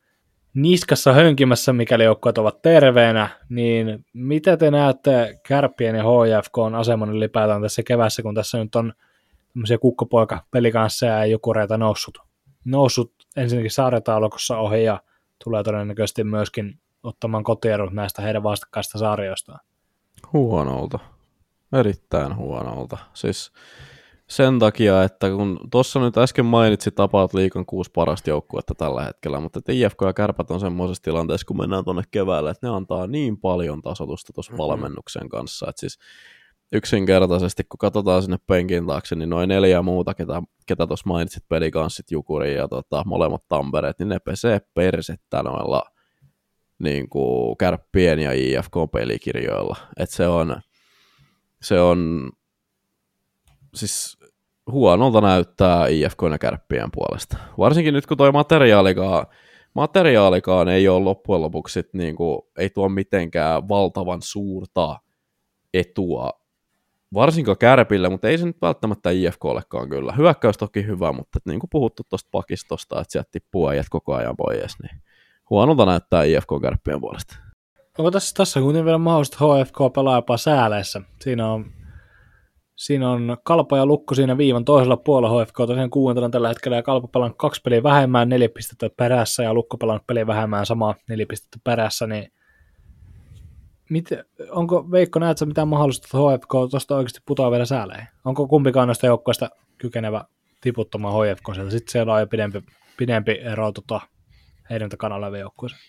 niskassa 0.53 1.13
hönkimässä, 1.13 1.73
mikäli 1.73 2.03
joukkueet 2.03 2.37
ovat 2.37 2.61
terveenä, 2.61 3.29
niin 3.49 4.05
mitä 4.13 4.57
te 4.57 4.71
näette 4.71 5.39
Kärppien 5.47 5.95
ja 5.95 6.03
HFK 6.03 6.57
on 6.57 6.75
aseman 6.75 7.09
ylipäätään 7.09 7.61
tässä 7.61 7.83
kevässä, 7.83 8.21
kun 8.21 8.35
tässä 8.35 8.57
nyt 8.57 8.75
on 8.75 8.93
tämmöisiä 9.53 9.77
kukkopoika 9.77 10.43
pelikanssa 10.51 11.05
ja 11.05 11.25
jukureita 11.25 11.77
noussut, 11.77 12.17
noussut 12.65 13.13
ensinnäkin 13.35 13.71
saaretaulukossa 13.71 14.57
ohi 14.57 14.83
ja 14.83 15.01
tulee 15.43 15.63
todennäköisesti 15.63 16.23
myöskin 16.23 16.79
ottamaan 17.03 17.43
kotiedut 17.43 17.93
näistä 17.93 18.21
heidän 18.21 18.43
vastakkaista 18.43 18.97
sarjoistaan. 18.97 19.59
Huonolta. 20.33 20.99
Erittäin 21.73 22.35
huonolta. 22.35 22.97
Siis 23.13 23.51
sen 24.27 24.59
takia, 24.59 25.03
että 25.03 25.29
kun 25.29 25.59
tuossa 25.71 25.99
nyt 25.99 26.17
äsken 26.17 26.45
mainitsit 26.45 26.95
tapaat 26.95 27.33
liikan 27.33 27.65
kuusi 27.65 27.91
parasta 27.95 28.29
joukkuetta 28.29 28.75
tällä 28.75 29.03
hetkellä, 29.03 29.39
mutta 29.39 29.59
että 29.59 29.71
IFK 29.71 30.01
ja 30.05 30.13
Kärpät 30.13 30.51
on 30.51 30.59
semmoisessa 30.59 31.03
tilanteessa, 31.03 31.45
kun 31.45 31.57
mennään 31.57 31.83
tuonne 31.83 32.03
keväälle, 32.11 32.49
että 32.49 32.67
ne 32.67 32.75
antaa 32.75 33.07
niin 33.07 33.37
paljon 33.37 33.81
tasotusta 33.81 34.33
tuossa 34.33 34.51
mm-hmm. 34.51 34.63
valmennuksen 34.63 35.29
kanssa, 35.29 35.65
että 35.69 35.79
siis 35.79 35.99
yksinkertaisesti, 36.71 37.63
kun 37.63 37.77
katsotaan 37.77 38.21
sinne 38.21 38.37
penkin 38.47 38.87
taakse, 38.87 39.15
niin 39.15 39.29
noin 39.29 39.49
neljä 39.49 39.81
muuta, 39.81 40.13
ketä, 40.13 40.41
ketä 40.65 40.87
tuossa 40.87 41.07
mainitsit, 41.07 41.43
pelikanssit, 41.49 42.11
Jukuri 42.11 42.55
ja 42.55 42.67
tota, 42.67 43.03
molemmat 43.05 43.47
Tampereet, 43.47 43.99
niin 43.99 44.09
ne 44.09 44.19
pesee 44.19 44.61
persettä 44.73 45.43
noilla 45.43 45.83
niin 46.79 47.09
kuin 47.09 47.57
kärppien 47.57 48.19
ja 48.19 48.31
IFK-pelikirjoilla. 48.31 49.75
Et 49.97 50.09
se 50.09 50.27
on, 50.27 50.61
se 51.61 51.79
on 51.79 52.31
siis 53.75 54.17
huonolta 54.71 55.21
näyttää 55.21 55.87
IFK 55.87 56.21
ja 56.31 56.37
kärppien 56.37 56.89
puolesta. 56.93 57.37
Varsinkin 57.57 57.93
nyt, 57.93 58.05
kun 58.05 58.17
toi 58.17 58.31
materiaalikaan, 58.31 59.25
materiaalikaan 59.73 60.67
ei 60.67 60.87
ole 60.87 61.03
loppujen 61.03 61.41
lopuksi, 61.41 61.83
niin 61.93 62.15
kuin, 62.15 62.41
ei 62.57 62.69
tuo 62.69 62.89
mitenkään 62.89 63.69
valtavan 63.69 64.21
suurta 64.21 64.99
etua 65.73 66.31
varsinkaan 67.13 67.57
kärpille, 67.57 68.09
mutta 68.09 68.27
ei 68.27 68.37
se 68.37 68.45
nyt 68.45 68.61
välttämättä 68.61 69.09
IFKllekaan 69.09 69.89
kyllä. 69.89 70.13
Hyökkäys 70.13 70.57
toki 70.57 70.85
hyvä, 70.85 71.11
mutta 71.11 71.39
niin 71.45 71.59
kuin 71.59 71.69
puhuttu 71.69 72.03
tuosta 72.09 72.29
pakistosta, 72.31 73.01
että 73.01 73.11
sieltä 73.11 73.29
tippuu 73.31 73.65
ajat 73.65 73.85
koko 73.89 74.13
ajan 74.13 74.37
pois, 74.37 74.79
niin 74.81 75.01
huonolta 75.49 75.85
näyttää 75.85 76.23
IFK 76.23 76.49
kärppien 76.61 77.01
puolesta. 77.01 77.37
Onko 77.97 78.11
tässä, 78.11 78.35
tässä 78.35 78.59
kuitenkin 78.59 78.85
vielä 78.85 78.97
mahdollista 78.97 79.37
HFK 79.37 79.77
pelaa 79.95 80.17
jopa 80.17 80.37
sääleissä? 80.37 81.01
Siinä 81.21 81.51
on, 81.51 81.65
siinä 82.75 83.09
on 83.09 83.37
Kalpa 83.43 83.77
ja 83.77 83.85
Lukko 83.85 84.15
siinä 84.15 84.37
viivan 84.37 84.65
toisella 84.65 84.97
puolella 84.97 85.43
HFK 85.43 85.57
tosiaan 85.57 85.89
kuuntelen 85.89 86.31
tällä 86.31 86.47
hetkellä 86.47 86.77
ja 86.77 86.83
Kalpa 86.83 87.07
pelaa 87.07 87.33
kaksi 87.37 87.61
peliä 87.61 87.83
vähemmän, 87.83 88.29
neljä 88.29 88.49
pistettä 88.49 88.89
perässä 88.97 89.43
ja 89.43 89.53
Lukko 89.53 89.77
pelaa 89.77 89.99
peliä 90.07 90.27
vähemmän 90.27 90.65
samaa 90.65 90.95
neljä 91.09 91.25
pistettä 91.29 91.57
perässä, 91.63 92.07
niin 92.07 92.31
Miten, 93.89 94.25
onko 94.49 94.91
Veikko, 94.91 95.19
näetkö 95.19 95.45
mitään 95.45 95.67
mahdollista, 95.67 96.05
että 96.05 96.17
HFK 96.17 96.71
tuosta 96.71 96.95
oikeasti 96.95 97.19
putoaa 97.25 97.51
vielä 97.51 97.65
sääleihin? 97.65 98.07
Onko 98.25 98.47
kumpikaan 98.47 98.87
noista 98.87 99.05
joukkoista 99.05 99.49
kykenevä 99.77 100.25
tiputtamaan 100.61 101.13
HFK 101.13 101.45
sieltä? 101.53 101.71
Sitten 101.71 101.91
siellä 101.91 102.13
on 102.13 102.19
jo 102.19 102.27
pidempi, 102.27 102.63
pidempi 102.97 103.31
ero 103.31 103.71
tota, 103.71 104.01
heidän 104.69 104.89
takana 104.89 105.15
olevien 105.15 105.41
joukkueeseen. 105.41 105.81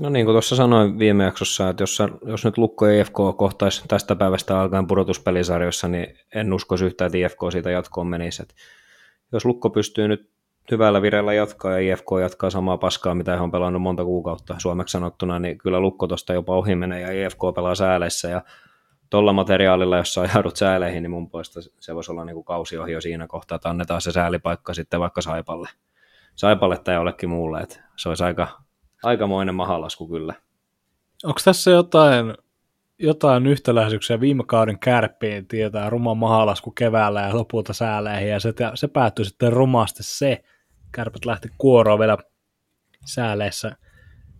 No 0.00 0.08
niin 0.08 0.26
kuin 0.26 0.34
tuossa 0.34 0.56
sanoin 0.56 0.98
viime 0.98 1.24
jaksossa, 1.24 1.68
että 1.68 1.82
jos, 1.82 1.98
jos 2.26 2.44
nyt 2.44 2.58
Lukko 2.58 2.86
ja 2.86 3.00
IFK 3.00 3.14
kohtaisi 3.36 3.84
tästä 3.88 4.16
päivästä 4.16 4.60
alkaen 4.60 4.86
pudotuspelisarjoissa, 4.86 5.88
niin 5.88 6.18
en 6.34 6.52
uskoisi 6.52 6.84
yhtään, 6.84 7.06
että 7.06 7.18
IFK 7.18 7.38
siitä 7.52 7.70
jatkoon 7.70 8.06
menisi. 8.06 8.42
Että 8.42 8.54
jos 9.32 9.44
Lukko 9.44 9.70
pystyy 9.70 10.08
nyt 10.08 10.30
hyvällä 10.70 11.02
vireellä 11.02 11.34
jatkaa 11.34 11.72
ja 11.72 11.92
IFK 11.92 12.06
jatkaa 12.20 12.50
samaa 12.50 12.78
paskaa, 12.78 13.14
mitä 13.14 13.36
he 13.36 13.42
on 13.42 13.50
pelannut 13.50 13.82
monta 13.82 14.04
kuukautta 14.04 14.54
suomeksi 14.58 14.92
sanottuna, 14.92 15.38
niin 15.38 15.58
kyllä 15.58 15.80
Lukko 15.80 16.06
tuosta 16.06 16.32
jopa 16.32 16.56
ohi 16.56 16.74
menee 16.74 17.00
ja 17.00 17.26
IFK 17.26 17.40
pelaa 17.54 17.74
sääleissä 17.74 18.28
ja 18.28 18.42
tuolla 19.10 19.32
materiaalilla, 19.32 19.96
jos 19.96 20.14
sä 20.14 20.20
ajaudut 20.20 20.56
sääleihin, 20.56 21.02
niin 21.02 21.10
mun 21.10 21.30
puolesta 21.30 21.60
se 21.80 21.94
voisi 21.94 22.12
olla 22.12 22.24
niin 22.24 22.34
kuin 22.34 22.44
kausi 22.44 22.78
ohi 22.78 22.92
jo 22.92 23.00
siinä 23.00 23.26
kohtaa, 23.26 23.56
että 23.56 23.70
annetaan 23.70 24.00
se 24.00 24.12
säälipaikka 24.12 24.74
sitten 24.74 25.00
vaikka 25.00 25.22
Saipalle. 25.22 25.68
Saipalle 26.40 26.78
tai 26.78 26.94
jollekin 26.94 27.28
muulle, 27.28 27.60
että 27.60 27.80
se 27.96 28.08
olisi 28.08 28.24
aika, 28.24 28.48
aikamoinen 29.02 29.54
mahalasku 29.54 30.08
kyllä. 30.08 30.34
Onko 31.24 31.40
tässä 31.44 31.70
jotain, 31.70 32.34
jotain 32.98 33.46
yhtäläisyyksiä 33.46 34.20
viime 34.20 34.44
kauden 34.46 34.78
kärppiin 34.78 35.46
tietää 35.46 35.90
ruma 35.90 36.14
mahalasku 36.14 36.70
keväällä 36.70 37.20
ja 37.20 37.36
lopulta 37.36 37.72
sääleihin 37.72 38.28
ja 38.28 38.40
se, 38.40 38.54
se 38.74 38.88
päättyi 38.88 39.24
sitten 39.24 39.52
rumasti 39.52 40.02
se, 40.02 40.44
kärpät 40.92 41.24
lähti 41.24 41.48
kuoroon 41.58 41.98
vielä 41.98 42.18
sääleissä. 43.04 43.76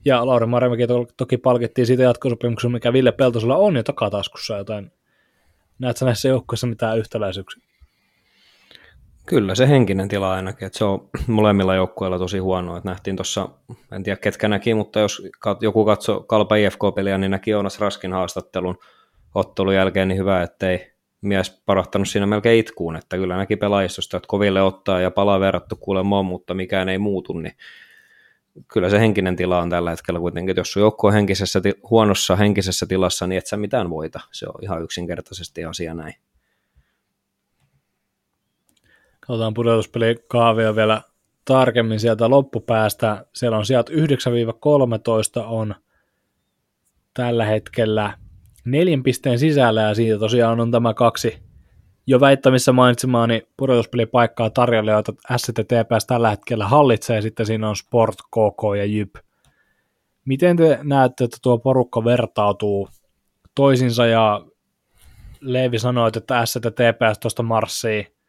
Ja 0.04 0.26
Lauri 0.26 0.46
Marjamäki 0.46 0.86
to- 0.86 1.06
toki 1.16 1.36
palkittiin 1.36 1.86
siitä 1.86 2.02
jatkosopimuksesta, 2.02 2.72
mikä 2.72 2.92
Ville 2.92 3.12
Peltosella 3.12 3.56
on 3.56 3.76
jo 3.76 3.82
takataskussa 3.82 4.56
jotain. 4.56 4.92
Näetkö 5.78 6.04
näissä 6.04 6.28
joukkoissa 6.28 6.66
mitään 6.66 6.98
yhtäläisyyksiä? 6.98 7.69
Kyllä, 9.26 9.54
se 9.54 9.68
henkinen 9.68 10.08
tila 10.08 10.32
ainakin, 10.32 10.66
että 10.66 10.78
se 10.78 10.84
on 10.84 11.08
molemmilla 11.26 11.74
joukkueilla 11.74 12.18
tosi 12.18 12.38
huono, 12.38 12.76
että 12.76 12.88
nähtiin 12.88 13.16
tuossa, 13.16 13.48
en 13.92 14.02
tiedä 14.02 14.16
ketkä 14.16 14.48
näki, 14.48 14.74
mutta 14.74 15.00
jos 15.00 15.22
joku 15.60 15.84
katsoi 15.84 16.24
Kalpa 16.26 16.56
IFK-peliä, 16.56 17.18
niin 17.18 17.30
näki 17.30 17.50
Joonas 17.50 17.80
Raskin 17.80 18.12
haastattelun 18.12 18.78
ottelun 19.34 19.74
jälkeen, 19.74 20.08
niin 20.08 20.18
hyvä, 20.18 20.42
ettei 20.42 20.92
mies 21.20 21.62
parahtanut 21.66 22.08
siinä 22.08 22.26
melkein 22.26 22.60
itkuun, 22.60 22.96
että 22.96 23.16
kyllä 23.16 23.36
näki 23.36 23.56
pelaajistosta, 23.56 24.16
että 24.16 24.26
koville 24.26 24.62
ottaa 24.62 25.00
ja 25.00 25.10
palaa 25.10 25.40
verrattu 25.40 25.76
kuulemaan, 25.76 26.24
mutta 26.24 26.54
mikään 26.54 26.88
ei 26.88 26.98
muutu, 26.98 27.32
niin 27.32 27.54
kyllä 28.68 28.90
se 28.90 29.00
henkinen 29.00 29.36
tila 29.36 29.58
on 29.58 29.70
tällä 29.70 29.90
hetkellä 29.90 30.20
kuitenkin, 30.20 30.50
että 30.50 30.60
jos 30.60 30.72
sun 30.72 30.80
joukko 30.80 31.06
on 31.06 31.12
henkisessä, 31.12 31.60
huonossa 31.90 32.36
henkisessä 32.36 32.86
tilassa, 32.86 33.26
niin 33.26 33.38
et 33.38 33.46
sä 33.46 33.56
mitään 33.56 33.90
voita. 33.90 34.20
Se 34.32 34.46
on 34.46 34.54
ihan 34.62 34.82
yksinkertaisesti 34.82 35.64
asia 35.64 35.94
näin. 35.94 36.14
Katsotaan 39.30 39.54
pudotuspelikaavia 39.54 40.76
vielä 40.76 41.02
tarkemmin 41.44 42.00
sieltä 42.00 42.30
loppupäästä. 42.30 43.26
Siellä 43.34 43.58
on 43.58 43.66
sieltä 43.66 43.92
9-13 43.92 43.96
on 45.44 45.74
tällä 47.14 47.44
hetkellä 47.44 48.18
neljän 48.64 49.02
pisteen 49.02 49.38
sisällä 49.38 49.82
ja 49.82 49.94
siitä 49.94 50.18
tosiaan 50.18 50.60
on 50.60 50.70
tämä 50.70 50.94
kaksi 50.94 51.38
jo 52.06 52.20
väittämissä 52.20 52.72
mainitsemaani 52.72 53.42
pudotuspelipaikkaa 53.56 54.50
tarjolla, 54.50 54.92
joita 54.92 55.12
STTPS 55.36 56.06
tällä 56.06 56.30
hetkellä 56.30 56.68
hallitsee, 56.68 57.22
sitten 57.22 57.46
siinä 57.46 57.68
on 57.68 57.76
Sport, 57.76 58.16
KK 58.22 58.76
ja 58.76 58.84
Jyp. 58.84 59.14
Miten 60.24 60.56
te 60.56 60.78
näette, 60.82 61.24
että 61.24 61.36
tuo 61.42 61.58
porukka 61.58 62.04
vertautuu 62.04 62.88
toisinsa, 63.54 64.06
ja 64.06 64.42
Leevi 65.40 65.78
sanoi, 65.78 66.10
että 66.16 66.46
STTPS 66.46 67.18
tuosta 67.20 67.42
marssii, 67.42 68.19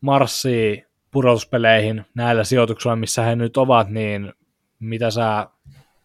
marssii 0.00 0.86
pudotuspeleihin 1.10 2.04
näillä 2.14 2.44
sijoituksilla, 2.44 2.96
missä 2.96 3.22
he 3.22 3.36
nyt 3.36 3.56
ovat, 3.56 3.88
niin 3.88 4.32
mitä 4.80 5.10
sä 5.10 5.46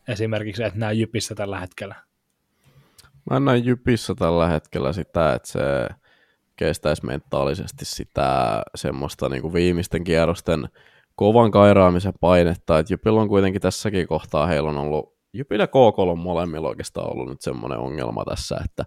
esimerkiksi 0.07 0.63
et 0.63 0.75
näe 0.75 0.93
Jypissä 0.93 1.35
tällä 1.35 1.59
hetkellä? 1.59 1.95
Mä 3.31 3.39
näen 3.39 3.65
Jypissä 3.65 4.15
tällä 4.15 4.47
hetkellä 4.47 4.93
sitä, 4.93 5.33
että 5.33 5.47
se 5.47 5.61
kestäisi 6.55 7.05
mentaalisesti 7.05 7.85
sitä 7.85 8.61
semmoista 8.75 9.29
niin 9.29 9.41
kuin 9.41 9.53
viimeisten 9.53 10.03
kierrosten 10.03 10.69
kovan 11.15 11.51
kairaamisen 11.51 12.13
painetta, 12.19 12.79
että 12.79 12.93
Jypillä 12.93 13.21
on 13.21 13.27
kuitenkin 13.27 13.61
tässäkin 13.61 14.07
kohtaa, 14.07 14.47
heillä 14.47 14.69
on 14.69 14.77
ollut, 14.77 15.15
Jypillä 15.33 15.67
KK 15.67 15.99
on 15.99 16.19
molemmilla 16.19 16.69
oikeastaan 16.69 17.11
ollut 17.11 17.29
nyt 17.29 17.41
semmoinen 17.41 17.79
ongelma 17.79 18.25
tässä, 18.25 18.57
että 18.65 18.83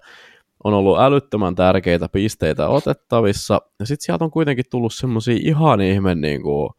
on 0.65 0.75
ollut 0.75 0.99
älyttömän 0.99 1.55
tärkeitä 1.55 2.09
pisteitä 2.09 2.69
otettavissa, 2.69 3.61
ja 3.81 3.87
sitten 3.87 4.07
sieltä 4.07 4.25
on 4.25 4.31
kuitenkin 4.31 4.65
tullut 4.71 4.95
semmoisia 4.95 5.39
ihan 5.41 5.81
ihme 5.81 6.15
niin 6.15 6.43
kuin 6.43 6.71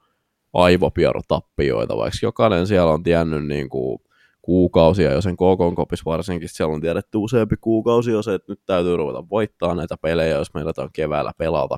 aivopierotappioita, 0.53 1.97
vaikka 1.97 2.17
jokainen 2.21 2.67
siellä 2.67 2.93
on 2.93 3.03
tiennyt 3.03 3.47
niin 3.47 3.69
kuin 3.69 3.99
kuukausia 4.41 5.11
jo 5.11 5.21
sen 5.21 5.35
KK 5.35 5.75
kopis 5.75 6.05
varsinkin, 6.05 6.49
siellä 6.49 6.73
on 6.73 6.81
tiedetty 6.81 7.17
useampi 7.17 7.55
kuukausi 7.61 8.11
jo 8.11 8.21
se, 8.21 8.33
että 8.33 8.51
nyt 8.51 8.61
täytyy 8.65 8.97
ruveta 8.97 9.29
voittaa 9.29 9.75
näitä 9.75 9.97
pelejä, 10.01 10.37
jos 10.37 10.53
meillä 10.53 10.73
on 10.77 10.89
keväällä 10.93 11.31
pelata. 11.37 11.77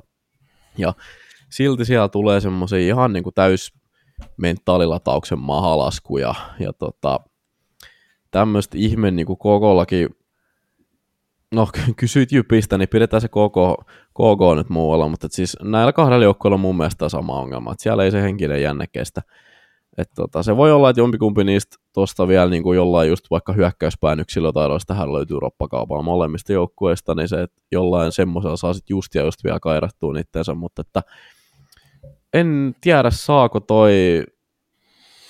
Ja 0.78 0.94
silti 1.50 1.84
siellä 1.84 2.08
tulee 2.08 2.40
semmoisia 2.40 2.78
ihan 2.78 3.12
niin 3.12 3.22
kuin 3.22 3.34
täys 3.34 3.72
mentaalilatauksen 4.36 5.38
mahalaskuja 5.38 6.34
ja, 6.58 6.72
tota, 6.72 7.20
tämmöistä 8.30 8.78
ihme 8.78 9.10
niin 9.10 9.26
kuin 9.26 9.38
kokollakin 9.38 10.08
No 11.52 11.68
kysyit 11.96 12.32
Jypistä, 12.32 12.78
niin 12.78 12.88
pidetään 12.88 13.20
se 13.20 13.28
KK, 13.28 13.84
KK 14.10 14.56
nyt 14.56 14.68
muualla, 14.68 15.08
mutta 15.08 15.28
siis 15.30 15.56
näillä 15.62 15.92
kahdella 15.92 16.24
joukkueella 16.24 16.54
on 16.54 16.60
mun 16.60 16.76
mielestä 16.76 17.08
sama 17.08 17.38
ongelma, 17.40 17.72
että 17.72 17.82
siellä 17.82 18.04
ei 18.04 18.10
se 18.10 18.22
henkinen 18.22 18.62
jänne 18.62 18.86
kestä. 18.86 19.22
Et 19.98 20.08
tota, 20.14 20.42
se 20.42 20.56
voi 20.56 20.72
olla, 20.72 20.90
että 20.90 21.00
jompikumpi 21.00 21.44
niistä 21.44 21.76
tuosta 21.94 22.28
vielä 22.28 22.50
niin 22.50 22.62
kuin 22.62 22.76
jollain 22.76 23.08
just 23.08 23.24
vaikka 23.30 23.52
hyökkäyspään 23.52 24.20
yksilötaidoista 24.20 24.94
tähän 24.94 25.12
löytyy 25.12 25.40
roppakaupalla 25.40 26.02
molemmista 26.02 26.52
joukkueista, 26.52 27.14
niin 27.14 27.28
se, 27.28 27.42
että 27.42 27.62
jollain 27.72 28.12
semmoisella 28.12 28.56
saa 28.56 28.74
sitten 28.74 28.94
just 28.94 29.14
ja 29.14 29.22
just 29.22 29.44
vielä 29.44 29.60
kairattua 29.60 30.18
itteensä, 30.18 30.54
mutta 30.54 30.80
että 30.80 31.02
en 32.32 32.74
tiedä 32.80 33.10
saako 33.10 33.60
toi 33.60 34.24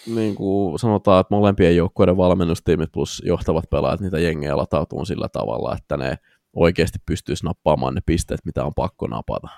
niin 0.07 0.35
kuin 0.35 0.79
sanotaan, 0.79 1.21
että 1.21 1.35
molempien 1.35 1.77
joukkueiden 1.77 2.17
valmennustiimit 2.17 2.93
plus 2.93 3.23
johtavat 3.27 3.71
pelaajat, 3.71 4.01
niitä 4.01 4.19
jengejä 4.19 4.57
latautuu 4.57 5.05
sillä 5.05 5.29
tavalla, 5.29 5.77
että 5.77 5.97
ne 5.97 6.19
oikeasti 6.57 6.99
pystyisi 7.07 7.45
nappaamaan 7.45 7.95
ne 7.95 8.01
pisteet, 8.07 8.41
mitä 8.45 8.65
on 8.65 8.75
pakko 8.75 9.07
napata. 9.07 9.49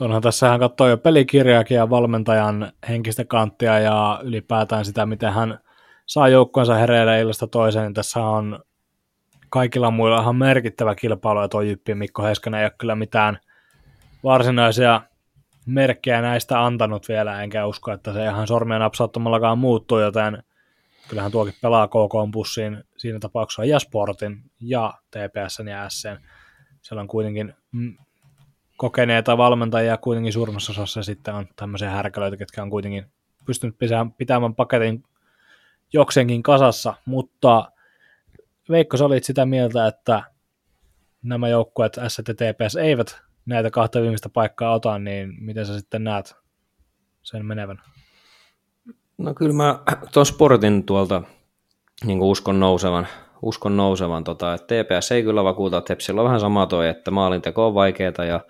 Onhan 0.00 0.22
tässähän 0.22 0.60
katsoo 0.60 0.88
jo 0.88 0.96
pelikirjaakin 0.96 1.74
ja 1.74 1.90
valmentajan 1.90 2.72
henkistä 2.88 3.24
kanttia 3.24 3.78
ja 3.78 4.20
ylipäätään 4.24 4.84
sitä, 4.84 5.06
miten 5.06 5.32
hän 5.32 5.58
saa 6.06 6.28
joukkueensa 6.28 6.74
hereille 6.74 7.20
illasta 7.20 7.46
toiseen, 7.46 7.84
niin 7.84 7.94
tässä 7.94 8.20
on 8.20 8.62
kaikilla 9.50 9.90
muilla 9.90 10.20
ihan 10.20 10.36
merkittävä 10.36 10.94
kilpailu, 10.94 11.40
ja 11.40 11.48
tuo 11.48 11.60
Jyppi 11.60 11.94
Mikko 11.94 12.22
Heiskanen 12.22 12.60
ei 12.60 12.64
ole 12.66 12.72
kyllä 12.78 12.94
mitään 12.94 13.38
varsinaisia 14.24 15.00
merkkejä 15.66 16.22
näistä 16.22 16.64
antanut 16.64 17.08
vielä, 17.08 17.42
enkä 17.42 17.66
usko, 17.66 17.92
että 17.92 18.12
se 18.12 18.24
ihan 18.24 18.46
sormia 18.46 18.78
napsauttamallakaan 18.78 19.58
muuttuu, 19.58 20.00
joten 20.00 20.42
kyllähän 21.08 21.32
tuokin 21.32 21.54
pelaa 21.62 21.88
KK 21.88 22.32
bussiin 22.32 22.84
siinä 22.96 23.18
tapauksessa 23.18 23.64
ja 23.64 23.78
Sportin 23.78 24.42
ja 24.60 24.94
TPS 25.10 25.58
ja 25.70 25.88
SN. 25.88 26.16
Siellä 26.82 27.00
on 27.00 27.08
kuitenkin 27.08 27.54
kokeneita 28.76 29.38
valmentajia 29.38 29.96
kuitenkin 29.96 30.32
suurimmassa 30.32 30.72
osassa 30.72 31.02
sitten 31.02 31.34
on 31.34 31.48
tämmöisiä 31.56 31.90
härkälöitä, 31.90 32.36
ketkä 32.36 32.62
on 32.62 32.70
kuitenkin 32.70 33.06
pystynyt 33.46 33.76
pitämään 34.18 34.54
paketin 34.54 35.04
jokseenkin 35.92 36.42
kasassa, 36.42 36.94
mutta 37.06 37.72
Veikko, 38.70 38.96
sä 38.96 39.04
olit 39.04 39.24
sitä 39.24 39.46
mieltä, 39.46 39.86
että 39.86 40.22
nämä 41.22 41.48
joukkueet 41.48 41.92
ST 42.08 42.28
ja 42.28 42.34
TPS 42.34 42.76
eivät 42.76 43.22
näitä 43.46 43.70
kahta 43.70 44.00
viimeistä 44.00 44.28
paikkaa 44.28 44.74
ota, 44.74 44.98
niin 44.98 45.34
miten 45.40 45.66
sä 45.66 45.78
sitten 45.78 46.04
näet 46.04 46.36
sen 47.22 47.46
menevän? 47.46 47.82
No 49.18 49.34
kyllä 49.34 49.52
mä 49.52 49.78
tuon 50.12 50.26
sportin 50.26 50.84
tuolta 50.84 51.22
niin 52.04 52.22
uskon 52.22 52.60
nousevan, 52.60 53.06
uskon 53.42 53.76
nousevan 53.76 54.24
tota, 54.24 54.54
että 54.54 54.66
TPS 54.66 55.12
ei 55.12 55.22
kyllä 55.22 55.44
vakuuta, 55.44 55.78
että 55.78 55.88
Tepsillä 55.88 56.20
on 56.20 56.24
vähän 56.24 56.40
sama 56.40 56.66
toi, 56.66 56.88
että 56.88 57.10
maalinteko 57.10 57.66
on 57.66 57.74
vaikeaa 57.74 58.24
ja 58.28 58.40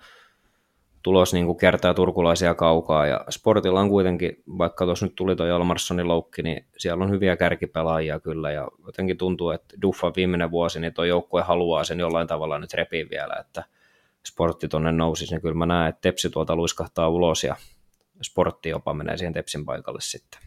tulos 1.03 1.33
niin 1.33 1.45
kuin 1.45 1.57
kertaa 1.57 1.93
turkulaisia 1.93 2.53
kaukaa, 2.53 3.07
ja 3.07 3.25
Sportilla 3.29 3.79
on 3.79 3.89
kuitenkin, 3.89 4.43
vaikka 4.57 4.85
tuossa 4.85 5.05
nyt 5.05 5.15
tuli 5.15 5.35
tuo 5.35 5.45
Jalmarssonin 5.45 6.07
loukki, 6.07 6.43
niin 6.43 6.65
siellä 6.77 7.03
on 7.03 7.09
hyviä 7.09 7.37
kärkipelaajia 7.37 8.19
kyllä, 8.19 8.51
ja 8.51 8.67
jotenkin 8.85 9.17
tuntuu, 9.17 9.49
että 9.49 9.75
Duffa 9.81 10.11
viimeinen 10.15 10.51
vuosi, 10.51 10.79
niin 10.79 10.93
tuo 10.93 11.05
joukkue 11.05 11.41
haluaa 11.41 11.83
sen 11.83 11.99
jollain 11.99 12.27
tavalla 12.27 12.59
nyt 12.59 12.73
repiä 12.73 13.05
vielä, 13.09 13.35
että 13.39 13.63
sportti 14.27 14.67
tuonne 14.67 14.91
nousisi, 14.91 15.33
niin 15.33 15.41
kyllä 15.41 15.55
mä 15.55 15.65
näen, 15.65 15.89
että 15.89 16.01
Tepsi 16.01 16.29
tuolta 16.29 16.55
luiskahtaa 16.55 17.09
ulos, 17.09 17.43
ja 17.43 17.55
sportti 18.21 18.69
jopa 18.69 18.93
menee 18.93 19.17
siihen 19.17 19.33
Tepsin 19.33 19.65
paikalle 19.65 20.01
sitten. 20.01 20.39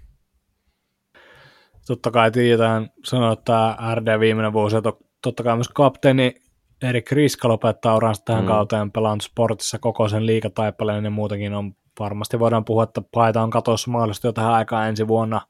Totta 1.87 2.11
kai 2.11 2.31
tiedetään 2.31 2.91
sanoa, 3.05 3.33
että 3.33 3.77
RD 3.95 4.21
viimeinen 4.21 4.53
vuosi, 4.53 4.77
ja 4.77 4.83
totta 5.23 5.43
kai 5.43 5.57
myös 5.57 5.69
kapteeni 5.69 6.35
Erik 6.83 7.13
Riska 7.13 7.49
lopettaa 7.49 7.97
uransa 7.97 8.25
tähän 8.25 8.45
mm. 8.45 8.49
kauteen, 8.49 8.93
pelannut 8.93 9.23
sportissa 9.23 9.79
koko 9.79 10.09
sen 10.09 10.27
liikataipaleen 10.27 11.05
ja 11.05 11.11
muutenkin 11.11 11.55
on 11.55 11.73
varmasti 12.01 12.39
voidaan 12.39 12.65
puhua, 12.65 12.83
että 12.83 13.03
paita 13.15 13.43
on 13.43 13.51
katossa 13.51 13.91
mahdollisesti 13.91 14.27
jo 14.27 14.33
tähän 14.33 14.53
aikaan 14.53 14.89
ensi 14.89 15.09
vuonna, 15.09 15.41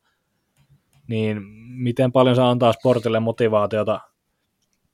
niin 1.09 1.43
miten 1.83 2.13
paljon 2.13 2.37
se 2.37 2.43
antaa 2.43 2.73
sportille 2.73 3.21
motivaatiota, 3.21 4.01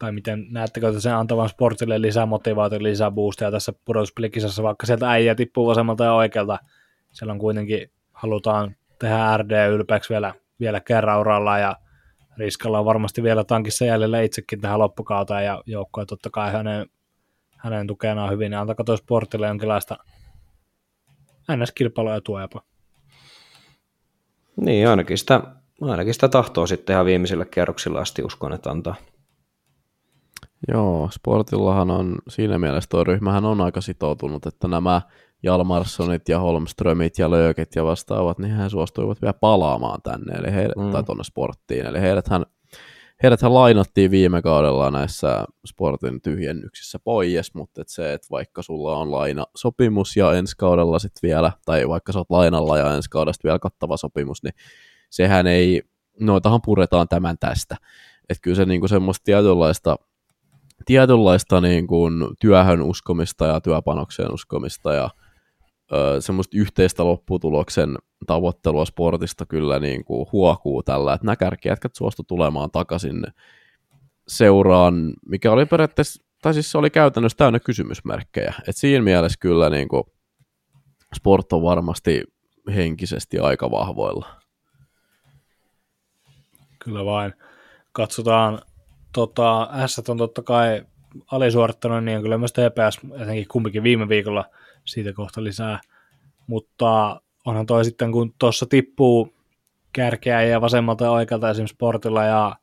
tai 0.02 0.12
miten 0.12 0.46
näettekö, 0.50 0.88
että 0.88 1.00
se 1.00 1.10
antavan 1.10 1.48
sportille 1.48 2.00
lisää 2.00 2.26
motivaatiota, 2.26 2.82
lisää 2.82 3.10
boostia 3.10 3.50
tässä 3.50 3.72
pudotuspelikisassa, 3.84 4.62
vaikka 4.62 4.86
sieltä 4.86 5.10
äijä 5.10 5.34
tippuu 5.34 5.66
vasemmalta 5.66 6.04
ja 6.04 6.12
oikealta, 6.12 6.58
siellä 7.12 7.32
on 7.32 7.38
kuitenkin, 7.38 7.90
halutaan 8.12 8.76
tehdä 8.98 9.36
RD 9.36 9.70
ylpeäksi 9.70 10.10
vielä, 10.10 10.34
vielä 10.60 10.80
kerran 10.80 11.20
uralla, 11.20 11.58
ja 11.58 11.76
Riskalla 12.36 12.78
on 12.78 12.84
varmasti 12.84 13.22
vielä 13.22 13.44
tankissa 13.44 13.84
jäljellä 13.84 14.20
itsekin 14.20 14.60
tähän 14.60 14.78
loppukauteen 14.78 15.44
ja 15.44 15.62
joukkoja 15.66 16.06
totta 16.06 16.30
kai 16.30 16.52
hänen, 16.52 16.86
hänen 17.56 17.86
tukenaan 17.86 18.30
hyvin. 18.30 18.52
Ja 18.52 18.60
antakaa 18.60 18.84
tuossa 18.84 19.02
sportille 19.02 19.46
jonkinlaista 19.46 19.96
NS-kilpailua 21.52 22.14
ja 22.14 22.20
tuopa. 22.20 22.62
Niin, 24.56 24.88
ainakin 24.88 25.18
sitä, 25.18 25.40
ainakin 25.80 26.14
sitä 26.14 26.28
tahtoa 26.28 26.66
sitten 26.66 26.94
ihan 26.94 27.06
viimeisille 27.06 27.44
kierroksilla 27.44 28.00
asti 28.00 28.22
uskon, 28.22 28.52
että 28.52 28.70
antaa. 28.70 28.94
Joo, 30.68 31.08
Sportillahan 31.12 31.90
on 31.90 32.18
siinä 32.28 32.58
mielessä 32.58 32.88
tuo 32.90 33.04
ryhmähän 33.04 33.44
on 33.44 33.60
aika 33.60 33.80
sitoutunut, 33.80 34.46
että 34.46 34.68
nämä 34.68 35.00
Jalmarssonit 35.42 36.28
ja 36.28 36.38
Holmströmit 36.38 37.18
ja 37.18 37.30
Lööket 37.30 37.74
ja 37.76 37.84
vastaavat, 37.84 38.38
niin 38.38 38.56
he 38.56 38.68
suostuivat 38.68 39.22
vielä 39.22 39.32
palaamaan 39.32 40.02
tänne, 40.02 40.34
eli 40.34 40.52
he, 40.52 40.68
mm. 40.76 40.90
tai 40.90 41.04
tuonne 41.04 41.24
sporttiin. 41.24 41.86
Eli 41.86 42.00
heidäthän, 42.00 42.46
heidäthän 43.22 43.54
lainattiin 43.54 44.10
viime 44.10 44.42
kaudella 44.42 44.90
näissä 44.90 45.44
sportin 45.66 46.22
tyhjennyksissä 46.22 46.98
pois, 46.98 47.54
mutta 47.54 47.80
et 47.80 47.88
se, 47.88 48.12
että 48.12 48.28
vaikka 48.30 48.62
sulla 48.62 48.96
on 48.96 49.12
laina 49.12 49.46
sopimus 49.56 50.16
ja 50.16 50.32
ensi 50.32 50.56
kaudella 50.56 50.98
sitten 50.98 51.28
vielä, 51.28 51.52
tai 51.64 51.88
vaikka 51.88 52.12
sä 52.12 52.18
oot 52.18 52.30
lainalla 52.30 52.78
ja 52.78 52.94
ensi 52.94 53.10
kaudesta 53.10 53.44
vielä 53.44 53.58
kattava 53.58 53.96
sopimus, 53.96 54.42
niin 54.42 54.54
sehän 55.10 55.46
ei, 55.46 55.82
noitahan 56.20 56.60
puretaan 56.64 57.08
tämän 57.08 57.38
tästä. 57.38 57.76
Että 58.28 58.42
kyllä 58.42 58.56
se 58.56 58.64
niinku 58.64 58.88
semmoista 58.88 59.24
tietynlaista 59.24 59.96
tietynlaista 60.84 61.60
niin 61.60 61.86
kuin 61.86 62.12
työhön 62.40 62.82
uskomista 62.82 63.46
ja 63.46 63.60
työpanokseen 63.60 64.34
uskomista 64.34 64.92
ja 64.92 65.10
semmoista 66.20 66.58
yhteistä 66.58 67.04
lopputuloksen 67.04 67.96
tavoittelua 68.26 68.84
sportista 68.84 69.46
kyllä 69.46 69.78
niin 69.78 70.04
kuin 70.04 70.26
huokuu 70.32 70.82
tällä, 70.82 71.12
että 71.12 71.26
nämä 71.26 71.36
kärkijätkät 71.36 71.94
suostu 71.94 72.22
tulemaan 72.22 72.70
takaisin 72.70 73.24
seuraan, 74.28 75.12
mikä 75.28 75.52
oli 75.52 75.66
periaatteessa, 75.66 76.24
tai 76.42 76.54
siis 76.54 76.70
se 76.70 76.78
oli 76.78 76.90
käytännössä 76.90 77.36
täynnä 77.36 77.60
kysymysmerkkejä. 77.60 78.54
Et 78.68 78.76
siinä 78.76 79.04
mielessä 79.04 79.38
kyllä 79.40 79.70
niin 79.70 79.88
kuin 79.88 80.02
sport 81.16 81.52
on 81.52 81.62
varmasti 81.62 82.24
henkisesti 82.74 83.38
aika 83.38 83.70
vahvoilla. 83.70 84.26
Kyllä 86.78 87.04
vain. 87.04 87.32
Katsotaan, 87.92 88.62
tota, 89.12 89.68
S 89.86 90.08
on 90.08 90.18
totta 90.18 90.42
kai 90.42 90.82
alisuorittanut, 91.30 92.04
niin 92.04 92.22
kyllä 92.22 92.38
myös 92.38 92.52
TPS, 92.52 93.20
etenkin 93.22 93.48
kumpikin 93.48 93.82
viime 93.82 94.08
viikolla– 94.08 94.44
siitä 94.84 95.12
kohta 95.12 95.44
lisää. 95.44 95.80
Mutta 96.46 97.20
onhan 97.44 97.66
toi 97.66 97.84
sitten, 97.84 98.12
kun 98.12 98.34
tuossa 98.38 98.66
tippuu 98.66 99.34
kärkeä 99.92 100.42
ja 100.42 100.60
vasemmalta 100.60 101.04
ja 101.04 101.10
oikealta 101.10 101.50
esimerkiksi 101.50 101.74
Sportilla 101.74 102.24
ja 102.24 102.56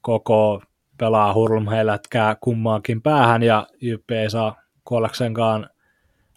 koko 0.00 0.62
pelaa 0.98 1.34
Hurlum 1.34 1.68
heilätkää 1.68 2.36
kummaakin 2.40 3.02
päähän 3.02 3.42
ja 3.42 3.66
Jyppi 3.80 4.14
ei 4.14 4.30
saa 4.30 4.62
kuollaksenkaan 4.84 5.70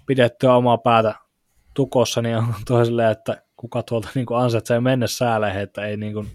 pidettyä 0.05 0.55
omaa 0.55 0.77
päätä 0.77 1.15
tukossa, 1.73 2.21
niin 2.21 2.37
on 2.37 2.53
toiselle, 2.67 3.11
että 3.11 3.41
kuka 3.55 3.83
tuolta 3.83 4.09
niin 4.15 4.25
ansaitsee 4.35 4.79
mennä 4.79 5.07
sääleihin, 5.07 5.61
että 5.61 5.85
ei 5.85 5.97
niin 5.97 6.13
kuin, 6.13 6.27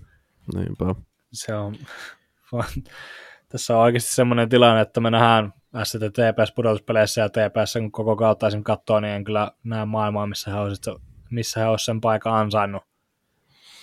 Niinpä. 0.54 0.94
se 1.32 1.54
on, 1.54 1.76
tässä 3.48 3.76
on 3.76 3.82
oikeasti 3.82 4.14
semmoinen 4.14 4.48
tilanne, 4.48 4.80
että 4.80 5.00
me 5.00 5.10
nähdään 5.10 5.52
ST 5.84 5.98
TPS 5.98 6.52
pudotuspeleissä 6.52 7.20
ja 7.20 7.28
TPS 7.28 7.72
kun 7.72 7.92
koko 7.92 8.16
kautta 8.16 8.46
esimerkiksi 8.46 8.66
katsoo, 8.66 9.00
niin 9.00 9.14
en 9.14 9.24
kyllä 9.24 9.50
näe 9.64 9.84
maailmaa, 9.84 10.26
missä 10.26 10.50
he 10.50 10.56
olisivat, 10.56 11.02
missä 11.30 11.60
he 11.60 11.66
olisivat 11.66 11.84
sen 11.84 12.00
paikan 12.00 12.34
ansainnut. 12.34 12.82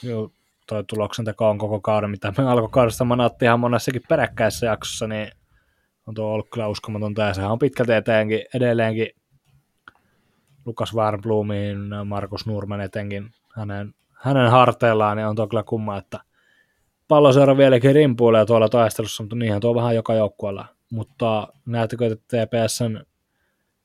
Joo, 0.03 0.31
toi 0.67 0.83
tuloksen 0.83 1.25
teko 1.25 1.49
on 1.49 1.57
koko 1.57 1.81
kauden, 1.81 2.09
mitä 2.09 2.33
me 2.37 2.43
alkukaudesta 2.43 3.05
manattiin 3.05 3.47
ihan 3.47 3.59
monessakin 3.59 4.01
peräkkäisessä 4.09 4.65
jaksossa, 4.65 5.07
niin 5.07 5.31
on 6.07 6.13
tuo 6.13 6.33
ollut 6.33 6.49
kyllä 6.53 6.67
uskomatonta, 6.67 7.21
ja 7.21 7.33
sehän 7.33 7.51
on 7.51 7.59
pitkälti 7.59 7.93
eteenkin, 7.93 8.41
edelleenkin 8.53 9.09
Lukas 10.65 10.95
Warmblumin, 10.95 11.77
Markus 12.05 12.45
Nurmen 12.45 12.81
etenkin 12.81 13.29
hänen, 13.55 13.93
hänen 14.13 14.51
harteillaan, 14.51 15.17
niin 15.17 15.27
on 15.27 15.35
tuo 15.35 15.47
kyllä 15.47 15.63
kumma, 15.63 15.97
että 15.97 16.19
palloseura 17.07 17.57
vieläkin 17.57 17.95
rimpuilee 17.95 18.45
tuolla 18.45 18.69
taistelussa, 18.69 19.23
mutta 19.23 19.35
niinhän 19.35 19.61
tuo 19.61 19.75
vähän 19.75 19.95
joka 19.95 20.13
joukkueella 20.13 20.65
mutta 20.91 21.47
näettekö, 21.65 22.05
että 22.05 22.45
TPSn 22.45 22.99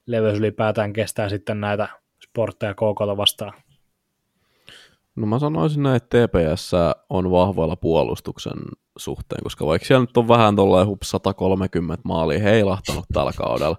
leveys 0.07 0.39
ylipäätään 0.39 0.93
kestää 0.93 1.29
sitten 1.29 1.61
näitä 1.61 1.89
sportteja 2.25 2.75
KK 2.75 3.17
vastaan? 3.17 3.53
No 5.17 5.27
mä 5.27 5.39
sanoisin 5.39 5.83
näin, 5.83 5.97
että 5.97 6.27
TPS 6.27 6.73
on 7.11 7.31
vahvoilla 7.31 7.77
puolustuksen 7.77 8.59
suhteen, 8.99 9.43
koska 9.43 9.67
vaikka 9.67 9.87
siellä 9.87 10.03
nyt 10.03 10.17
on 10.17 10.29
vähän 10.29 10.57
tuolla 10.57 10.85
hups 10.85 11.11
130 11.11 12.03
maalia 12.05 12.39
heilahtanut 12.39 13.05
tällä 13.13 13.33
kaudella, 13.37 13.77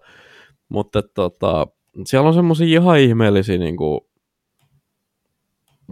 mutta 0.69 1.03
tota, 1.03 1.67
siellä 2.05 2.27
on 2.27 2.33
semmoisia 2.33 2.81
ihan 2.81 2.99
ihmeellisiä 2.99 3.57
niin 3.57 3.77
kuin, 3.77 4.01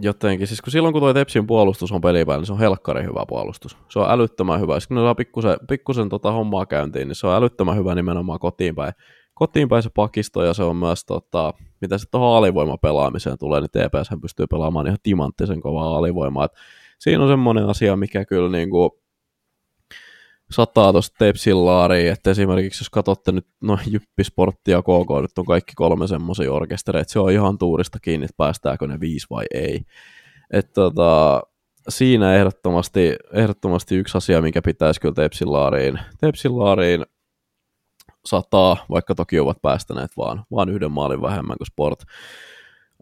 jotenkin, 0.02 0.46
siis 0.46 0.62
kun 0.62 0.70
silloin 0.70 0.92
kun 0.92 1.02
tuo 1.02 1.14
Tepsin 1.14 1.46
puolustus 1.46 1.92
on 1.92 2.00
pelipäällä, 2.00 2.40
niin 2.40 2.46
se 2.46 2.52
on 2.52 2.58
helkkari 2.58 3.02
hyvä 3.02 3.24
puolustus. 3.28 3.76
Se 3.88 3.98
on 3.98 4.10
älyttömän 4.10 4.60
hyvä. 4.60 4.80
Sitten 4.80 4.94
kun 4.94 5.02
ne 5.02 5.06
saa 5.06 5.14
pikkusen, 5.14 5.56
pikkusen 5.68 6.08
tota 6.08 6.32
hommaa 6.32 6.66
käyntiin, 6.66 7.08
niin 7.08 7.16
se 7.16 7.26
on 7.26 7.34
älyttömän 7.34 7.76
hyvä 7.76 7.94
nimenomaan 7.94 8.38
kotiin 8.38 8.74
päin. 8.74 8.92
Kotiin 9.34 9.68
päin 9.68 9.82
se 9.82 9.90
pakisto 9.96 10.44
ja 10.44 10.54
se 10.54 10.62
on 10.62 10.76
myös, 10.76 11.04
tota, 11.04 11.54
mitä 11.80 11.98
se 11.98 12.06
tuohon 12.10 12.38
alivoimapelaamiseen 12.38 13.38
tulee, 13.38 13.60
niin 13.60 13.70
TPS 13.70 14.20
pystyy 14.22 14.46
pelaamaan 14.46 14.86
ihan 14.86 14.98
timanttisen 15.02 15.60
kovaa 15.60 15.96
alivoimaa. 15.96 16.44
Et 16.44 16.52
siinä 16.98 17.22
on 17.22 17.28
semmoinen 17.28 17.66
asia, 17.66 17.96
mikä 17.96 18.24
kyllä 18.24 18.48
niin 18.48 18.70
kuin, 18.70 18.90
sataa 20.52 20.92
tuosta 20.92 21.16
Tepsin 21.18 21.64
laariin, 21.66 22.12
että 22.12 22.30
esimerkiksi 22.30 22.82
jos 22.82 22.90
katsotte 22.90 23.32
nyt 23.32 23.46
no 23.60 23.78
Jyppi, 23.86 24.24
Sportti 24.24 24.70
ja 24.70 24.82
KK, 24.82 25.22
nyt 25.22 25.38
on 25.38 25.46
kaikki 25.46 25.72
kolme 25.76 26.06
semmoisia 26.06 26.52
orkestereita, 26.52 27.12
se 27.12 27.18
on 27.18 27.32
ihan 27.32 27.58
tuurista 27.58 27.98
kiinni, 28.00 28.24
että 28.24 28.36
päästääkö 28.36 28.86
ne 28.86 29.00
viisi 29.00 29.26
vai 29.30 29.44
ei. 29.54 29.80
Et 30.50 30.72
tota, 30.72 31.42
siinä 31.88 32.34
ehdottomasti, 32.34 33.16
ehdottomasti 33.32 33.96
yksi 33.96 34.18
asia, 34.18 34.42
mikä 34.42 34.62
pitäisi 34.62 35.00
kyllä 35.00 35.14
Tepsin 35.14 35.52
laariin, 35.52 35.98
Tepsin 36.20 36.58
laariin 36.58 37.06
sataa, 38.24 38.76
vaikka 38.90 39.14
toki 39.14 39.40
ovat 39.40 39.62
päästäneet 39.62 40.10
vaan, 40.16 40.44
vaan 40.50 40.68
yhden 40.68 40.92
maalin 40.92 41.22
vähemmän 41.22 41.56
kuin 41.56 41.66
Sport. 41.66 42.02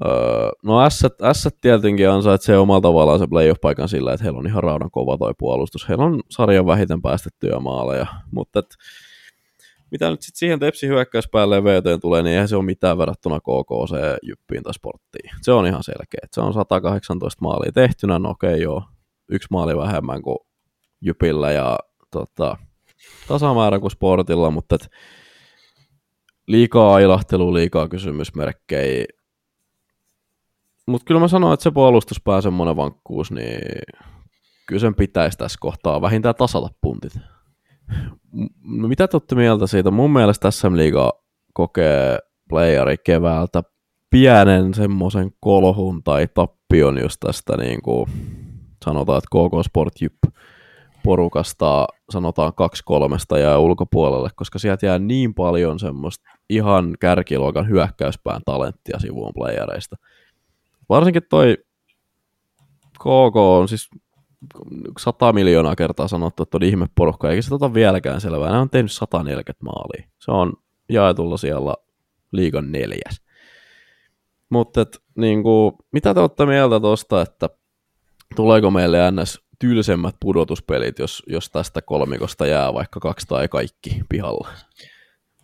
Öö, 0.06 0.50
no 0.62 0.78
Asset, 0.78 1.22
Asset 1.22 1.56
tietenkin 1.60 2.10
ansaitsee 2.10 2.58
omalla 2.58 2.80
tavallaan 2.80 3.18
se 3.18 3.26
playoff-paikan 3.26 3.88
sillä, 3.88 4.12
että 4.12 4.24
heillä 4.24 4.38
on 4.38 4.46
ihan 4.46 4.62
raudan 4.62 4.90
kova 4.90 5.18
toi 5.18 5.34
puolustus. 5.38 5.88
Heillä 5.88 6.04
on 6.04 6.20
sarjan 6.30 6.66
vähiten 6.66 7.02
päästettyjä 7.02 7.60
maaleja, 7.60 8.06
mutta 8.30 8.58
et, 8.58 8.66
mitä 9.90 10.10
nyt 10.10 10.22
sitten 10.22 10.38
siihen 10.38 10.58
Tepsi 10.58 10.86
hyökkäyspäälle 10.86 11.64
VT 11.64 12.00
tulee, 12.00 12.22
niin 12.22 12.32
eihän 12.32 12.48
se 12.48 12.56
ole 12.56 12.64
mitään 12.64 12.98
verrattuna 12.98 13.40
KK 13.40 13.88
se 13.88 14.18
Jyppiin 14.22 14.62
tai 14.62 14.74
Sporttiin. 14.74 15.30
Se 15.42 15.52
on 15.52 15.66
ihan 15.66 15.84
selkeä. 15.84 16.28
Se 16.32 16.40
on 16.40 16.54
118 16.54 17.42
maalia 17.42 17.72
tehtynä, 17.72 18.18
no 18.18 18.30
okei 18.30 18.62
joo, 18.62 18.82
yksi 19.30 19.48
maali 19.50 19.76
vähemmän 19.76 20.22
kuin 20.22 20.38
Jypillä 21.00 21.52
ja 21.52 21.78
tota, 22.10 22.56
tasamäärä 23.28 23.78
kuin 23.78 23.90
Sportilla, 23.90 24.50
mutta 24.50 24.74
et, 24.74 24.88
liikaa 26.46 26.94
ailahtelua, 26.94 27.54
liikaa 27.54 27.88
kysymysmerkkejä, 27.88 29.04
mutta 30.88 31.04
kyllä 31.04 31.20
mä 31.20 31.28
sanoin, 31.28 31.54
että 31.54 31.64
se 31.64 31.70
puolustuspää 31.70 32.40
semmoinen 32.40 32.76
vankkuus, 32.76 33.30
niin 33.32 33.60
kyllä 34.66 34.80
sen 34.80 34.94
pitäisi 34.94 35.38
tässä 35.38 35.58
kohtaa 35.60 36.00
vähintään 36.00 36.34
tasata 36.34 36.68
puntit. 36.80 37.12
No, 38.62 38.88
mitä 38.88 39.08
te 39.08 39.16
olette 39.16 39.34
mieltä 39.34 39.66
siitä? 39.66 39.90
Mun 39.90 40.12
mielestä 40.12 40.50
SM 40.50 40.76
Liiga 40.76 41.12
kokee 41.54 42.18
playeri 42.48 42.96
keväältä 43.04 43.62
pienen 44.10 44.74
semmoisen 44.74 45.30
kolhun 45.40 46.02
tai 46.02 46.28
tappion 46.34 46.98
just 47.02 47.16
tästä 47.20 47.56
niin 47.56 47.82
kuin 47.82 48.10
sanotaan, 48.84 49.18
että 49.18 49.28
KK 49.28 49.64
Sport 49.64 50.00
Jyp 50.00 50.14
porukasta 51.04 51.86
sanotaan 52.10 52.54
kaksi 52.54 52.82
kolmesta 52.84 53.38
jää 53.38 53.58
ulkopuolelle, 53.58 54.30
koska 54.36 54.58
sieltä 54.58 54.86
jää 54.86 54.98
niin 54.98 55.34
paljon 55.34 55.78
semmoista 55.78 56.30
ihan 56.50 56.94
kärkiluokan 57.00 57.68
hyökkäyspään 57.68 58.40
talenttia 58.44 58.98
sivuun 58.98 59.32
playereista. 59.34 59.96
Varsinkin 60.88 61.22
toi 61.30 61.56
KK 62.98 63.36
on 63.36 63.68
siis 63.68 63.88
100 64.98 65.32
miljoonaa 65.32 65.76
kertaa 65.76 66.08
sanottu, 66.08 66.42
että 66.42 66.56
on 66.56 66.62
ihmeporukka, 66.62 67.30
eikä 67.30 67.42
se 67.42 67.48
tota 67.48 67.74
vieläkään 67.74 68.20
selvää. 68.20 68.52
Ne 68.52 68.58
on 68.58 68.70
tehnyt 68.70 68.92
140 68.92 69.64
maalia. 69.64 70.08
Se 70.18 70.30
on 70.30 70.52
jaetulla 70.88 71.36
siellä 71.36 71.74
liigan 72.32 72.72
neljäs. 72.72 73.22
Mutta 74.50 74.86
niin 75.16 75.42
mitä 75.92 76.14
te 76.14 76.20
olette 76.20 76.46
mieltä 76.46 76.80
tuosta, 76.80 77.22
että 77.22 77.50
tuleeko 78.36 78.70
meille 78.70 79.10
ns 79.10 79.40
tylsemmät 79.58 80.16
pudotuspelit, 80.20 80.98
jos, 80.98 81.22
jos 81.26 81.50
tästä 81.50 81.82
kolmikosta 81.82 82.46
jää 82.46 82.74
vaikka 82.74 83.00
kaksi 83.00 83.26
tai 83.26 83.48
kaikki 83.48 84.02
pihalla? 84.08 84.48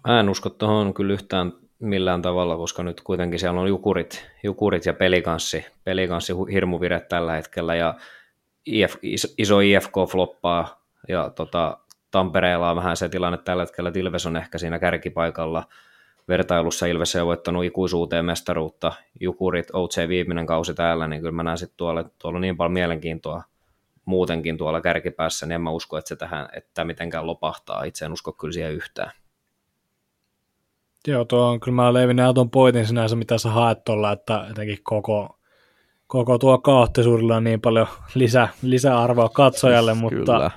Mä 0.09 0.21
en 0.21 0.29
usko 0.29 0.51
tuohon 0.51 0.95
kyllä 0.95 1.13
yhtään 1.13 1.53
millään 1.79 2.23
tavalla, 2.23 2.57
koska 2.57 2.83
nyt 2.83 3.01
kuitenkin 3.01 3.39
siellä 3.39 3.61
on 3.61 3.69
jukurit, 3.69 4.27
jukurit 4.43 4.87
ja 4.87 4.95
pelikanssi, 4.95 5.67
pelikanssi 5.85 6.33
hirmuvire 6.53 7.01
tällä 7.01 7.33
hetkellä 7.33 7.75
ja 7.75 7.95
IF, 8.67 8.97
iso 9.39 9.61
IFK 9.61 9.93
floppaa 10.11 10.85
ja 11.09 11.31
tota, 11.31 11.79
Tampereella 12.11 12.71
on 12.71 12.77
vähän 12.77 12.97
se 12.97 13.09
tilanne 13.09 13.39
tällä 13.39 13.63
hetkellä, 13.63 13.89
että 13.89 14.01
Ilves 14.01 14.27
on 14.27 14.37
ehkä 14.37 14.59
siinä 14.59 14.79
kärkipaikalla 14.79 15.65
vertailussa 16.29 16.87
Ilves 16.87 17.17
on 17.17 17.27
voittanut 17.27 17.65
ikuisuuteen 17.65 18.25
mestaruutta, 18.25 18.93
Jukurit, 19.21 19.69
OC 19.73 20.09
viimeinen 20.09 20.47
kausi 20.47 20.75
täällä, 20.75 21.09
niin 21.09 21.21
kyllä 21.21 21.33
mä 21.33 21.43
näen 21.43 21.59
sitten 21.59 21.77
tuolla, 21.77 22.05
tuolla 22.19 22.37
on 22.37 22.43
niin 22.43 22.57
paljon 22.57 22.73
mielenkiintoa 22.73 23.43
muutenkin 24.05 24.59
tuolla 24.59 24.81
kärkipäässä, 24.81 25.47
niin 25.47 25.55
en 25.55 25.61
mä 25.61 25.71
usko, 25.71 25.99
että 25.99 26.09
se 26.09 26.17
tähän, 26.17 26.49
että 26.53 26.85
mitenkään 26.85 27.27
lopahtaa. 27.27 27.85
Itse 27.85 28.05
en 28.05 28.13
usko 28.13 28.33
kyllä 28.33 28.53
siihen 28.53 28.73
yhtään. 28.73 29.11
Joo, 31.07 31.25
tuo 31.25 31.47
on 31.47 31.61
kyllä 31.61 31.77
mä 31.77 31.93
Leivin 31.93 32.17
tuon 32.35 32.51
pointin 32.51 32.87
sinänsä, 32.87 33.17
mitä 33.17 33.39
sä 33.39 33.51
haet 33.51 33.85
tuolla, 33.85 34.13
että 34.13 34.45
jotenkin 34.49 34.79
koko, 34.83 35.39
koko 36.07 36.39
tuo 36.39 36.59
kaoottisuudella 36.59 37.37
on 37.37 37.45
niin 37.45 37.61
paljon 37.61 37.87
lisä, 38.15 38.49
lisäarvoa 38.63 39.29
katsojalle, 39.29 39.93
siis 39.93 40.03
mutta 40.03 40.33
kyllä. 40.33 40.51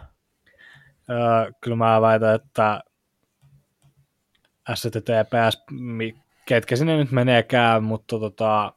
Ö, 1.09 1.53
kyllä 1.61 1.77
mä 1.77 2.01
väitän, 2.01 2.35
että 2.35 2.83
STTPS, 4.73 5.65
ketkä 6.45 6.75
sinne 6.75 6.97
nyt 6.97 7.11
meneekään, 7.11 7.83
mutta 7.83 8.19
tota, 8.19 8.73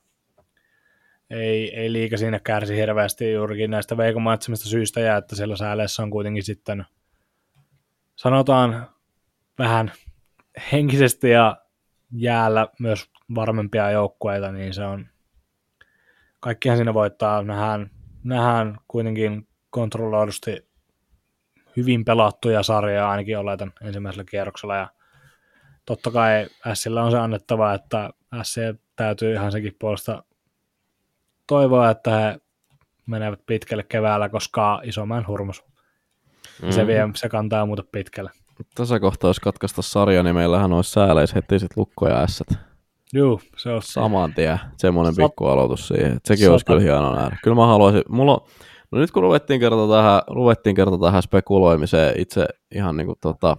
ei, 1.30 1.74
ei 1.76 1.92
liika 1.92 2.16
siinä 2.16 2.38
kärsi 2.38 2.76
hirveästi 2.76 3.32
juurikin 3.32 3.70
näistä 3.70 3.96
veikomaitsemista 3.96 4.68
syistä 4.68 5.00
ja 5.00 5.16
että 5.16 5.36
siellä 5.36 5.56
sääleessä 5.56 6.02
on 6.02 6.10
kuitenkin 6.10 6.42
sitten 6.42 6.84
sanotaan 8.16 8.88
vähän 9.58 9.92
henkisesti 10.72 11.30
ja 11.30 11.56
jäällä 12.12 12.68
myös 12.78 13.10
varmempia 13.34 13.90
joukkueita, 13.90 14.52
niin 14.52 14.74
se 14.74 14.84
on, 14.84 15.06
kaikkihan 16.40 16.78
siinä 16.78 16.94
voittaa, 16.94 17.42
nähdään, 17.42 17.90
nähdään 18.24 18.78
kuitenkin 18.88 19.48
kontrolloidusti 19.70 20.70
hyvin 21.76 22.04
pelattuja 22.04 22.62
sarjaa 22.62 23.10
ainakin 23.10 23.38
oletan 23.38 23.72
ensimmäisellä 23.82 24.24
kierroksella 24.30 24.76
ja 24.76 24.88
totta 25.86 26.10
kai 26.10 26.46
Sillä 26.74 27.04
on 27.04 27.10
se 27.10 27.18
annettava, 27.18 27.74
että 27.74 28.10
S 28.42 28.56
täytyy 28.96 29.32
ihan 29.32 29.52
sekin 29.52 29.76
puolesta 29.78 30.24
toivoa, 31.46 31.90
että 31.90 32.10
he 32.10 32.40
menevät 33.06 33.40
pitkälle 33.46 33.82
keväällä, 33.82 34.28
koska 34.28 34.80
isomman 34.84 35.26
hurmus. 35.26 35.64
Mm-hmm. 35.64 36.72
Se, 36.72 36.86
vie, 36.86 37.08
se 37.14 37.28
kantaa 37.28 37.66
muuta 37.66 37.84
pitkälle. 37.92 38.30
Tässä 38.74 39.00
kohtaa, 39.00 39.30
jos 39.30 39.40
katkaista 39.40 39.82
sarja, 39.82 40.22
niin 40.22 40.36
meillähän 40.36 40.72
olisi 40.72 40.90
sääleis 40.90 41.34
heti 41.34 41.58
sit 41.58 41.76
lukkoja 41.76 42.22
ässät. 42.22 42.48
Joo, 43.12 43.40
se 43.56 43.70
on 43.70 43.82
Saman 43.82 44.34
tien, 44.34 44.60
semmoinen 44.76 45.14
Sat... 45.14 45.24
pikku 45.24 45.46
aloitus 45.46 45.88
siihen. 45.88 46.20
Sekin 46.24 46.44
Sata. 46.44 46.52
olisi 46.52 46.66
kyllä 46.66 46.80
hieno 46.80 47.14
nähdä. 47.14 47.36
Kyllä 47.42 47.54
mä 47.54 47.66
haluaisin, 47.66 48.02
mulla 48.08 48.32
on, 48.32 48.40
no 48.90 48.98
nyt 48.98 49.10
kun 49.10 49.22
ruvettiin 49.22 49.60
kerta 49.60 49.88
tähän, 49.88 50.22
ruvettiin 50.26 50.76
kerta 50.76 50.98
tähän 50.98 51.22
spekuloimiseen, 51.22 52.20
itse 52.20 52.46
ihan 52.74 52.96
niin 52.96 53.06
kuin 53.06 53.18
tota, 53.20 53.56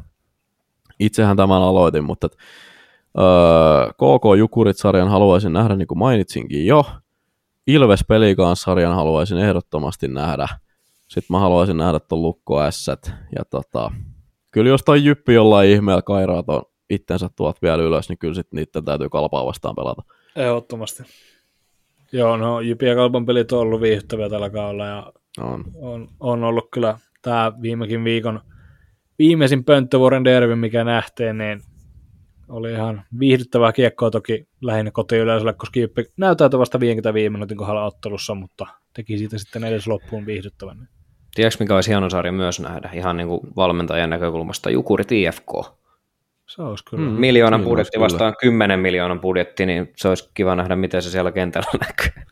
itsehän 1.00 1.38
tämän 1.38 1.62
aloitin, 1.62 2.04
mutta 2.04 2.26
et, 2.26 2.38
öö, 3.20 3.88
KK 3.94 4.38
Jukurit-sarjan 4.38 5.10
haluaisin 5.10 5.54
nähdä, 5.54 5.76
niin 5.76 5.88
kuin 5.88 5.98
mainitsinkin 5.98 6.66
jo. 6.66 6.86
Ilves 7.68 8.06
Pelikans-sarjan 8.08 8.96
haluaisin 8.96 9.38
ehdottomasti 9.38 10.08
nähdä. 10.08 10.48
Sitten 11.08 11.28
mä 11.30 11.40
haluaisin 11.40 11.78
nähdä 11.78 12.00
tuon 12.00 12.22
Lukko 12.22 12.72
S. 12.72 12.88
Ja 13.36 13.46
tota, 13.50 13.92
kyllä 14.52 14.70
jos 14.70 14.84
toi 14.84 15.06
Jyppi 15.06 15.34
jollain 15.34 15.70
ihmeellä 15.70 16.02
kairaa 16.02 16.44
ton 16.44 16.64
itsensä 16.90 17.30
tuot 17.36 17.62
vielä 17.62 17.84
ylös, 17.84 18.10
niin 18.10 18.18
kyllä 18.18 18.34
sitten 18.34 18.58
niiden 18.58 18.86
täytyy 18.86 19.10
kalpaa 19.10 19.46
vastaan 19.46 19.76
pelata. 19.76 20.02
Ehdottomasti. 20.36 21.04
Joo, 22.12 22.38
no 22.38 22.60
Jyppi 22.60 22.86
ja 22.86 22.96
Kalpan 22.96 23.26
pelit 23.26 23.52
on 23.52 23.60
ollut 23.60 23.82
viihdyttäviä 23.82 24.30
tällä 24.30 24.50
kaudella 24.50 24.86
ja 24.86 25.14
on. 25.40 25.64
On, 25.76 26.08
on 26.20 26.44
ollut 26.44 26.68
kyllä 26.72 26.98
tämä 27.22 27.52
viimekin 27.62 28.04
viikon 28.04 28.42
viimeisin 29.20 29.64
pönttövuoren 29.64 30.24
derby, 30.24 30.56
mikä 30.56 30.84
nähtiin, 30.84 31.38
niin 31.38 31.62
oli 32.50 32.72
ihan 32.72 33.04
viihdyttävää 33.20 33.72
kiekkoa 33.72 34.12
toki 34.12 34.48
lähinnä 34.62 34.92
kotiyleisölle, 34.92 35.54
koska 35.54 35.80
Jyppi 35.80 36.06
näyttäytyi 36.18 36.60
vasta 36.60 36.80
55 36.80 37.30
minuutin 37.30 37.58
kohdalla 37.58 37.86
ottelussa, 37.86 38.36
mutta 38.36 38.66
teki 38.94 39.18
siitä 39.18 39.38
sitten 39.38 39.64
edes 39.64 39.88
loppuun 39.88 40.26
viihdyttävän. 40.26 40.88
Tiedätkö, 41.36 41.64
mikä 41.64 41.76
olisi 41.76 41.90
hieno 41.90 42.10
sarja 42.10 42.32
myös 42.32 42.60
nähdä, 42.60 42.90
ihan 42.94 43.18
niin 43.18 43.28
kuin 43.28 43.42
valmentajan 43.56 44.10
näkökulmasta, 44.10 44.70
Jukurit 44.70 45.12
IFK. 45.12 45.52
Se 46.46 46.62
olisi 46.62 46.86
kyllä. 46.86 47.10
Mm. 47.10 47.12
Miljoonan 47.12 47.60
Niin 47.60 47.70
budjetti 47.70 47.98
olisi 47.98 48.14
vastaan 48.14 48.36
10 48.42 48.80
miljoonan 48.80 49.20
budjetti, 49.20 49.66
niin 49.66 49.92
se 49.96 50.08
olisi 50.08 50.30
kiva 50.34 50.56
nähdä, 50.56 50.76
miten 50.76 51.02
se 51.02 51.10
siellä 51.10 51.32
kentällä 51.32 51.72
näkyy. 51.88 52.24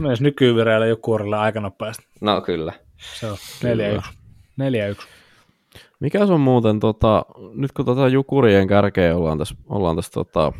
Myös 0.00 0.20
nykyvireillä 0.20 0.86
Jukurille 0.86 1.36
aika 1.36 1.60
nopeasti. 1.60 2.06
No 2.20 2.40
kyllä. 2.40 2.72
Se 2.98 3.26
on 3.26 3.36
Kyllä. 3.60 4.02
4-1. 4.90 4.94
4-1. 4.94 5.06
Mikä 6.00 6.26
se 6.26 6.32
on 6.32 6.40
muuten, 6.40 6.80
tota, 6.80 7.24
nyt 7.54 7.72
kun 7.72 7.84
tota 7.84 8.08
Jukurien 8.08 8.68
kärkeä 8.68 9.16
ollaan 9.16 9.38
tässä, 9.38 9.54
ollaan 9.68 9.96
tässä 9.96 10.12
tota, 10.12 10.52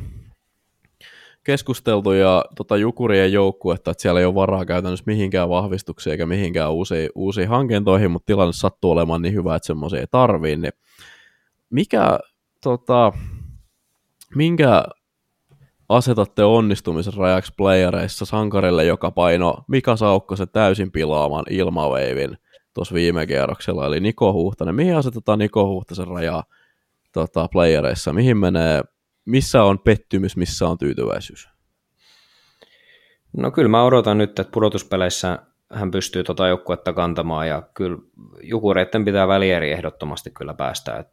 keskusteltu 1.49 2.13
ja 2.13 2.45
tota 2.57 2.77
Jukurien 2.77 3.33
joukkuetta, 3.33 3.91
että 3.91 4.03
siellä 4.03 4.21
ei 4.21 4.27
ole 4.27 4.35
varaa 4.35 4.65
käytännössä 4.65 5.05
mihinkään 5.07 5.49
vahvistuksiin 5.49 6.13
eikä 6.13 6.27
mihinkään 6.27 6.73
uusiin, 6.73 7.11
uusiin 7.15 7.49
hankintoihin, 7.49 8.11
mutta 8.11 8.27
tilanne 8.27 8.53
sattuu 8.53 8.91
olemaan 8.91 9.23
niin 9.23 9.35
hyvä, 9.35 9.57
että 9.57 9.67
semmoisia 9.67 10.01
ei 10.01 10.07
tarvii, 10.11 10.57
niin 10.57 10.73
mikä, 11.71 12.19
tota, 12.63 13.13
minkä 14.35 14.85
asetatte 15.89 16.45
onnistumisen 16.45 17.15
rajaksi 17.15 17.53
playereissa 17.57 18.25
sankarille, 18.25 18.85
joka 18.85 19.11
paino 19.11 19.57
Mika 19.69 19.97
Saukkosen 19.97 20.49
täysin 20.49 20.93
pilaaman 20.93 21.45
ilmaveivin 21.51 22.39
tuossa 22.75 22.95
viime 22.95 23.27
kierroksella, 23.27 23.87
eli 23.87 24.01
Niko 24.01 24.33
Huhtanen. 24.33 24.75
Mihin 24.75 24.97
asetetaan 24.97 25.39
Niko 25.39 25.69
Huhtasen 25.69 26.09
rajaa 26.09 26.45
tota, 27.13 27.49
playereissa? 27.53 28.13
Mihin 28.13 28.37
menee, 28.37 28.83
missä 29.29 29.63
on 29.63 29.79
pettymys, 29.79 30.37
missä 30.37 30.69
on 30.69 30.79
tyytyväisyys? 30.79 31.49
No 33.37 33.51
kyllä 33.51 33.69
mä 33.69 33.85
odotan 33.85 34.19
nyt, 34.19 34.31
että 34.31 34.53
pudotuspeleissä 34.53 35.39
hän 35.73 35.91
pystyy 35.91 36.25
tota 36.25 36.49
joukkuetta 36.49 36.93
kantamaan 36.93 37.49
ja 37.49 37.63
kyllä 37.75 37.99
Jukureitten 38.43 39.05
pitää 39.05 39.29
välieri 39.29 39.73
ehdottomasti 39.73 40.31
kyllä 40.31 40.55
päästä. 40.55 40.97
Et, 40.97 41.09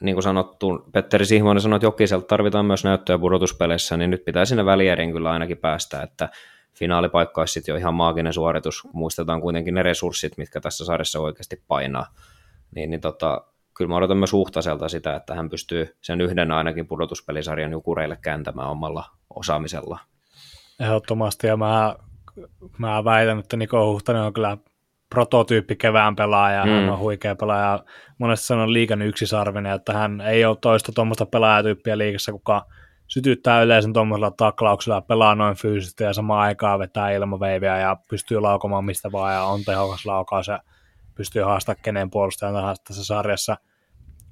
niin 0.00 0.14
kuin 0.14 0.22
sanottu, 0.22 0.88
Petteri 0.92 1.26
Sihmonen 1.26 1.60
sanoi, 1.60 1.76
että 1.76 1.86
Jokiselta 1.86 2.26
tarvitaan 2.26 2.66
myös 2.66 2.84
näyttöjä 2.84 3.18
pudotuspeleissä, 3.18 3.96
niin 3.96 4.10
nyt 4.10 4.24
pitää 4.24 4.44
sinne 4.44 4.64
välieriin 4.64 5.12
kyllä 5.12 5.30
ainakin 5.30 5.58
päästä, 5.58 6.02
että 6.02 6.28
finaalipaikka 6.74 7.40
olisi 7.40 7.52
sitten 7.52 7.72
jo 7.72 7.76
ihan 7.76 7.94
maaginen 7.94 8.32
suoritus, 8.32 8.88
muistetaan 8.92 9.40
kuitenkin 9.40 9.74
ne 9.74 9.82
resurssit, 9.82 10.38
mitkä 10.38 10.60
tässä 10.60 10.84
sarjassa 10.84 11.20
oikeasti 11.20 11.62
painaa. 11.68 12.06
Niin, 12.74 12.90
niin 12.90 13.00
tota, 13.00 13.44
kyllä 13.76 13.88
mä 13.88 13.96
odotan 13.96 14.16
myös 14.16 14.32
Huhtaselta 14.32 14.88
sitä, 14.88 15.16
että 15.16 15.34
hän 15.34 15.50
pystyy 15.50 15.96
sen 16.00 16.20
yhden 16.20 16.52
ainakin 16.52 16.86
pudotuspelisarjan 16.86 17.72
Jukureille 17.72 18.18
kääntämään 18.22 18.68
omalla 18.68 19.04
osaamisella. 19.34 19.98
Ehdottomasti, 20.80 21.46
ja 21.46 21.56
mä, 21.56 21.96
mä 22.78 23.04
väitän, 23.04 23.38
että 23.38 23.56
Niko 23.56 23.92
Huhtanen 23.92 24.22
on 24.22 24.32
kyllä 24.32 24.56
prototyyppi 25.10 25.76
kevään 25.76 26.16
pelaaja, 26.16 26.64
mm. 26.64 26.70
hän 26.70 26.88
on 26.88 26.98
huikea 26.98 27.36
pelaaja, 27.36 27.84
monesti 28.18 28.46
sanon 28.46 28.72
liikan 28.72 29.02
yksisarvinen, 29.02 29.72
että 29.72 29.92
hän 29.92 30.20
ei 30.20 30.44
ole 30.44 30.56
toista 30.60 30.92
tuommoista 30.92 31.26
pelaajatyyppiä 31.26 31.98
liikassa, 31.98 32.32
kuka 32.32 32.66
sytyttää 33.08 33.62
yleisen 33.62 33.92
tuommoisella 33.92 34.30
taklauksella, 34.30 35.00
pelaa 35.00 35.34
noin 35.34 35.56
fyysisesti 35.56 36.04
ja 36.04 36.12
samaan 36.12 36.40
aikaan 36.40 36.78
vetää 36.78 37.10
ilmaveiviä 37.10 37.78
ja 37.78 37.96
pystyy 38.10 38.40
laukomaan 38.40 38.84
mistä 38.84 39.12
vaan 39.12 39.34
ja 39.34 39.42
on 39.42 39.64
tehokas 39.64 40.06
laukaus 40.06 40.48
ja 40.48 40.60
pystyy 41.16 41.42
haastamaan 41.42 41.82
kenen 41.82 42.10
puolustajan 42.10 42.54
tahansa 42.54 42.82
tässä 42.84 43.04
sarjassa. 43.04 43.56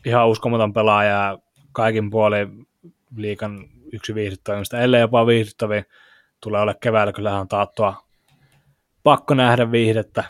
Ihan 0.05 0.29
uskomaton 0.29 0.73
pelaaja 0.73 1.11
ja 1.11 1.39
kaikin 1.73 2.11
puolin 2.11 2.67
liikan 3.17 3.65
yksi 3.93 4.15
viihdyttävistä, 4.15 4.81
ellei 4.81 5.01
jopa 5.01 5.27
viihdyttävin 5.27 5.85
tulee 6.41 6.61
ole 6.61 6.75
keväällä 6.81 7.13
kyllähän 7.13 7.49
taattua 7.49 8.05
pakko 9.03 9.35
nähdä 9.35 9.71
viihdettä 9.71 10.25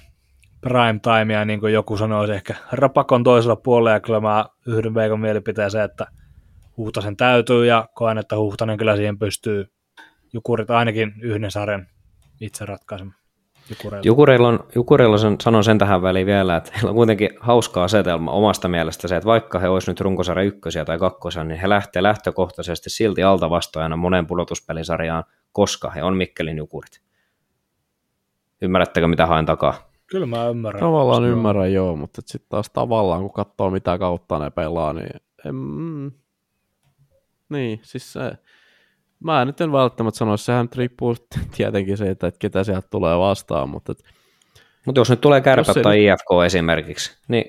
prime 0.60 1.00
timea, 1.02 1.44
niin 1.44 1.60
kuin 1.60 1.72
joku 1.72 1.96
sanoisi 1.96 2.32
ehkä 2.32 2.54
rapakon 2.72 3.24
toisella 3.24 3.56
puolella, 3.56 3.90
ja 3.90 4.00
kyllä 4.00 4.20
mä 4.20 4.46
yhdyn 4.66 4.94
Veikon 4.94 5.20
mielipiteeseen, 5.20 5.84
että 5.84 6.06
Huhtasen 6.76 7.16
täytyy, 7.16 7.66
ja 7.66 7.88
koen, 7.94 8.18
että 8.18 8.36
Huhtanen 8.36 8.78
kyllä 8.78 8.96
siihen 8.96 9.18
pystyy 9.18 9.66
Jukurit 10.32 10.70
ainakin 10.70 11.14
yhden 11.20 11.50
sarjan 11.50 11.86
itse 12.40 12.66
ratkaisemaan. 12.66 13.23
Jukureilla. 13.70 14.06
Jukureilla, 14.06 14.48
on, 14.48 14.64
Jukureilla 14.74 15.16
on, 15.26 15.36
sanon 15.40 15.64
sen 15.64 15.78
tähän 15.78 16.02
väliin 16.02 16.26
vielä, 16.26 16.56
että 16.56 16.72
heillä 16.74 16.88
on 16.90 16.94
kuitenkin 16.94 17.30
hauska 17.40 17.84
asetelma 17.84 18.30
omasta 18.30 18.68
mielestä 18.68 19.08
se, 19.08 19.16
että 19.16 19.26
vaikka 19.26 19.58
he 19.58 19.68
olisivat 19.68 19.90
nyt 19.90 20.00
runkosarja 20.00 20.44
ykkösiä 20.44 20.84
tai 20.84 20.98
kakkosia, 20.98 21.44
niin 21.44 21.60
he 21.60 21.68
lähtee 21.68 22.02
lähtökohtaisesti 22.02 22.90
silti 22.90 23.22
alta 23.22 23.50
vastaajana 23.50 23.96
monen 23.96 24.26
pudotuspelisarjaan, 24.26 25.24
koska 25.52 25.90
he 25.90 26.02
on 26.02 26.16
Mikkelin 26.16 26.58
Jukurit. 26.58 27.00
Ymmärrättekö, 28.62 29.08
mitä 29.08 29.26
haen 29.26 29.46
takaa? 29.46 29.74
Kyllä 30.06 30.26
mä 30.26 30.48
ymmärrän. 30.48 30.80
Tavallaan 30.80 31.22
on- 31.22 31.28
ymmärrän 31.28 31.72
joo, 31.72 31.96
mutta 31.96 32.22
sitten 32.24 32.48
taas 32.48 32.70
tavallaan 32.70 33.20
kun 33.22 33.32
katsoo 33.32 33.70
mitä 33.70 33.98
kautta 33.98 34.38
ne 34.38 34.50
pelaa, 34.50 34.92
niin 34.92 35.20
en, 35.46 35.54
mm, 35.54 36.12
niin, 37.48 37.80
siis 37.82 38.12
se, 38.12 38.32
mä 39.20 39.44
nyt 39.44 39.60
en 39.60 39.72
välttämättä 39.72 40.18
sanoisi, 40.18 40.44
sehän 40.44 40.64
nyt 40.64 40.76
riippuu 40.76 41.14
tietenkin 41.56 41.96
siitä, 41.96 42.26
että 42.26 42.38
ketä 42.38 42.64
sieltä 42.64 42.88
tulee 42.90 43.18
vastaan, 43.18 43.68
mutta 43.68 43.92
et, 43.92 43.98
Mutta 44.86 45.00
jos 45.00 45.10
nyt 45.10 45.20
tulee 45.20 45.40
kärpät 45.40 45.76
Jos 45.76 45.82
tai 45.82 46.04
IFK 46.04 46.44
esimerkiksi, 46.46 47.18
niin 47.28 47.44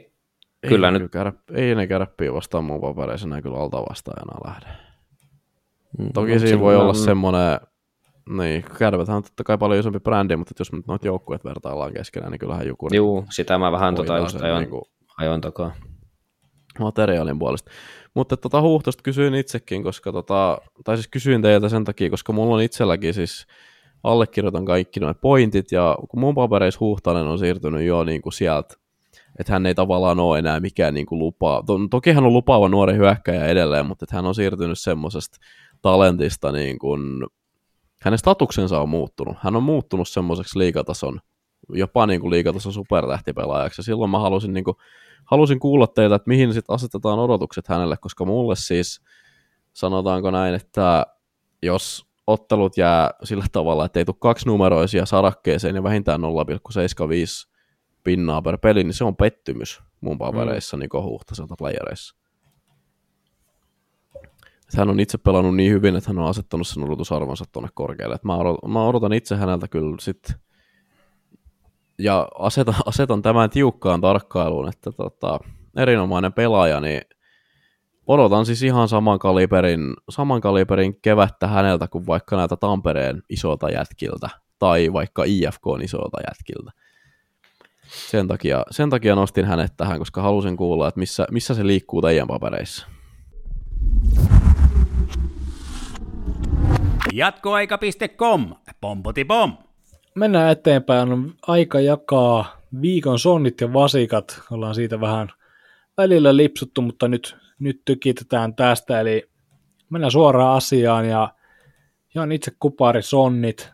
Kyllä 0.67 0.87
ei, 0.87 0.91
nyt- 0.93 1.01
nyt... 1.01 1.11
Kärp, 1.11 1.35
ei 1.53 1.75
ne 1.75 1.87
kärppiä 1.87 2.33
vastaan 2.33 2.63
mun 2.63 2.81
papereissa 2.81 3.27
näin 3.27 3.43
kyllä 3.43 3.57
alta 3.57 3.77
vastaajana 3.89 4.39
lähde. 4.45 4.67
mm, 5.99 6.09
Toki 6.13 6.39
siinä 6.39 6.59
voi 6.59 6.75
olla 6.75 6.93
mm, 6.93 6.99
semmoinen, 6.99 7.59
niin, 8.37 8.65
kärpäthän 8.79 9.17
on 9.17 9.23
totta 9.23 9.43
kai 9.43 9.57
paljon 9.57 9.79
isompi 9.79 9.99
brändi, 9.99 10.35
mutta 10.35 10.53
jos 10.59 10.71
nyt 10.71 10.87
noita 10.87 11.07
joukkueet 11.07 11.45
vertaillaan 11.45 11.93
keskenään, 11.93 12.31
niin 12.31 12.39
kyllähän 12.39 12.67
joku 12.67 12.87
Juu, 12.93 13.25
sitä 13.29 13.57
mä 13.57 13.71
vähän 13.71 13.95
tota 13.95 14.17
just 14.17 14.41
ajoin, 14.41 14.61
niinku 14.61 14.89
ajoin 15.17 15.41
takaa. 15.41 15.71
materiaalin 16.79 17.39
puolesta. 17.39 17.71
Mutta 18.15 18.37
tota 18.37 18.61
Huhtosta 18.61 19.03
kysyin 19.03 19.35
itsekin, 19.35 19.83
koska 19.83 20.11
tota, 20.11 20.57
tai 20.83 20.97
siis 20.97 21.07
kysyin 21.07 21.41
teiltä 21.41 21.69
sen 21.69 21.83
takia, 21.83 22.09
koska 22.09 22.33
mulla 22.33 22.55
on 22.55 22.61
itselläkin 22.61 23.13
siis 23.13 23.47
allekirjoitan 24.03 24.65
kaikki 24.65 24.99
nuo 24.99 25.13
pointit, 25.13 25.71
ja 25.71 25.97
kun 26.09 26.19
mun 26.19 26.35
papereissa 26.35 26.79
Huhtanen 26.79 27.27
on 27.27 27.39
siirtynyt 27.39 27.83
jo 27.83 28.03
niin 28.03 28.21
kuin 28.21 28.33
sieltä, 28.33 28.75
että 29.39 29.53
hän 29.53 29.65
ei 29.65 29.75
tavallaan 29.75 30.19
ole 30.19 30.39
enää 30.39 30.59
mikään 30.59 30.93
niin 30.93 31.05
kuin 31.05 31.19
lupaa. 31.19 31.63
To, 31.63 31.79
toki 31.89 32.11
hän 32.11 32.25
on 32.25 32.33
lupaava 32.33 32.69
nuori 32.69 32.95
hyökkäjä 32.95 33.45
edelleen, 33.45 33.85
mutta 33.85 34.05
että 34.05 34.15
hän 34.15 34.25
on 34.25 34.35
siirtynyt 34.35 34.79
semmoisesta 34.79 35.37
talentista, 35.81 36.51
niin 36.51 36.79
kuin, 36.79 37.01
hänen 38.01 38.17
statuksensa 38.17 38.81
on 38.81 38.89
muuttunut. 38.89 39.37
Hän 39.39 39.55
on 39.55 39.63
muuttunut 39.63 40.07
semmoiseksi 40.07 40.59
liikatason, 40.59 41.19
jopa 41.69 42.07
niin 42.07 42.21
kuin 42.21 42.31
liikatason 42.31 42.73
supertähtipelaajaksi, 42.73 43.79
ja 43.79 43.83
silloin 43.83 44.11
mä 44.11 44.19
halusin 44.19 44.53
niin 44.53 44.63
kuin, 44.63 44.77
halusin 45.25 45.59
kuulla 45.59 45.87
teiltä, 45.87 46.15
että 46.15 46.29
mihin 46.29 46.53
sitten 46.53 46.73
asetetaan 46.73 47.19
odotukset 47.19 47.67
hänelle, 47.67 47.97
koska 47.97 48.25
mulle 48.25 48.55
siis 48.55 49.01
sanotaanko 49.73 50.31
näin, 50.31 50.55
että 50.55 51.05
jos 51.61 52.05
ottelut 52.27 52.77
jää 52.77 53.11
sillä 53.23 53.45
tavalla, 53.51 53.85
että 53.85 53.99
ei 53.99 54.05
tule 54.05 54.15
kaksinumeroisia 54.19 55.05
sarakkeeseen 55.05 55.75
ja 55.75 55.83
vähintään 55.83 56.21
0,75 56.21 57.55
pinnaa 58.03 58.41
per 58.41 58.57
peli, 58.57 58.83
niin 58.83 58.93
se 58.93 59.03
on 59.03 59.15
pettymys 59.15 59.81
mun 60.01 60.17
papereissa 60.17 60.77
mm. 60.77 60.79
niin 60.79 61.03
Huhtaselta 61.03 61.55
playereissa. 61.57 62.15
Että 64.65 64.77
Hän 64.77 64.89
on 64.89 64.99
itse 64.99 65.17
pelannut 65.17 65.55
niin 65.55 65.71
hyvin, 65.71 65.95
että 65.95 66.09
hän 66.09 66.19
on 66.19 66.29
asettanut 66.29 66.67
sen 66.67 66.83
odotusarvonsa 66.83 67.45
tuonne 67.51 67.69
korkealle. 67.73 68.15
Että 68.15 68.27
mä, 68.27 68.35
odotan, 68.37 68.71
mä 68.71 68.87
odotan 68.87 69.13
itse 69.13 69.35
häneltä 69.35 69.67
kyllä 69.67 69.95
sitten 69.99 70.35
ja 71.99 72.27
asetan, 72.39 72.75
asetan 72.85 73.21
tämän 73.21 73.49
tiukkaan 73.49 74.01
tarkkailuun, 74.01 74.69
että 74.69 74.91
tota, 74.91 75.39
erinomainen 75.77 76.33
pelaaja, 76.33 76.79
niin 76.79 77.01
odotan 78.07 78.45
siis 78.45 78.63
ihan 78.63 78.87
saman 78.87 79.19
kaliberin, 79.19 79.93
saman 80.09 80.41
kaliberin 80.41 81.01
kevättä 81.01 81.47
häneltä 81.47 81.87
kuin 81.87 82.07
vaikka 82.07 82.37
näitä 82.37 82.55
Tampereen 82.55 83.23
isolta 83.29 83.69
jätkiltä 83.69 84.29
tai 84.59 84.93
vaikka 84.93 85.23
IFK 85.23 85.63
isolta 85.81 86.17
jätkiltä. 86.29 86.71
Sen 87.87 88.27
takia, 88.27 88.63
sen 88.71 88.89
takia 88.89 89.15
nostin 89.15 89.45
hänet 89.45 89.73
tähän, 89.77 89.99
koska 89.99 90.21
halusin 90.21 90.57
kuulla, 90.57 90.87
että 90.87 90.99
missä, 90.99 91.27
missä 91.31 91.53
se 91.53 91.67
liikkuu 91.67 92.01
teidän 92.01 92.27
papereissa. 92.27 92.87
Jatkoaika.com, 97.13 98.55
pompoti 98.81 99.25
pom. 99.25 99.57
Mennään 100.15 100.51
eteenpäin. 100.51 101.11
On 101.11 101.33
aika 101.47 101.79
jakaa 101.79 102.61
viikon 102.81 103.19
sonnit 103.19 103.61
ja 103.61 103.73
vasikat. 103.73 104.41
Ollaan 104.51 104.75
siitä 104.75 105.01
vähän 105.01 105.29
välillä 105.97 106.37
lipsuttu, 106.37 106.81
mutta 106.81 107.07
nyt, 107.07 107.37
nyt 107.59 107.81
tykitetään 107.85 108.55
tästä. 108.55 108.99
Eli 108.99 109.29
mennään 109.89 110.11
suoraan 110.11 110.57
asiaan 110.57 111.09
ja 111.09 111.29
ihan 112.15 112.31
itse 112.31 112.51
kuparisonnit. 112.59 113.69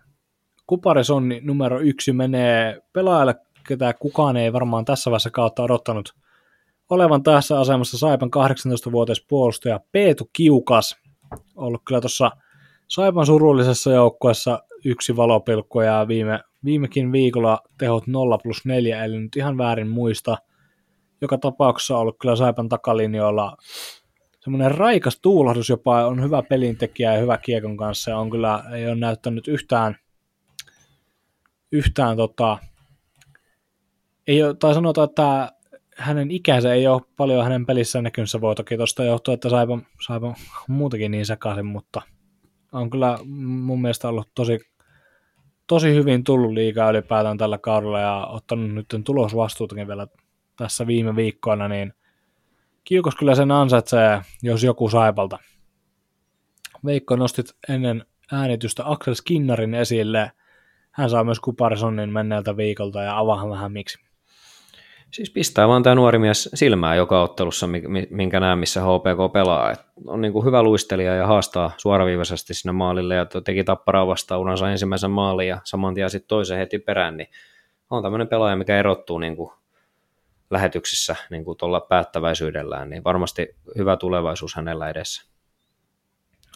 Kuparisonni 0.67 1.41
numero 1.43 1.79
yksi 1.79 2.13
menee 2.13 2.81
pelaajalle, 2.93 3.35
ketä 3.67 3.93
kukaan 3.93 4.37
ei 4.37 4.53
varmaan 4.53 4.85
tässä 4.85 5.11
vaiheessa 5.11 5.29
kautta 5.29 5.63
odottanut 5.63 6.15
olevan 6.91 7.23
tässä 7.23 7.59
asemassa 7.59 7.97
Saipan 7.97 8.29
18-vuotias 8.35 9.25
puolustaja 9.29 9.79
Peetu 9.91 10.29
Kiukas. 10.33 10.97
Ollut 11.55 11.81
kyllä 11.87 12.01
tuossa 12.01 12.31
Saipan 12.87 13.25
surullisessa 13.25 13.91
joukkueessa 13.91 14.63
yksi 14.85 15.15
valopilkku 15.15 15.81
ja 15.81 16.05
viime, 16.07 16.39
viimekin 16.65 17.11
viikolla 17.11 17.59
tehot 17.77 18.07
0 18.07 18.37
plus 18.37 18.65
4, 18.65 19.05
eli 19.05 19.19
nyt 19.19 19.35
ihan 19.35 19.57
väärin 19.57 19.89
muista. 19.89 20.37
Joka 21.21 21.37
tapauksessa 21.37 21.95
on 21.95 22.01
ollut 22.01 22.17
kyllä 22.19 22.35
Saipan 22.35 22.69
takalinjoilla 22.69 23.57
semmoinen 24.43 24.71
raikas 24.71 25.19
tuulahdus 25.21 25.69
jopa, 25.69 26.05
on 26.05 26.23
hyvä 26.23 26.43
pelintekijä 26.43 27.13
ja 27.13 27.19
hyvä 27.19 27.37
kiekon 27.37 27.77
kanssa, 27.77 28.11
ja 28.11 28.17
on 28.17 28.29
kyllä, 28.29 28.63
ei 28.73 28.87
ole 28.87 28.95
näyttänyt 28.95 29.47
yhtään, 29.47 29.95
yhtään 31.71 32.17
tota, 32.17 32.57
ei 34.27 34.43
ole, 34.43 34.55
tai 34.55 34.73
sanotaan, 34.73 35.09
että 35.09 35.51
hänen 35.97 36.31
ikänsä 36.31 36.73
ei 36.73 36.87
ole 36.87 37.01
paljon 37.17 37.43
hänen 37.43 37.65
pelissään 37.65 38.03
näkynyt, 38.03 38.29
voi 38.41 38.55
toki 38.55 38.77
tuosta 38.77 39.03
johtua, 39.03 39.33
että 39.33 39.49
saipa, 39.49 39.79
saipa 40.05 40.35
muutakin 40.67 41.11
niin 41.11 41.25
sekaisin, 41.25 41.65
mutta 41.65 42.01
on 42.71 42.89
kyllä 42.89 43.19
mun 43.25 43.81
mielestä 43.81 44.09
ollut 44.09 44.31
tosi, 44.35 44.59
tosi 45.71 45.93
hyvin 45.93 46.23
tullut 46.23 46.51
liikaa 46.51 46.89
ylipäätään 46.89 47.37
tällä 47.37 47.57
kaudella 47.57 47.99
ja 47.99 48.27
ottanut 48.27 48.71
nyt 48.71 48.87
tulosvastuutakin 49.03 49.87
vielä 49.87 50.07
tässä 50.57 50.87
viime 50.87 51.15
viikkoina, 51.15 51.67
niin 51.67 51.93
Kiukos 52.83 53.15
kyllä 53.15 53.35
sen 53.35 53.51
ansaitsee, 53.51 54.21
jos 54.43 54.63
joku 54.63 54.89
saipalta. 54.89 55.39
Veikko 56.85 57.15
nostit 57.15 57.45
ennen 57.69 58.05
äänitystä 58.31 58.83
Axel 58.85 59.13
Skinnarin 59.13 59.73
esille. 59.73 60.31
Hän 60.91 61.09
saa 61.09 61.23
myös 61.23 61.39
Kuparsonin 61.39 62.09
menneeltä 62.09 62.57
viikolta 62.57 63.01
ja 63.01 63.17
avaahan 63.17 63.49
vähän 63.49 63.71
miksi. 63.71 64.10
Siis 65.11 65.31
pistää 65.31 65.67
vaan 65.67 65.83
tämä 65.83 65.95
nuori 65.95 66.19
mies 66.19 66.49
silmää 66.53 66.95
joka 66.95 67.21
ottelussa, 67.21 67.67
minkä 68.09 68.39
näen, 68.39 68.59
missä 68.59 68.81
HPK 68.81 69.33
pelaa. 69.33 69.71
Et 69.71 69.79
on 70.07 70.21
niin 70.21 70.33
kuin 70.33 70.45
hyvä 70.45 70.63
luistelija 70.63 71.15
ja 71.15 71.27
haastaa 71.27 71.71
suoraviivaisesti 71.77 72.53
sinne 72.53 72.71
maalille 72.73 73.15
ja 73.15 73.25
teki 73.25 73.63
tapparaa 73.63 74.07
vastaan 74.07 74.41
uransa 74.41 74.71
ensimmäisen 74.71 75.11
maalin 75.11 75.47
ja 75.47 75.61
saman 75.63 75.93
tien 75.93 76.09
sitten 76.09 76.27
toisen 76.27 76.57
heti 76.57 76.79
perään, 76.79 77.17
niin 77.17 77.27
on 77.89 78.03
tämmöinen 78.03 78.27
pelaaja, 78.27 78.55
mikä 78.55 78.79
erottuu 78.79 79.19
niin 79.19 79.35
kuin 79.35 79.51
lähetyksissä 80.49 81.15
niin 81.29 81.45
kuin 81.45 81.57
tuolla 81.57 81.79
päättäväisyydellään, 81.79 82.89
niin 82.89 83.03
varmasti 83.03 83.55
hyvä 83.77 83.97
tulevaisuus 83.97 84.55
hänellä 84.55 84.89
edessä. 84.89 85.31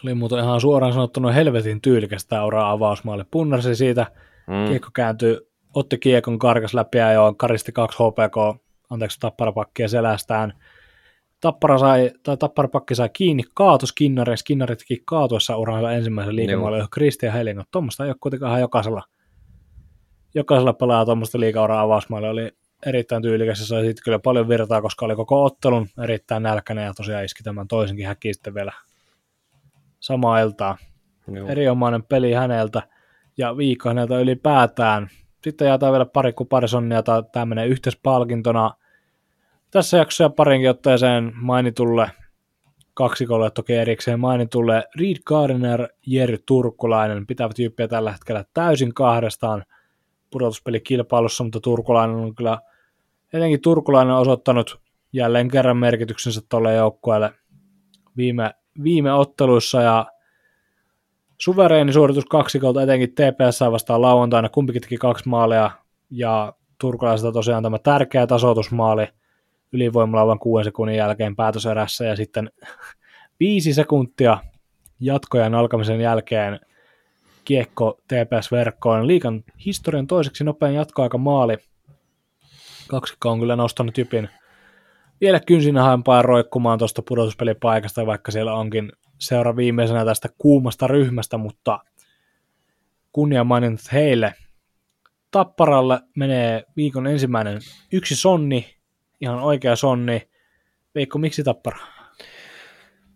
Oli 0.04 0.14
muuten 0.14 0.40
ihan 0.40 0.62
suoraan 0.62 0.94
sanottuna 0.94 1.32
helvetin 1.32 1.82
tyylikästä 1.82 2.42
auraa 2.42 2.72
avausmaalle. 2.72 3.26
Punnarsi 3.32 3.76
siitä, 3.76 4.06
mm. 4.48 4.70
kiekko 4.70 4.90
kääntyi, 4.94 5.40
otti 5.76 5.98
kiekon, 5.98 6.40
karkas 6.40 6.74
läpi 6.74 6.98
ja 6.98 7.12
joo, 7.12 7.34
karisti 7.34 7.72
kaksi 7.72 7.98
HPK, 7.98 8.62
anteeksi, 8.90 9.20
tapparapakkia 9.20 9.88
selästään. 9.88 10.54
Tappara 11.42 11.78
sai, 11.78 12.12
tai 12.24 12.38
tapparapakki 12.38 12.96
sai 12.96 13.10
kiinni, 13.14 13.44
kaatu 13.54 13.88
Skinnari, 13.88 14.38
Skinnari 14.38 14.76
teki 14.76 15.02
kaatuessa 15.06 15.58
uransa 15.58 15.92
ensimmäisen 15.92 16.36
liikemaalle, 16.36 16.78
johon 16.78 16.90
Kristian 16.90 17.34
Helingo. 17.34 17.64
Tuommoista 17.72 18.04
ei 18.04 18.10
ole 18.10 18.16
kuitenkaan 18.20 18.62
jokaisella, 18.62 19.04
jokaisella 20.36 20.74
pelaa 20.74 21.06
tuommoista 21.06 21.40
liikauraa 21.40 21.82
avausmaalle. 21.82 22.30
Oli 22.30 22.52
erittäin 22.86 23.22
tyylikäs 23.22 23.60
ja 23.60 23.66
sai 23.66 23.82
siitä 23.82 24.02
kyllä 24.06 24.20
paljon 24.20 24.50
virtaa, 24.50 24.82
koska 24.82 25.06
oli 25.06 25.16
koko 25.16 25.44
ottelun 25.44 25.88
erittäin 26.04 26.44
nälkäinen 26.44 26.86
ja 26.86 26.94
tosiaan 26.94 27.26
iski 27.26 27.44
tämän 27.44 27.68
toisenkin 27.68 28.08
häkkiin 28.08 28.34
sitten 28.34 28.54
vielä 28.54 28.72
samaa 30.00 30.40
iltaa. 30.40 30.78
Joo. 31.28 31.48
Erinomainen 31.48 32.04
peli 32.04 32.34
häneltä 32.34 32.82
ja 33.38 33.58
viikko 33.58 33.90
häneltä 33.90 34.20
ylipäätään. 34.20 35.10
Sitten 35.46 35.68
jaetaan 35.68 35.92
vielä 35.92 36.06
pari 36.06 36.34
kuparisonnia 36.34 37.04
tai 37.04 37.24
tämä 37.32 37.46
menee 37.46 37.68
yhteispalkintona. 37.68 38.72
Tässä 39.72 39.98
jaksossa 39.98 40.30
parinkin 40.30 40.70
otteeseen 40.70 41.32
mainitulle 41.36 42.12
kaksikolle 42.94 43.52
toki 43.52 43.74
erikseen 43.74 44.20
mainitulle 44.20 44.84
Reed 45.00 45.18
Gardner, 45.26 45.88
Jerry 46.06 46.38
Turkulainen 46.46 47.28
pitävät 47.28 47.56
tyyppiä 47.56 47.88
tällä 47.88 48.12
hetkellä 48.12 48.46
täysin 48.54 48.94
kahdestaan 48.94 49.64
pudotuspelikilpailussa, 50.32 51.44
mutta 51.44 51.60
Turkulainen 51.60 52.16
on 52.16 52.36
kyllä 52.36 52.60
etenkin 53.34 53.62
Turkulainen 53.62 54.14
on 54.14 54.22
osoittanut 54.22 54.80
jälleen 55.14 55.48
kerran 55.48 55.78
merkityksensä 55.78 56.42
tuolle 56.50 56.74
joukkueelle 56.74 57.32
viime, 58.18 58.52
viime 58.84 59.14
otteluissa 59.14 59.82
ja 59.82 60.06
suvereeni 61.38 61.94
suoritus 61.94 62.26
kaksikolta 62.26 62.84
etenkin 62.84 63.12
TPS 63.12 63.62
vastaan 63.72 64.02
lauantaina, 64.02 64.50
kumpikin 64.50 64.82
teki 64.82 64.98
kaksi 64.98 65.30
maalia 65.30 65.72
ja 66.12 66.54
turkulaiselta 66.78 67.34
tosiaan 67.34 67.64
tämä 67.64 67.80
tärkeä 67.80 68.28
tasoitusmaali 68.28 69.08
ylivoimalla 69.72 70.28
vain 70.28 70.40
kuuden 70.40 70.66
sekunnin 70.66 70.98
jälkeen 70.98 71.36
päätöserässä. 71.36 72.06
Ja 72.06 72.16
sitten 72.16 72.52
viisi 73.40 73.74
sekuntia 73.74 74.38
jatkojen 75.00 75.56
alkamisen 75.56 76.02
jälkeen 76.02 76.60
kiekko 77.46 78.00
TPS-verkkoon. 78.08 79.08
Liikan 79.08 79.44
historian 79.66 80.08
toiseksi 80.08 80.44
nopein 80.44 80.76
jatkoaika 80.76 81.18
maali. 81.18 81.58
Kaksikko 82.88 83.30
on 83.30 83.40
kyllä 83.40 83.56
nostanut 83.56 83.98
Jypin. 83.98 84.30
Vielä 85.22 85.40
kynsinähämpää 85.40 86.22
roikkumaan 86.22 86.80
tuosta 86.80 87.02
pudotuspelipaikasta, 87.08 88.06
vaikka 88.06 88.32
siellä 88.32 88.54
onkin 88.54 88.92
seura 89.20 89.56
viimeisenä 89.56 90.06
tästä 90.06 90.30
kuumasta 90.38 90.88
ryhmästä, 90.88 91.38
mutta 91.38 91.80
kunnia 93.12 93.44
maininnut 93.44 93.92
heille. 93.94 94.34
Tapparalle 95.32 96.00
menee 96.16 96.64
viikon 96.76 97.08
ensimmäinen 97.08 97.60
yksi 97.92 98.16
sonni, 98.16 98.76
ihan 99.22 99.40
oikea 99.40 99.76
sonni. 99.76 100.30
Veikko, 100.96 101.18
miksi 101.20 101.44
Tappara? 101.44 101.78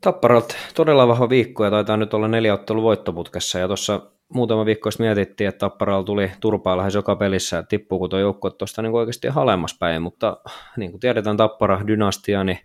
Tapparalta 0.01 0.55
todella 0.75 1.07
vahva 1.07 1.29
viikko 1.29 1.65
ja 1.65 1.71
taitaa 1.71 1.97
nyt 1.97 2.13
olla 2.13 2.27
neljä 2.27 2.53
ottelu 2.53 2.83
voittoputkessa 2.83 3.59
ja 3.59 3.67
tuossa 3.67 4.01
muutama 4.33 4.65
viikko 4.65 4.91
sitten 4.91 5.05
mietittiin, 5.05 5.47
että 5.47 5.59
Tapparalla 5.59 6.03
tuli 6.03 6.31
turpaa 6.39 6.77
lähes 6.77 6.95
joka 6.95 7.15
pelissä 7.15 7.57
ja 7.57 7.63
tippuu 7.63 7.99
kun 7.99 8.09
tuo 8.09 8.19
joukko 8.19 8.49
tuosta 8.49 8.81
niin 8.81 8.95
oikeasti 8.95 9.27
halemmas 9.27 9.77
päin, 9.79 10.01
mutta 10.01 10.37
niin 10.77 10.91
kuin 10.91 10.99
tiedetään 11.01 11.37
Tappara 11.37 11.87
dynastia, 11.87 12.43
niin 12.43 12.59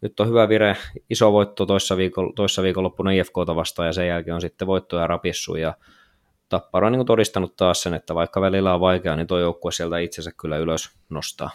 nyt 0.00 0.20
on 0.20 0.28
hyvä 0.28 0.48
vire, 0.48 0.76
iso 1.10 1.32
voitto 1.32 1.66
toissa, 1.66 1.96
viikon, 1.96 2.34
toissa 2.34 2.62
viikonloppuna 2.62 3.10
IFKta 3.10 3.56
vastaan 3.56 3.86
ja 3.86 3.92
sen 3.92 4.08
jälkeen 4.08 4.34
on 4.34 4.40
sitten 4.40 4.68
voittoja 4.68 5.06
rapissu 5.06 5.56
ja 5.56 5.74
Tappara 6.48 6.86
on 6.86 6.92
niin 6.92 7.06
todistanut 7.06 7.56
taas 7.56 7.82
sen, 7.82 7.94
että 7.94 8.14
vaikka 8.14 8.40
välillä 8.40 8.74
on 8.74 8.80
vaikeaa, 8.80 9.16
niin 9.16 9.26
tuo 9.26 9.38
joukkue 9.38 9.72
sieltä 9.72 9.98
itsensä 9.98 10.32
kyllä 10.40 10.56
ylös 10.56 10.90
nostaa. 11.10 11.50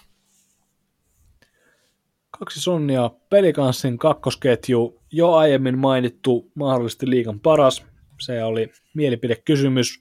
Kaksi 2.40 2.62
sonnia. 2.62 3.10
Pelikanssin 3.30 3.98
kakkosketju, 3.98 5.02
jo 5.12 5.34
aiemmin 5.34 5.78
mainittu 5.78 6.52
mahdollisesti 6.56 7.10
liikan 7.10 7.40
paras, 7.40 7.86
se 8.20 8.44
oli 8.44 8.72
mielipidekysymys. 8.94 10.00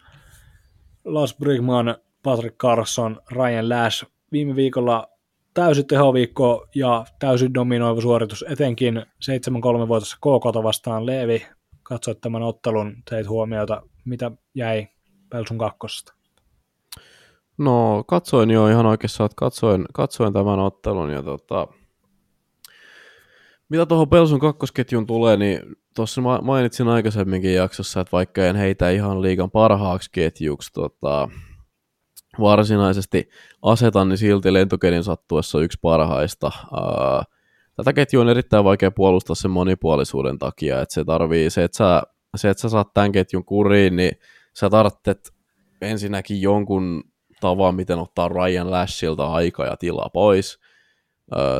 Lars 1.05 1.37
Brigman, 1.37 1.97
Patrick 2.23 2.57
Carson, 2.57 3.21
Ryan 3.31 3.69
Lash. 3.69 4.07
Viime 4.33 4.57
viikolla 4.57 5.09
täysi 5.59 5.85
tehoviikko 5.85 6.67
ja 6.75 7.05
täysin 7.19 7.55
dominoiva 7.55 8.01
suoritus, 8.01 8.45
etenkin 8.49 9.03
7-3 9.85 9.89
vuotossa 9.89 10.17
KK 10.17 10.63
vastaan. 10.63 11.07
Leevi, 11.07 11.47
katsoit 11.83 12.21
tämän 12.21 12.43
ottelun, 12.43 12.97
teit 13.11 13.29
huomiota, 13.29 13.83
mitä 14.05 14.31
jäi 14.55 14.89
Pelsun 15.31 15.59
kakkosesta? 15.59 16.15
No 17.59 18.05
katsoin 18.07 18.51
jo 18.51 18.69
ihan 18.69 18.87
oikeassa, 18.87 19.25
että 19.25 19.35
katsoin, 19.37 19.85
katsoin 19.95 20.33
tämän 20.33 20.59
ottelun 20.59 21.11
ja 21.11 21.23
tota, 21.23 21.67
mitä 23.69 23.87
tuohon 23.87 24.09
Pelsun 24.09 24.41
kakkosketjun 24.41 25.07
tulee, 25.07 25.37
niin 25.37 25.61
tuossa 25.95 26.21
mainitsin 26.43 26.89
aikaisemminkin 26.89 27.55
jaksossa, 27.55 28.01
että 28.01 28.13
vaikka 28.13 28.47
en 28.47 28.57
heitä 28.57 28.91
ihan 28.91 29.23
liikan 29.23 29.51
parhaaksi 29.51 30.11
ketjuksi 30.13 30.73
tota, 30.73 31.29
varsinaisesti 32.41 33.29
asetan, 33.63 34.09
niin 34.09 34.19
silti 34.19 34.53
lentokenin 34.53 35.05
sattuessa 35.05 35.61
yksi 35.61 35.79
parhaista. 35.83 36.51
Tätä 37.77 37.93
ketjua 37.93 38.23
on 38.23 38.29
erittäin 38.29 38.65
vaikea 38.65 38.91
puolustaa 38.91 39.37
sen 39.37 39.51
monipuolisuuden 39.51 40.39
takia, 40.39 40.81
että 40.81 40.95
se 40.95 41.05
tarvii 41.05 41.51
se, 41.51 41.65
että 41.65 41.77
sä, 41.77 42.03
se, 42.37 42.51
että 42.51 42.61
sä 42.61 42.69
saat 42.69 42.95
tämän 42.95 43.13
ketjun 43.13 43.45
kuriin, 43.45 43.97
niin 43.97 44.13
sä 44.55 44.71
tarvitset 44.71 45.33
ensinnäkin 45.81 46.43
jonkun 46.43 47.05
tavan, 47.41 47.75
miten 47.75 47.99
ottaa 47.99 48.29
Ryan 48.29 48.71
Lashilta 48.71 49.33
aika 49.33 49.65
ja 49.65 49.77
tilaa 49.77 50.11
pois– 50.13 50.59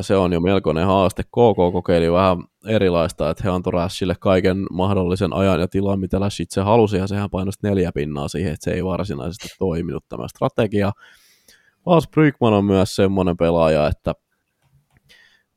se 0.01 0.15
on 0.15 0.33
jo 0.33 0.39
melkoinen 0.39 0.85
haaste. 0.85 1.23
KK 1.23 1.73
kokeili 1.73 2.11
vähän 2.11 2.37
erilaista, 2.67 3.29
että 3.29 3.43
he 3.43 3.49
antoi 3.49 3.71
Rashille 3.71 4.15
kaiken 4.19 4.65
mahdollisen 4.71 5.33
ajan 5.33 5.59
ja 5.59 5.67
tilan, 5.67 5.99
mitä 5.99 6.19
Lash 6.19 6.41
itse 6.41 6.61
halusi, 6.61 6.97
ja 6.97 7.07
sehän 7.07 7.29
painoi 7.29 7.51
neljä 7.63 7.91
pinnaa 7.91 8.27
siihen, 8.27 8.53
että 8.53 8.63
se 8.63 8.71
ei 8.71 8.85
varsinaisesti 8.85 9.47
toiminut 9.59 10.05
tämä 10.09 10.27
strategia. 10.27 10.91
Vals 11.85 12.07
Brygman 12.07 12.53
on 12.53 12.65
myös 12.65 12.95
semmoinen 12.95 13.37
pelaaja, 13.37 13.87
että 13.87 14.13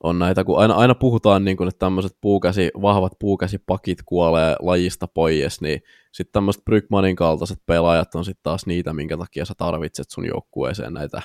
on 0.03 0.19
näitä, 0.19 0.45
kun 0.45 0.59
aina, 0.59 0.75
aina 0.75 0.95
puhutaan, 0.95 1.45
niin 1.45 1.57
kuin, 1.57 1.69
että 1.69 1.79
tämmöiset 1.79 2.17
puukäsi, 2.21 2.71
vahvat 2.83 3.13
puukäsipakit 3.19 3.99
kuolee 4.07 4.57
lajista 4.61 5.07
pois, 5.07 5.61
niin 5.61 5.83
sitten 6.13 6.33
tämmöiset 6.33 6.65
Brygmanin 6.65 7.17
kaltaiset 7.17 7.59
pelaajat 7.67 8.15
on 8.15 8.25
sitten 8.25 8.43
taas 8.43 8.67
niitä, 8.67 8.93
minkä 8.93 9.17
takia 9.17 9.45
sä 9.45 9.55
tarvitset 9.57 10.11
sun 10.11 10.27
joukkueeseen 10.27 10.93
näitä 10.93 11.23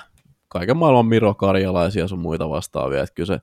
kaiken 0.48 0.76
maailman 0.76 1.06
Miro 1.06 1.34
Karjalaisia 1.34 2.08
sun 2.08 2.18
muita 2.18 2.48
vastaavia, 2.48 3.02
että 3.02 3.14
kyllä 3.14 3.26
se 3.26 3.38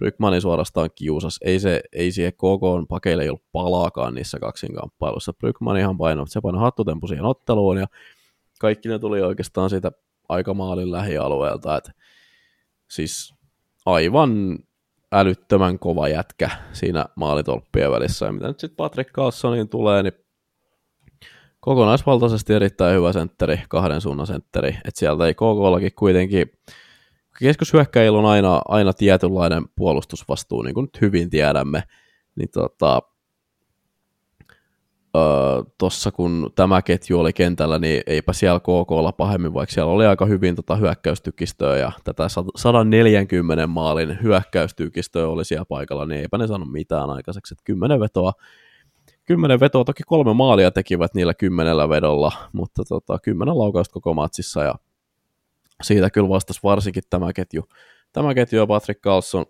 Brygmani 0.00 0.40
suorastaan 0.40 0.90
kiusas. 0.94 1.38
Ei, 1.44 1.60
se, 1.60 1.80
ei 1.92 2.12
siihen 2.12 2.32
KK 2.32 2.88
pakeille 2.88 3.28
ollut 3.28 3.44
palaakaan 3.52 4.14
niissä 4.14 4.38
kaksinkamppailuissa. 4.38 5.32
Brygmanihan 5.32 5.98
painoi, 5.98 6.28
se 6.28 6.40
painoi 6.40 6.60
hattutempu 6.60 7.06
siihen 7.06 7.24
otteluun 7.24 7.76
ja 7.76 7.86
kaikki 8.60 8.88
ne 8.88 8.98
tuli 8.98 9.22
oikeastaan 9.22 9.70
siitä 9.70 9.92
aikamaalin 10.28 10.92
lähialueelta. 10.92 11.76
Et, 11.76 11.90
siis 12.90 13.34
aivan 13.86 14.58
älyttömän 15.12 15.78
kova 15.78 16.08
jätkä 16.08 16.50
siinä 16.72 17.06
maalitolppien 17.16 17.90
välissä. 17.90 18.26
Ja 18.26 18.32
mitä 18.32 18.48
nyt 18.48 18.60
sitten 18.60 18.76
Patrick 18.76 19.12
Carlsoniin 19.12 19.68
tulee, 19.68 20.02
niin 20.02 20.14
kokonaisvaltaisesti 21.60 22.54
erittäin 22.54 22.96
hyvä 22.96 23.12
sentteri, 23.12 23.62
kahden 23.68 24.00
suunnan 24.00 24.26
sentteri. 24.26 24.68
että 24.68 24.90
sieltä 24.94 25.26
ei 25.26 25.34
KKllakin 25.34 25.94
kuitenkin, 25.94 26.52
keskushyökkäillä 27.40 28.18
on 28.18 28.26
aina, 28.26 28.62
aina 28.68 28.92
tietynlainen 28.92 29.64
puolustusvastuu, 29.76 30.62
niin 30.62 30.74
kuin 30.74 30.84
nyt 30.84 31.00
hyvin 31.00 31.30
tiedämme, 31.30 31.82
niin 32.36 32.48
tota, 32.52 33.02
öö, 35.16 35.22
tossa 35.78 36.10
kun 36.12 36.50
tämä 36.54 36.82
ketju 36.82 37.20
oli 37.20 37.32
kentällä, 37.32 37.78
niin 37.78 38.02
eipä 38.06 38.32
siellä 38.32 38.60
KKlla 38.60 39.12
pahemmin, 39.12 39.54
vaikka 39.54 39.74
siellä 39.74 39.92
oli 39.92 40.06
aika 40.06 40.26
hyvin 40.26 40.56
tota 40.56 40.76
hyökkäystykistöä 40.76 41.76
ja 41.76 41.92
tätä 42.04 42.28
140 42.56 43.66
maalin 43.66 44.18
hyökkäystykistöä 44.22 45.28
oli 45.28 45.44
siellä 45.44 45.64
paikalla, 45.68 46.06
niin 46.06 46.20
eipä 46.20 46.38
ne 46.38 46.46
saanut 46.46 46.72
mitään 46.72 47.10
aikaiseksi, 47.10 47.54
että 47.54 47.64
kymmenen 47.64 48.00
vetoa 48.00 48.32
kymmenen 49.24 49.60
vetoa, 49.60 49.84
toki 49.84 50.02
kolme 50.06 50.34
maalia 50.34 50.70
tekivät 50.70 51.14
niillä 51.14 51.34
kymmenellä 51.34 51.88
vedolla, 51.88 52.32
mutta 52.52 52.82
tota, 52.88 53.18
kymmenen 53.18 53.58
laukausta 53.58 53.92
koko 53.92 54.14
matsissa 54.14 54.62
ja 54.62 54.74
siitä 55.82 56.10
kyllä 56.10 56.28
vastasi 56.28 56.60
varsinkin 56.62 57.02
tämä 57.10 57.32
ketju. 57.32 57.64
Tämä 58.12 58.34
ketju 58.34 58.58
ja 58.58 58.66
Patrick 58.66 59.00
Carlson 59.00 59.46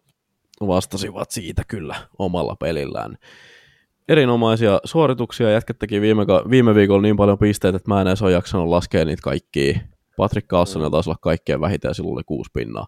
vastasivat 0.66 1.30
siitä 1.30 1.62
kyllä 1.68 1.96
omalla 2.18 2.56
pelillään. 2.56 3.16
Erinomaisia 4.08 4.80
suorituksia, 4.84 5.50
jätkät 5.50 5.78
teki 5.78 6.00
viime, 6.00 6.26
viime 6.50 6.74
viikolla 6.74 7.02
niin 7.02 7.16
paljon 7.16 7.38
pisteitä, 7.38 7.76
että 7.76 7.88
mä 7.90 8.00
en 8.00 8.06
edes 8.06 8.22
ole 8.22 8.32
jaksanut 8.32 8.68
laskea 8.68 9.04
niitä 9.04 9.22
kaikkia. 9.22 9.80
Patrick 10.16 10.48
Carlsonilla 10.48 10.90
taisi 10.90 11.10
olla 11.10 11.18
kaikkein 11.22 11.60
vähintään, 11.60 11.94
sillä 11.94 12.12
oli 12.12 12.22
kuusi 12.26 12.50
pinnaa. 12.54 12.86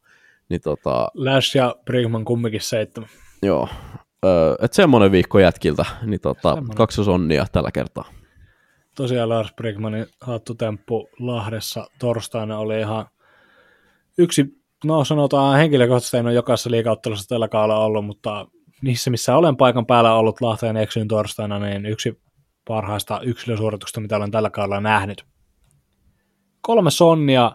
Niin 0.49 0.61
tota, 0.61 1.09
Lash 1.15 1.57
ja 1.57 1.77
Brigman 1.85 2.25
kumminkin 2.25 2.61
seitsemän. 2.61 3.09
Joo, 3.43 3.69
öö, 4.25 4.55
että 4.63 4.75
semmoinen 4.75 5.13
viikko 5.13 5.39
jätkiltä, 5.39 5.85
niin 6.03 6.21
tota, 6.21 6.63
kaksi 6.77 7.05
sonnia 7.05 7.47
tällä 7.53 7.71
kertaa. 7.73 8.05
Tosiaan 8.97 9.29
Lars 9.29 9.53
Brigmanin 9.55 10.07
hattutemppu 10.21 11.09
Lahdessa 11.19 11.87
torstaina 11.99 12.59
oli 12.59 12.81
ihan 12.81 13.07
yksi, 14.19 14.63
no 14.85 15.05
sanotaan 15.05 15.59
henkilökohtaisesti 15.59 16.17
en 16.17 16.27
ole 16.27 16.35
jokaisessa 16.35 16.71
liikauttelussa 16.71 17.29
tällä 17.29 17.49
kaudella 17.49 17.85
ollut, 17.85 18.07
mutta 18.07 18.47
niissä 18.83 19.11
missä 19.11 19.37
olen 19.37 19.57
paikan 19.57 19.87
päällä 19.87 20.15
ollut 20.15 20.41
Lahteen 20.41 20.77
eksyin 20.77 21.09
torstaina, 21.09 21.59
niin 21.59 21.87
yksi 21.87 22.21
parhaista 22.69 23.21
yksilösuorituksista, 23.21 24.01
mitä 24.01 24.17
olen 24.17 24.31
tällä 24.31 24.51
kaudella 24.51 24.81
nähnyt. 24.81 25.25
Kolme 26.61 26.91
sonnia 26.91 27.53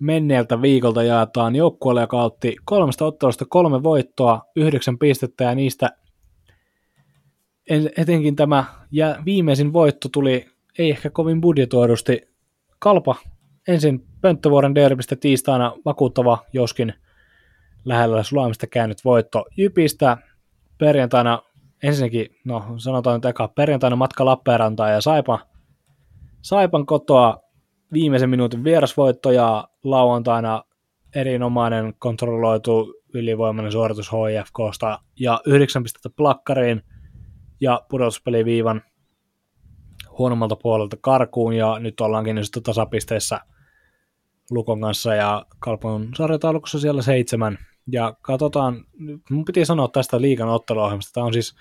menneeltä 0.00 0.62
viikolta 0.62 1.02
jaetaan 1.02 1.56
joukkueelle, 1.56 2.00
joka 2.00 2.22
otti 2.22 2.56
kolmesta 2.64 3.04
ottelusta 3.04 3.44
kolme 3.48 3.82
voittoa, 3.82 4.42
yhdeksän 4.56 4.98
pistettä 4.98 5.44
ja 5.44 5.54
niistä 5.54 5.90
etenkin 7.96 8.36
tämä 8.36 8.64
ja 8.90 9.16
viimeisin 9.24 9.72
voitto 9.72 10.08
tuli 10.08 10.46
ei 10.78 10.90
ehkä 10.90 11.10
kovin 11.10 11.40
budjetoidusti. 11.40 12.28
Kalpa 12.78 13.16
ensin 13.68 14.06
Pönttövuoren 14.24 14.74
derbistä 14.74 15.16
tiistaina 15.16 15.72
vakuuttava, 15.84 16.38
joskin 16.52 16.94
lähellä 17.84 18.22
sulamista 18.22 18.66
käynyt 18.66 19.04
voitto 19.04 19.44
Jypistä. 19.56 20.16
Perjantaina 20.78 21.42
ensinnäkin, 21.82 22.26
no 22.44 22.64
sanotaan 22.76 23.16
nyt 23.16 23.24
eka, 23.24 23.48
perjantaina 23.48 23.96
matka 23.96 24.24
Lappeenrantaan 24.24 24.92
ja 24.92 25.00
Saipa, 25.00 25.38
Saipan 26.42 26.86
kotoa 26.86 27.40
viimeisen 27.92 28.30
minuutin 28.30 28.64
vierasvoitto 28.64 29.30
ja 29.30 29.68
lauantaina 29.84 30.64
erinomainen 31.14 31.94
kontrolloitu 31.98 32.94
ylivoimainen 33.14 33.72
suoritus 33.72 34.10
HIFKsta 34.12 34.98
ja 35.20 35.40
9 35.46 35.82
pistettä 35.82 36.10
plakkariin 36.16 36.82
ja 37.60 37.82
pudotuspeliviivan 37.90 38.82
huonommalta 40.18 40.56
puolelta 40.56 40.96
karkuun 41.00 41.52
ja 41.52 41.78
nyt 41.78 42.00
ollaankin 42.00 42.44
sitten 42.44 42.62
tasapisteissä 42.62 43.40
Lukon 44.50 44.80
kanssa 44.80 45.14
ja 45.14 45.46
Kalpon 45.58 46.08
sarjataulukossa 46.16 46.80
siellä 46.80 47.02
seitsemän. 47.02 47.58
Ja 47.92 48.14
katsotaan, 48.22 48.84
mun 49.30 49.44
piti 49.44 49.64
sanoa 49.64 49.88
tästä 49.88 50.20
liikan 50.20 50.48
otteluohjelmasta, 50.48 51.12
tämä 51.12 51.26
on 51.26 51.32
siis 51.32 51.54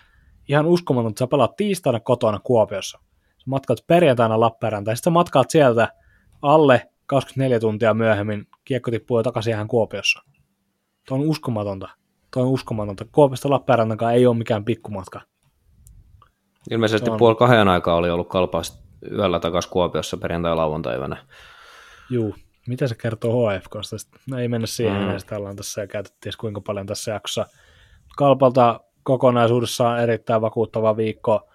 ihan 0.49 0.65
uskomaton, 0.65 1.09
että 1.09 1.19
sä 1.19 1.27
pelaat 1.27 1.55
tiistaina 1.55 1.99
kotona 1.99 2.39
Kuopiossa. 2.39 2.99
Sä 3.37 3.43
matkaat 3.45 3.79
perjantaina 3.87 4.39
Lappeenrantaan, 4.39 4.91
ja 4.91 4.95
sitten 4.95 5.11
sä 5.11 5.13
matkaat 5.13 5.49
sieltä 5.49 5.87
alle 6.41 6.89
24 7.05 7.59
tuntia 7.59 7.93
myöhemmin 7.93 8.47
kiekko 8.65 8.91
tippuu 8.91 9.19
jo 9.19 9.23
takaisin 9.23 9.53
ihan 9.53 9.67
Kuopiossa. 9.67 10.23
Tuo 11.07 11.17
on 11.17 11.23
uskomatonta. 11.29 11.89
Tuo 12.33 12.43
on 12.43 12.49
uskomatonta. 12.49 13.05
Kuopiosta 13.11 13.49
Lappeenrantakaan 13.49 14.13
ei 14.13 14.25
ole 14.25 14.37
mikään 14.37 14.65
pikkumatka. 14.65 15.21
Ilmeisesti 16.71 17.09
on... 17.09 17.17
puoli 17.17 17.35
kahden 17.35 17.67
aikaa 17.67 17.95
oli 17.95 18.09
ollut 18.09 18.29
kalpaista 18.29 18.83
yöllä 19.11 19.39
takaisin 19.39 19.71
Kuopiossa 19.71 20.17
perjantai-lauantaivana. 20.17 21.17
Juu, 22.09 22.35
mitä 22.67 22.87
se 22.87 22.95
kertoo 22.95 23.49
HFKsta? 23.49 23.95
No 24.29 24.39
ei 24.39 24.47
mennä 24.47 24.67
siihen, 24.67 25.11
mm. 25.11 25.19
sitä 25.19 25.37
ollaan 25.37 25.55
tässä 25.55 25.81
ja 25.81 25.87
käytettiin 25.87 26.33
kuinka 26.39 26.61
paljon 26.61 26.85
tässä 26.85 27.11
jaksossa. 27.11 27.45
Kalpalta 28.17 28.79
kokonaisuudessaan 29.03 29.99
erittäin 29.99 30.41
vakuuttava 30.41 30.97
viikko. 30.97 31.49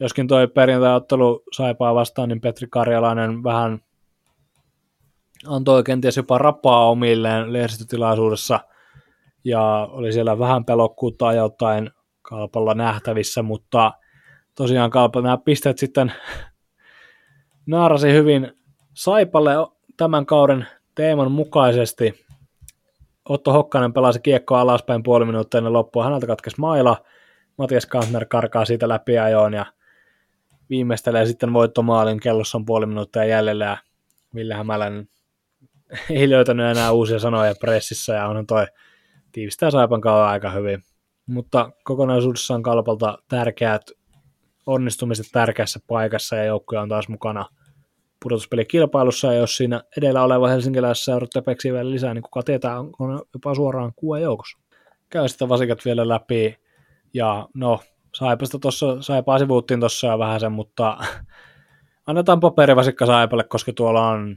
Joskin 0.00 0.28
toi 0.28 0.48
perjantai-ottelu 0.48 1.42
saipaa 1.52 1.94
vastaan, 1.94 2.28
niin 2.28 2.40
Petri 2.40 2.66
Karjalainen 2.70 3.42
vähän 3.44 3.80
antoi 5.46 5.82
kenties 5.82 6.16
jopa 6.16 6.38
rapaa 6.38 6.90
omilleen 6.90 7.52
lehdistötilaisuudessa 7.52 8.60
ja 9.44 9.88
oli 9.90 10.12
siellä 10.12 10.38
vähän 10.38 10.64
pelokkuutta 10.64 11.28
ajoittain 11.28 11.90
Kalpalla 12.22 12.74
nähtävissä, 12.74 13.42
mutta 13.42 13.92
tosiaan 14.54 14.90
Kalpa 14.90 15.22
nämä 15.22 15.38
pisteet 15.38 15.78
sitten 15.78 16.12
naarasi 17.66 18.12
hyvin 18.12 18.52
Saipalle 18.94 19.52
tämän 19.98 20.26
kauden 20.26 20.66
teeman 20.94 21.32
mukaisesti. 21.32 22.26
Otto 23.28 23.52
Hokkanen 23.52 23.92
pelasi 23.92 24.20
kiekkoa 24.20 24.60
alaspäin 24.60 25.02
puoli 25.02 25.24
minuuttia 25.24 25.58
ennen 25.58 25.72
loppua, 25.72 26.04
häneltä 26.04 26.26
katkesi 26.26 26.60
maila, 26.60 27.04
Matias 27.58 27.86
Kantner 27.86 28.26
karkaa 28.26 28.64
siitä 28.64 28.88
läpi 28.88 29.18
ajoon 29.18 29.54
ja 29.54 29.66
viimeistelee 30.70 31.26
sitten 31.26 31.52
voittomaalin, 31.52 32.20
kellossa 32.20 32.58
on 32.58 32.64
puoli 32.64 32.86
minuuttia 32.86 33.24
jäljellä 33.24 33.64
ja 33.64 33.76
Ville 34.34 34.54
Hämäläinen 34.54 35.08
ei 36.10 36.30
löytänyt 36.30 36.66
enää 36.66 36.92
uusia 36.92 37.18
sanoja 37.18 37.54
pressissä 37.60 38.14
ja 38.14 38.26
on 38.26 38.46
toi 38.46 38.66
tiivistää 39.32 39.70
Saipan 39.70 40.00
kautta 40.00 40.28
aika 40.28 40.50
hyvin. 40.50 40.82
Mutta 41.26 41.70
kokonaisuudessaan 41.84 42.62
kalpalta 42.62 43.18
tärkeät 43.28 43.82
onnistumiset 44.66 45.26
tärkeässä 45.32 45.80
paikassa 45.86 46.36
ja 46.36 46.44
joukkoja 46.44 46.82
on 46.82 46.88
taas 46.88 47.08
mukana 47.08 47.46
pudotuspelikilpailussa, 48.22 49.32
ja 49.32 49.38
jos 49.38 49.56
siinä 49.56 49.82
edellä 49.96 50.22
oleva 50.22 50.48
helsinkiläisessä 50.48 51.04
seurat 51.04 51.30
vielä 51.64 51.90
lisää, 51.90 52.14
niin 52.14 52.22
kuka 52.22 52.42
tietää, 52.42 52.78
on 52.80 53.22
jopa 53.34 53.54
suoraan 53.54 53.92
kuuden 53.96 54.22
joukossa. 54.22 54.58
Käy 55.10 55.28
sitä 55.28 55.48
vasikat 55.48 55.84
vielä 55.84 56.08
läpi, 56.08 56.58
ja 57.14 57.48
no, 57.54 57.80
Saipasta 58.14 58.58
tuossa, 58.58 59.02
Saipaa 59.02 59.38
sivuuttiin 59.38 59.80
tuossa 59.80 60.06
jo 60.06 60.18
vähän 60.18 60.40
sen, 60.40 60.52
mutta 60.52 60.98
annetaan 62.06 62.40
paperivasikka 62.40 63.06
Saipalle, 63.06 63.44
koska 63.44 63.72
tuolla 63.72 64.08
on 64.08 64.36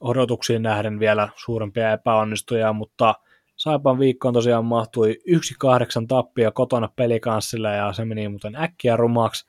odotuksiin 0.00 0.62
nähden 0.62 1.00
vielä 1.00 1.28
suurempia 1.36 1.92
epäonnistuja, 1.92 2.72
mutta 2.72 3.14
Saipan 3.56 3.98
viikkoon 3.98 4.34
tosiaan 4.34 4.64
mahtui 4.64 5.18
1-8 5.28 6.06
tappia 6.08 6.50
kotona 6.50 6.88
pelikanssilla 6.96 7.70
ja 7.70 7.92
se 7.92 8.04
meni 8.04 8.28
muuten 8.28 8.56
äkkiä 8.56 8.96
rumaksi. 8.96 9.46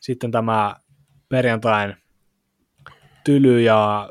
Sitten 0.00 0.30
tämä 0.30 0.76
perjantain 1.28 1.96
tyly 3.24 3.60
ja 3.60 4.10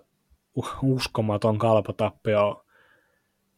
uskomaton 0.84 1.58
kalpatappio 1.58 2.66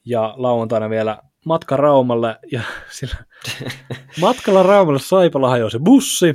ja 0.06 0.34
lauantaina 0.38 0.90
vielä 0.90 1.18
matka 1.46 1.78
Raumalle 1.78 2.40
ja 2.52 2.62
sillä 2.98 3.16
matkalla 4.22 4.64
Raumalle 4.64 5.00
Saipalla 5.00 5.50
hajosi 5.50 5.80
bussi 5.80 6.34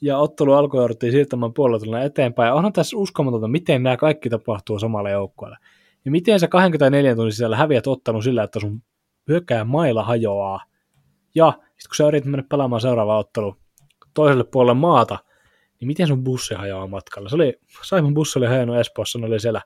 ja 0.00 0.18
ottelu 0.18 0.52
alkoi 0.52 0.80
jouduttiin 0.80 1.12
siirtämään 1.12 1.54
puolella 1.54 2.00
eteenpäin. 2.02 2.52
Onhan 2.52 2.72
tässä 2.72 2.96
uskomatonta, 2.96 3.48
miten 3.48 3.82
nämä 3.82 3.96
kaikki 3.96 4.30
tapahtuu 4.30 4.78
samalla 4.78 5.10
joukkueella. 5.10 5.58
Ja 6.04 6.10
miten 6.10 6.40
sä 6.40 6.48
24 6.48 7.14
tunnin 7.14 7.32
sisällä 7.32 7.56
häviät 7.56 7.86
ottanut 7.86 8.24
sillä, 8.24 8.42
että 8.42 8.60
sun 8.60 8.82
hyökkää 9.28 9.64
mailla 9.64 10.02
hajoaa. 10.02 10.64
Ja 11.34 11.52
sitten 11.52 11.88
kun 11.88 11.96
sä 11.96 12.08
yrität 12.08 12.30
mennä 12.30 12.44
pelaamaan 12.50 12.80
seuraava 12.80 13.18
ottelu 13.18 13.56
toiselle 14.14 14.44
puolelle 14.44 14.74
maata, 14.74 15.18
niin 15.84 15.90
miten 15.90 16.06
sun 16.06 16.24
bussi 16.24 16.54
hajoaa 16.54 16.86
matkalla? 16.86 17.28
Se 17.28 17.34
oli, 17.34 17.54
Saimon 17.82 18.14
bussi 18.14 18.38
oli 18.38 18.46
hajonnut 18.46 18.76
Espoossa, 18.76 19.18
ne 19.18 19.26
oli 19.26 19.40
siellä 19.40 19.62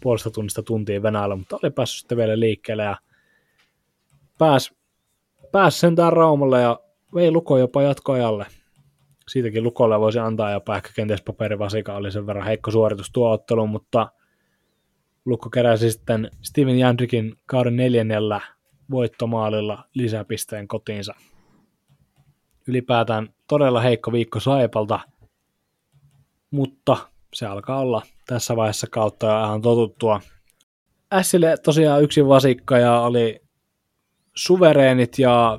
puolesta 0.00 0.30
tunnista 0.30 0.62
tuntia 0.62 1.02
Venäjällä, 1.02 1.36
mutta 1.36 1.58
oli 1.62 1.70
päässyt 1.70 1.98
sitten 1.98 2.18
vielä 2.18 2.40
liikkeelle 2.40 2.82
ja 2.82 2.96
pääsi 4.38 4.76
pääs 5.52 5.80
sentään 5.80 6.12
Raumalle 6.12 6.60
ja 6.60 6.80
vei 7.14 7.30
Luko 7.30 7.58
jopa 7.58 7.82
jatkoajalle 7.82 8.46
siitäkin 9.28 9.62
Lukolle 9.62 10.00
voisi 10.00 10.18
antaa 10.18 10.50
jopa 10.50 10.76
ehkä 10.76 10.90
kenties 10.96 11.22
paperivasika 11.22 11.94
oli 11.94 12.12
sen 12.12 12.26
verran 12.26 12.46
heikko 12.46 12.70
suoritus 12.70 13.10
tuo 13.12 13.30
ottelu, 13.30 13.66
mutta 13.66 14.08
Lukko 15.24 15.50
keräsi 15.50 15.90
sitten 15.90 16.30
Steven 16.42 16.78
Jandrikin 16.78 17.34
kauden 17.46 17.76
neljännellä 17.76 18.40
voittomaalilla 18.90 19.84
lisäpisteen 19.94 20.68
kotiinsa. 20.68 21.14
Ylipäätään 22.66 23.28
todella 23.48 23.80
heikko 23.80 24.12
viikko 24.12 24.40
Saipalta, 24.40 25.00
mutta 26.52 26.96
se 27.34 27.46
alkaa 27.46 27.78
olla 27.78 28.02
tässä 28.26 28.56
vaiheessa 28.56 28.86
kautta 28.90 29.26
ja 29.26 29.44
ihan 29.44 29.62
totuttua. 29.62 30.20
Sille 31.22 31.56
tosiaan 31.64 32.02
yksi 32.02 32.28
vasikka 32.28 32.78
ja 32.78 33.00
oli 33.00 33.40
suvereenit 34.36 35.18
ja 35.18 35.58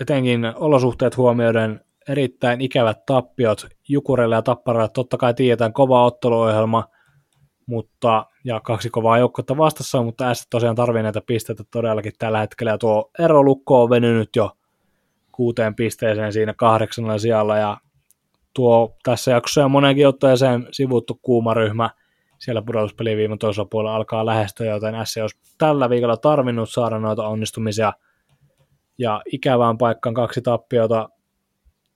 etenkin 0.00 0.52
olosuhteet 0.56 1.16
huomioiden 1.16 1.80
erittäin 2.08 2.60
ikävät 2.60 3.06
tappiot 3.06 3.66
Jukurelle 3.88 4.34
ja 4.34 4.42
Tapparalle. 4.42 4.88
Totta 4.94 5.16
kai 5.16 5.34
tiedetään 5.34 5.72
kova 5.72 6.04
otteluohjelma, 6.04 6.84
mutta, 7.66 8.26
ja 8.44 8.60
kaksi 8.60 8.90
kovaa 8.90 9.18
joukkoa 9.18 9.58
vastassa, 9.58 10.02
mutta 10.02 10.34
S 10.34 10.46
tosiaan 10.50 10.76
tarvii 10.76 11.02
näitä 11.02 11.20
pisteitä 11.26 11.64
todellakin 11.70 12.12
tällä 12.18 12.40
hetkellä. 12.40 12.70
Ja 12.70 12.78
tuo 12.78 13.10
erolukko 13.18 13.82
on 13.82 13.90
venynyt 13.90 14.36
jo 14.36 14.50
kuuteen 15.32 15.74
pisteeseen 15.74 16.32
siinä 16.32 16.54
kahdeksannella 16.54 17.18
sijalla, 17.18 17.56
ja 17.56 17.76
tuo 18.54 18.96
tässä 19.02 19.30
jaksossa 19.30 19.64
on 19.64 19.70
monenkin 19.70 20.08
otteeseen 20.08 20.68
sivuttu 20.72 21.18
kuuma 21.22 21.54
ryhmä 21.54 21.90
siellä 22.38 22.62
pudotuspeliin 22.62 23.18
viime 23.18 23.36
toisella 23.36 23.68
puolella 23.70 23.96
alkaa 23.96 24.26
lähestyä, 24.26 24.66
joten 24.66 24.94
S 25.04 25.16
olisi 25.16 25.38
tällä 25.58 25.90
viikolla 25.90 26.16
tarvinnut 26.16 26.70
saada 26.70 26.98
noita 26.98 27.28
onnistumisia. 27.28 27.92
Ja 28.98 29.22
ikävään 29.32 29.78
paikkaan 29.78 30.14
kaksi 30.14 30.42
tappiota, 30.42 31.08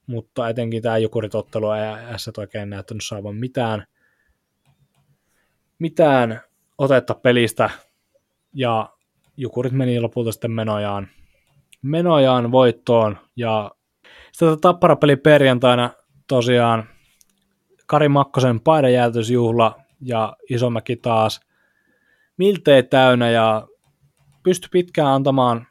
mutta 0.07 0.49
etenkin 0.49 0.81
tämä 0.81 0.97
Jukurit-ottelu 0.97 1.71
ei 1.71 1.81
S 2.17 2.31
oikein 2.37 2.69
näyttänyt 2.69 3.03
saavan 3.05 3.35
mitään, 3.35 3.85
mitään 5.79 6.41
otetta 6.77 7.13
pelistä. 7.13 7.69
Ja 8.53 8.89
Jukurit 9.37 9.73
meni 9.73 9.99
lopulta 9.99 10.31
sitten 10.31 10.51
menojaan, 10.51 11.07
menojaan 11.81 12.51
voittoon. 12.51 13.17
Ja 13.35 13.71
sitten 14.31 14.61
tapparapeli 14.61 15.15
perjantaina 15.15 15.89
tosiaan 16.27 16.83
Kari 17.85 18.09
Makkosen 18.09 18.59
paidanjäätysjuhla 18.59 19.79
ja 20.01 20.35
Isomäki 20.49 20.95
taas 20.95 21.41
miltei 22.37 22.83
täynnä 22.83 23.29
ja 23.29 23.67
pystyi 24.43 24.69
pitkään 24.71 25.07
antamaan, 25.07 25.67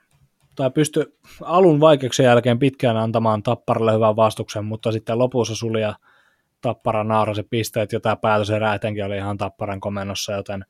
tai 0.56 0.70
pystyi 0.70 1.04
alun 1.42 1.80
vaikeuksien 1.80 2.26
jälkeen 2.26 2.58
pitkään 2.58 2.96
antamaan 2.96 3.42
Tapparalle 3.42 3.94
hyvän 3.94 4.16
vastuksen, 4.16 4.64
mutta 4.64 4.92
sitten 4.92 5.18
lopussa 5.18 5.56
suli 5.56 5.80
ja 5.80 5.94
Tappara 6.60 7.04
naarasi 7.04 7.42
pisteet, 7.42 7.92
ja 7.92 8.00
tämä 8.00 8.16
päätöserä 8.16 8.74
etenkin 8.74 9.04
oli 9.04 9.16
ihan 9.16 9.36
Tapparan 9.36 9.80
komennossa, 9.80 10.32
joten 10.32 10.64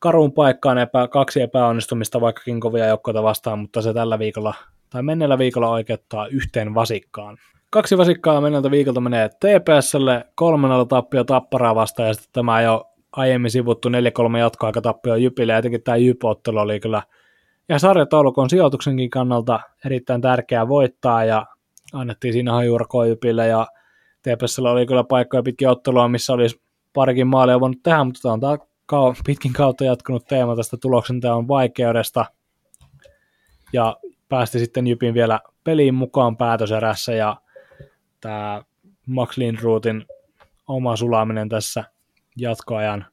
karun 0.00 0.32
paikkaan 0.32 0.78
epä, 0.78 1.08
kaksi 1.08 1.42
epäonnistumista, 1.42 2.20
vaikkakin 2.20 2.60
kovia 2.60 2.86
joukkoita 2.86 3.22
vastaan, 3.22 3.58
mutta 3.58 3.82
se 3.82 3.94
tällä 3.94 4.18
viikolla 4.18 4.54
tai 4.90 5.02
menneellä 5.02 5.38
viikolla 5.38 5.70
oikeuttaa 5.70 6.26
yhteen 6.26 6.74
vasikkaan. 6.74 7.38
Kaksi 7.72 7.98
vasikkaa 7.98 8.40
menneeltä 8.40 8.70
viikolta 8.70 9.00
menee 9.00 9.28
TPSlle, 9.28 10.24
kolmannella 10.34 10.84
tappio 10.84 11.24
Tapparaa 11.24 11.74
vastaan 11.74 12.08
ja 12.08 12.14
sitten 12.14 12.32
tämä 12.32 12.62
jo 12.62 12.84
aiemmin 13.12 13.50
sivuttu 13.50 13.88
4-3 13.88 13.92
jatkoaikatappio 14.38 15.16
Jypille. 15.16 15.52
Ja 15.52 15.58
etenkin 15.58 15.82
tämä 15.82 15.96
Jyp-ottelu 15.96 16.58
oli 16.58 16.80
kyllä 16.80 17.02
ja 17.68 17.78
sarjataulukon 17.78 18.50
sijoituksenkin 18.50 19.10
kannalta 19.10 19.60
erittäin 19.84 20.20
tärkeää 20.20 20.68
voittaa 20.68 21.24
ja 21.24 21.46
annettiin 21.92 22.32
siinä 22.32 22.52
hajurkoa 22.52 23.06
Jypille 23.06 23.46
ja 23.46 23.66
TPSllä 24.22 24.70
oli 24.70 24.86
kyllä 24.86 25.04
paikkoja 25.04 25.42
pitkin 25.42 25.68
ottelua, 25.68 26.08
missä 26.08 26.32
olisi 26.32 26.62
parikin 26.92 27.26
maalia 27.26 27.60
voinut 27.60 27.82
tehdä, 27.82 28.04
mutta 28.04 28.20
tämä 28.22 28.32
on 28.32 28.40
tämä 28.40 28.58
pitkin 29.26 29.52
kautta 29.52 29.84
jatkunut 29.84 30.24
teema 30.24 30.56
tästä 30.56 30.76
tuloksen 30.76 31.20
teon 31.20 31.48
vaikeudesta. 31.48 32.24
Ja 33.72 33.96
päästi 34.28 34.58
sitten 34.58 34.86
Jypin 34.86 35.14
vielä 35.14 35.40
peliin 35.64 35.94
mukaan 35.94 36.36
päätöserässä 36.36 37.12
ja 37.12 37.36
tämä 38.22 38.62
Max 39.06 39.36
Lindruutin 39.36 40.04
oma 40.68 40.96
sulaminen 40.96 41.48
tässä 41.48 41.84
jatkoajan, 42.36 43.06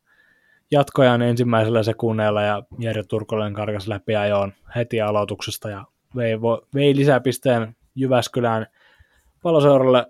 jatkoajan 0.72 1.22
ensimmäisellä 1.22 1.84
sekunneilla 1.84 2.42
ja 2.42 2.64
Jere 2.80 3.04
Turkolen 3.04 3.54
karkas 3.54 3.88
läpi 3.88 4.16
ajoon 4.16 4.54
heti 4.76 5.02
aloituksesta 5.02 5.70
ja 5.70 5.86
vei, 6.16 6.42
vei 6.74 6.96
lisäpisteen 6.96 7.76
Jyväskylään 7.96 8.68
paloseuralle 9.44 10.06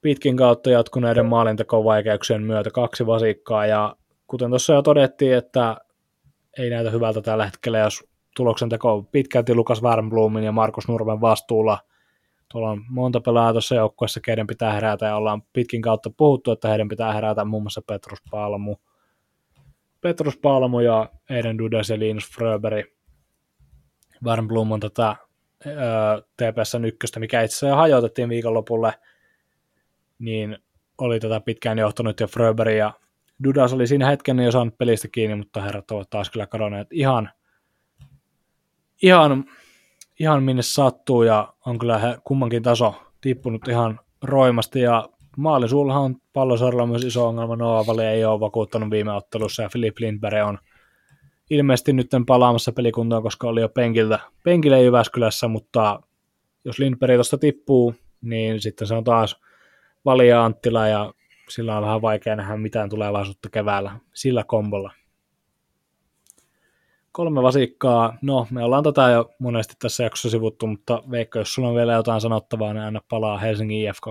pitkin 0.00 0.36
kautta 0.36 0.70
jatkuneiden 0.70 1.26
maalintekovaikeuksien 1.26 2.42
myötä 2.42 2.70
kaksi 2.70 3.06
vasikkaa. 3.06 3.66
Ja 3.66 3.96
kuten 4.26 4.50
tuossa 4.50 4.72
jo 4.72 4.82
todettiin, 4.82 5.34
että 5.34 5.76
ei 6.58 6.70
näytä 6.70 6.90
hyvältä 6.90 7.20
tällä 7.20 7.44
hetkellä, 7.44 7.78
jos 7.78 8.04
tuloksen 8.36 8.68
teko 8.68 9.02
pitkälti 9.12 9.54
Lukas 9.54 9.82
Wernblumin 9.82 10.44
ja 10.44 10.52
Markus 10.52 10.88
Nurmen 10.88 11.20
vastuulla– 11.20 11.78
Tuolla 12.52 12.70
on 12.70 12.84
monta 12.88 13.20
pelaajaa 13.20 13.52
tuossa 13.52 13.74
joukkueessa, 13.74 14.20
keiden 14.20 14.46
pitää 14.46 14.72
herätä 14.72 15.06
ja 15.06 15.16
ollaan 15.16 15.42
pitkin 15.52 15.82
kautta 15.82 16.10
puhuttu, 16.16 16.50
että 16.50 16.68
heidän 16.68 16.88
pitää 16.88 17.12
herätä 17.12 17.44
muun 17.44 17.62
muassa 17.62 17.82
Petrus 17.82 18.18
Palmu, 18.30 18.76
Petrus 20.00 20.36
Palmu 20.36 20.80
ja 20.80 21.10
Eiden 21.30 21.58
Dudes 21.58 21.90
ja 21.90 21.98
Linus 21.98 22.30
Fröberi. 22.30 22.96
Wernblom 24.24 24.72
on 24.72 24.80
tätä 24.80 25.16
TPSn 26.36 26.84
ykköstä, 26.84 27.20
mikä 27.20 27.42
itse 27.42 27.56
asiassa 27.56 27.76
hajotettiin 27.76 28.28
viikonlopulle, 28.28 28.94
niin 30.18 30.58
oli 30.98 31.20
tätä 31.20 31.40
pitkään 31.40 31.78
johtanut 31.78 32.20
ja 32.20 32.26
Fröberi 32.26 32.78
ja 32.78 32.92
Dudas 33.44 33.72
oli 33.72 33.86
siinä 33.86 34.06
hetken 34.06 34.38
jo 34.38 34.52
saanut 34.52 34.78
pelistä 34.78 35.08
kiinni, 35.12 35.36
mutta 35.36 35.62
herrat 35.62 35.90
ovat 35.90 36.10
taas 36.10 36.30
kyllä 36.30 36.46
kadonneet 36.46 36.88
ihan, 36.90 37.30
ihan 39.02 39.44
ihan 40.22 40.42
minne 40.42 40.62
sattuu 40.62 41.22
ja 41.22 41.52
on 41.66 41.78
kyllä 41.78 41.98
he, 41.98 42.16
kummankin 42.24 42.62
taso 42.62 42.94
tippunut 43.20 43.68
ihan 43.68 44.00
roimasti. 44.22 44.80
Ja 44.80 45.08
maalisuullahan 45.36 46.02
on 46.02 46.16
pallosarjalla 46.32 46.86
myös 46.86 47.04
iso 47.04 47.28
ongelma. 47.28 47.56
Noah 47.56 47.86
Vali 47.86 48.04
ei 48.04 48.24
ole 48.24 48.40
vakuuttanut 48.40 48.90
viime 48.90 49.12
ottelussa 49.12 49.62
ja 49.62 49.68
Philip 49.72 49.98
Lindberg 49.98 50.46
on 50.46 50.58
ilmeisesti 51.50 51.92
nyt 51.92 52.10
palaamassa 52.26 52.72
pelikuntoon, 52.72 53.22
koska 53.22 53.48
oli 53.48 53.60
jo 53.60 53.68
penkiltä, 53.68 54.18
penkille 54.44 54.82
Jyväskylässä, 54.82 55.48
mutta 55.48 56.00
jos 56.64 56.78
Lindberg 56.78 57.14
tuosta 57.14 57.38
tippuu, 57.38 57.94
niin 58.20 58.60
sitten 58.60 58.88
se 58.88 58.94
on 58.94 59.04
taas 59.04 59.36
Valia 60.04 60.44
Anttila 60.44 60.88
ja 60.88 61.14
sillä 61.48 61.76
on 61.76 61.82
vähän 61.82 62.02
vaikea 62.02 62.36
nähdä 62.36 62.56
mitään 62.56 62.88
tulevaisuutta 62.88 63.50
keväällä 63.50 63.92
sillä 64.14 64.44
kombolla 64.44 64.92
kolme 67.12 67.42
vasikkaa. 67.42 68.18
No, 68.22 68.46
me 68.50 68.64
ollaan 68.64 68.84
tätä 68.84 69.10
jo 69.10 69.30
monesti 69.38 69.74
tässä 69.78 70.02
jaksossa 70.02 70.30
sivuttu, 70.30 70.66
mutta 70.66 71.02
Veikko, 71.10 71.38
jos 71.38 71.54
sulla 71.54 71.68
on 71.68 71.74
vielä 71.74 71.92
jotain 71.92 72.20
sanottavaa, 72.20 72.72
niin 72.72 72.82
aina 72.82 73.00
palaa 73.08 73.38
Helsingin 73.38 73.88
IFK. 73.88 74.06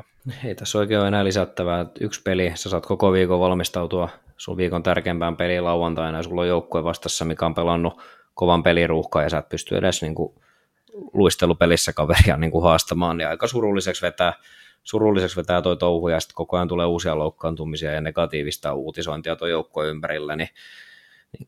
Ei 0.46 0.56
tässä 0.56 0.78
oikein 0.78 1.00
ole 1.00 1.08
enää 1.08 1.24
lisättävää. 1.24 1.86
Yksi 2.00 2.22
peli, 2.22 2.52
sä 2.56 2.70
saat 2.70 2.86
koko 2.86 3.12
viikon 3.12 3.40
valmistautua 3.40 4.10
sun 4.38 4.58
viikon 4.58 4.84
tärkeimpään 4.84 5.38
peliin 5.38 5.64
lauantaina, 5.64 6.18
ja 6.18 6.24
sulla 6.24 6.42
on 6.42 6.48
joukkue 6.48 6.84
vastassa, 6.84 7.26
mikä 7.26 7.46
on 7.46 7.56
pelannut 7.56 8.02
kovan 8.34 8.64
peliruuhkaa, 8.64 9.24
ja 9.24 9.30
sä 9.30 9.38
et 9.38 9.50
pysty 9.50 9.78
edes 9.78 10.02
niin 10.02 10.16
kuin 10.16 10.34
luistelupelissä 11.14 11.94
kaveria 11.94 12.38
niin 12.38 12.52
kuin 12.52 12.64
haastamaan, 12.64 13.18
niin 13.18 13.28
aika 13.28 13.48
surulliseksi 13.48 14.02
vetää, 14.02 14.34
surulliseksi 14.84 15.36
vetää 15.36 15.62
toi 15.62 15.78
touhu, 15.78 16.08
ja 16.08 16.20
sitten 16.20 16.36
koko 16.36 16.58
ajan 16.58 16.68
tulee 16.68 16.86
uusia 16.86 17.20
loukkaantumisia 17.20 17.92
ja 17.92 18.02
negatiivista 18.02 18.74
uutisointia 18.74 19.36
tuon 19.36 19.52
joukkueen 19.52 19.90
ympärillä, 19.90 20.36
niin 20.36 20.50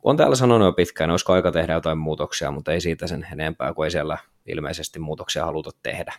on 0.04 0.18
täällä 0.18 0.36
sanonut 0.36 0.66
jo 0.66 0.74
pitkään, 0.74 1.10
olisiko 1.10 1.34
aika 1.34 1.52
tehdä 1.52 1.74
jotain 1.74 1.98
muutoksia, 1.98 2.52
mutta 2.52 2.74
ei 2.74 2.82
siitä 2.82 3.08
sen 3.08 3.28
enempää, 3.32 3.74
kun 3.74 3.86
ei 3.86 3.92
siellä 3.92 4.18
ilmeisesti 4.48 5.00
muutoksia 5.00 5.46
haluta 5.46 5.72
tehdä. 5.84 6.14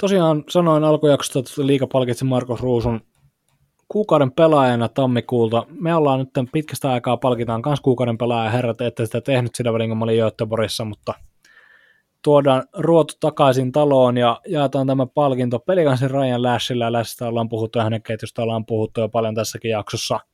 Tosiaan 0.00 0.44
sanoin 0.48 0.84
alkujaksosta, 0.84 1.38
että 1.38 1.66
liika 1.66 1.86
palkitsi 1.86 2.24
Markus 2.24 2.60
Ruusun 2.60 3.00
kuukauden 3.88 4.32
pelaajana 4.32 4.88
tammikuulta. 4.88 5.66
Me 5.80 5.94
ollaan 5.94 6.18
nyt 6.18 6.50
pitkästä 6.52 6.90
aikaa 6.90 7.16
palkitaan 7.16 7.62
myös 7.66 7.80
kuukauden 7.80 8.18
pelaaja 8.18 8.50
herrat, 8.50 8.80
että 8.80 9.06
sitä 9.06 9.20
tehnyt 9.20 9.54
sitä 9.54 9.72
välin, 9.72 9.90
kun 9.90 9.98
mä 9.98 10.04
olin 10.04 10.18
Göteborgissa, 10.18 10.84
mutta 10.84 11.14
tuodaan 12.22 12.64
ruotu 12.78 13.14
takaisin 13.20 13.72
taloon 13.72 14.16
ja 14.16 14.40
jaetaan 14.46 14.86
tämä 14.86 15.06
palkinto 15.06 15.58
pelikansin 15.58 16.10
Ryan 16.10 16.42
Lashilla. 16.42 16.84
ja 16.84 16.92
Lashista 16.92 17.28
ollaan 17.28 17.48
puhuttu 17.48 17.78
ja 17.78 17.84
hänen 17.84 18.02
ketjusta 18.02 18.42
ollaan 18.42 18.66
puhuttu 18.66 19.00
jo 19.00 19.08
paljon 19.08 19.34
tässäkin 19.34 19.70
jaksossa– 19.70 20.20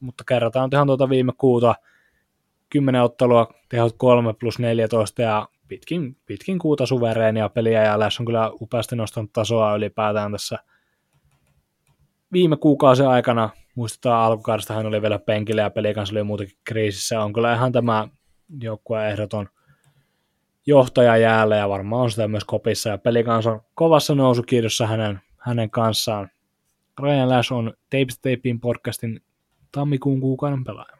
mutta 0.00 0.24
kerrataan 0.24 0.70
ihan 0.72 0.86
tuota 0.86 1.08
viime 1.08 1.32
kuuta 1.38 1.74
10 2.70 3.02
ottelua, 3.02 3.48
tehot 3.68 3.94
3 3.98 4.32
plus 4.32 4.58
14 4.58 5.22
ja 5.22 5.48
pitkin, 5.68 6.16
pitkin 6.26 6.58
kuuta 6.58 6.86
suvereenia 6.86 7.48
peliä 7.48 7.82
ja 7.82 7.98
Läs 7.98 8.20
on 8.20 8.26
kyllä 8.26 8.50
upeasti 8.60 8.96
nostanut 8.96 9.32
tasoa 9.32 9.74
ylipäätään 9.74 10.32
tässä 10.32 10.58
viime 12.32 12.56
kuukausien 12.56 13.08
aikana. 13.08 13.50
Muistetaan 13.74 14.24
alkukaudesta 14.24 14.74
hän 14.74 14.86
oli 14.86 15.02
vielä 15.02 15.18
penkillä 15.18 15.62
ja 15.62 15.70
peli 15.70 15.94
kanssa 15.94 16.14
oli 16.14 16.22
muutenkin 16.22 16.58
kriisissä. 16.64 17.22
On 17.22 17.32
kyllä 17.32 17.54
ihan 17.54 17.72
tämä 17.72 18.08
joukkueen 18.60 19.10
ehdoton 19.10 19.48
johtaja 20.66 21.16
jäällä 21.16 21.56
ja 21.56 21.68
varmaan 21.68 22.02
on 22.02 22.10
sitä 22.10 22.28
myös 22.28 22.44
kopissa 22.44 22.88
ja 22.88 22.98
peli 22.98 23.24
kanssa 23.24 23.52
on 23.52 23.60
kovassa 23.74 24.14
nousukirjossa 24.14 24.86
hänen, 24.86 25.20
hänen 25.38 25.70
kanssaan. 25.70 26.30
Ryan 27.02 27.28
Lash 27.28 27.52
on 27.52 27.74
Tapes 27.90 28.18
Tapin 28.18 28.60
podcastin 28.60 29.22
tammikuun 29.72 30.20
kuukauden 30.20 30.64
pelaaja. 30.64 30.96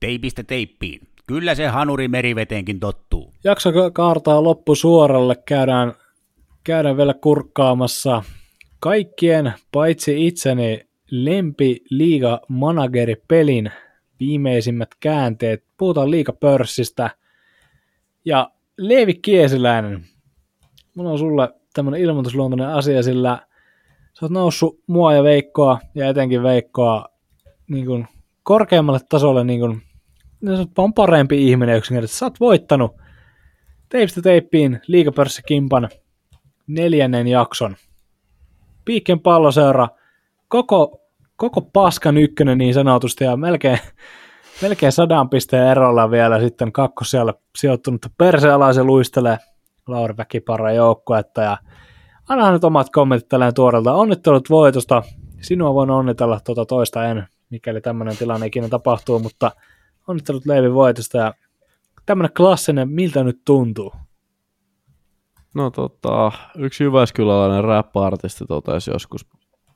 Teipistä 0.00 0.42
teippiin. 0.44 1.00
Kyllä 1.26 1.54
se 1.54 1.66
hanuri 1.66 2.08
meriveteenkin 2.08 2.80
tottuu. 2.80 3.32
Jakso 3.44 3.72
kaartaa 3.92 4.42
loppu 4.42 4.74
suoralle. 4.74 5.36
Käydään, 5.46 5.92
käydään 6.64 6.96
vielä 6.96 7.14
kurkkaamassa 7.14 8.22
kaikkien, 8.80 9.52
paitsi 9.72 10.26
itseni, 10.26 10.80
lempi 11.10 11.80
liiga 11.90 12.40
manageri 12.48 13.16
pelin 13.28 13.70
viimeisimmät 14.20 14.88
käänteet. 15.00 15.64
Puhutaan 15.76 16.10
liikapörssistä. 16.10 17.10
Ja 18.24 18.50
Leevi 18.78 19.14
Kiesiläinen, 19.14 20.04
mulla 20.94 21.10
on 21.10 21.18
sulle 21.18 21.48
tämmönen 21.74 22.00
ilmoitusluontoinen 22.00 22.68
asia, 22.68 23.02
sillä 23.02 23.46
sä 24.12 24.24
oot 24.26 24.32
noussut 24.32 24.80
mua 24.86 25.14
ja 25.14 25.22
Veikkoa, 25.22 25.78
ja 25.94 26.08
etenkin 26.08 26.42
Veikkoa, 26.42 27.04
niin 27.70 27.86
kuin 27.86 28.08
korkeammalle 28.42 29.00
tasolle, 29.08 29.44
niin 29.44 29.60
kuin, 29.60 29.82
niin 30.40 30.58
oot 30.78 30.94
parempi 30.94 31.48
ihminen 31.48 31.76
yksinkertaisesti. 31.76 32.18
Sä 32.18 32.26
oot 32.26 32.40
voittanut 32.40 32.96
teipistä 33.88 34.22
teippiin 34.22 34.80
liikapörssikimpan 34.86 35.88
neljännen 36.66 37.26
jakson. 37.26 37.76
Piikken 38.84 39.20
palloseura, 39.20 39.88
koko, 40.48 41.00
koko 41.36 41.60
paskan 41.60 42.16
ykkönen 42.16 42.58
niin 42.58 42.74
sanotusti, 42.74 43.24
ja 43.24 43.36
melkein, 43.36 43.78
melkein 44.62 44.92
sadan 44.92 45.30
pisteen 45.30 45.68
erolla 45.68 46.10
vielä 46.10 46.40
sitten 46.40 46.72
kakkosijalle 46.72 47.34
sijoittunut 47.58 48.06
persealaisen 48.18 48.86
luistelee 48.86 49.38
Lauri 49.88 50.16
Väkiparra 50.16 50.72
joukkuetta, 50.72 51.42
ja 51.42 51.58
anna 52.28 52.52
nyt 52.52 52.64
omat 52.64 52.90
kommentit 52.90 53.28
tällä 53.28 53.52
tuoreelta. 53.52 53.94
Onnittelut 53.94 54.50
voitosta. 54.50 55.02
Sinua 55.40 55.74
voin 55.74 55.90
onnitella 55.90 56.40
tuota 56.40 56.64
toista 56.64 57.04
en, 57.04 57.26
mikäli 57.50 57.80
tämmöinen 57.80 58.16
tilanne 58.16 58.46
ikinä 58.46 58.68
tapahtuu, 58.68 59.18
mutta 59.18 59.50
onnittelut 60.08 60.46
Leivi 60.46 60.74
voitosta 60.74 61.18
ja 61.18 61.34
tämmöinen 62.06 62.34
klassinen, 62.36 62.88
miltä 62.88 63.24
nyt 63.24 63.40
tuntuu? 63.44 63.92
No 65.54 65.70
tota, 65.70 66.32
yksi 66.58 66.84
Jyväskyläläinen 66.84 67.64
rap-artisti 67.64 68.44
totesi 68.46 68.90
joskus 68.90 69.26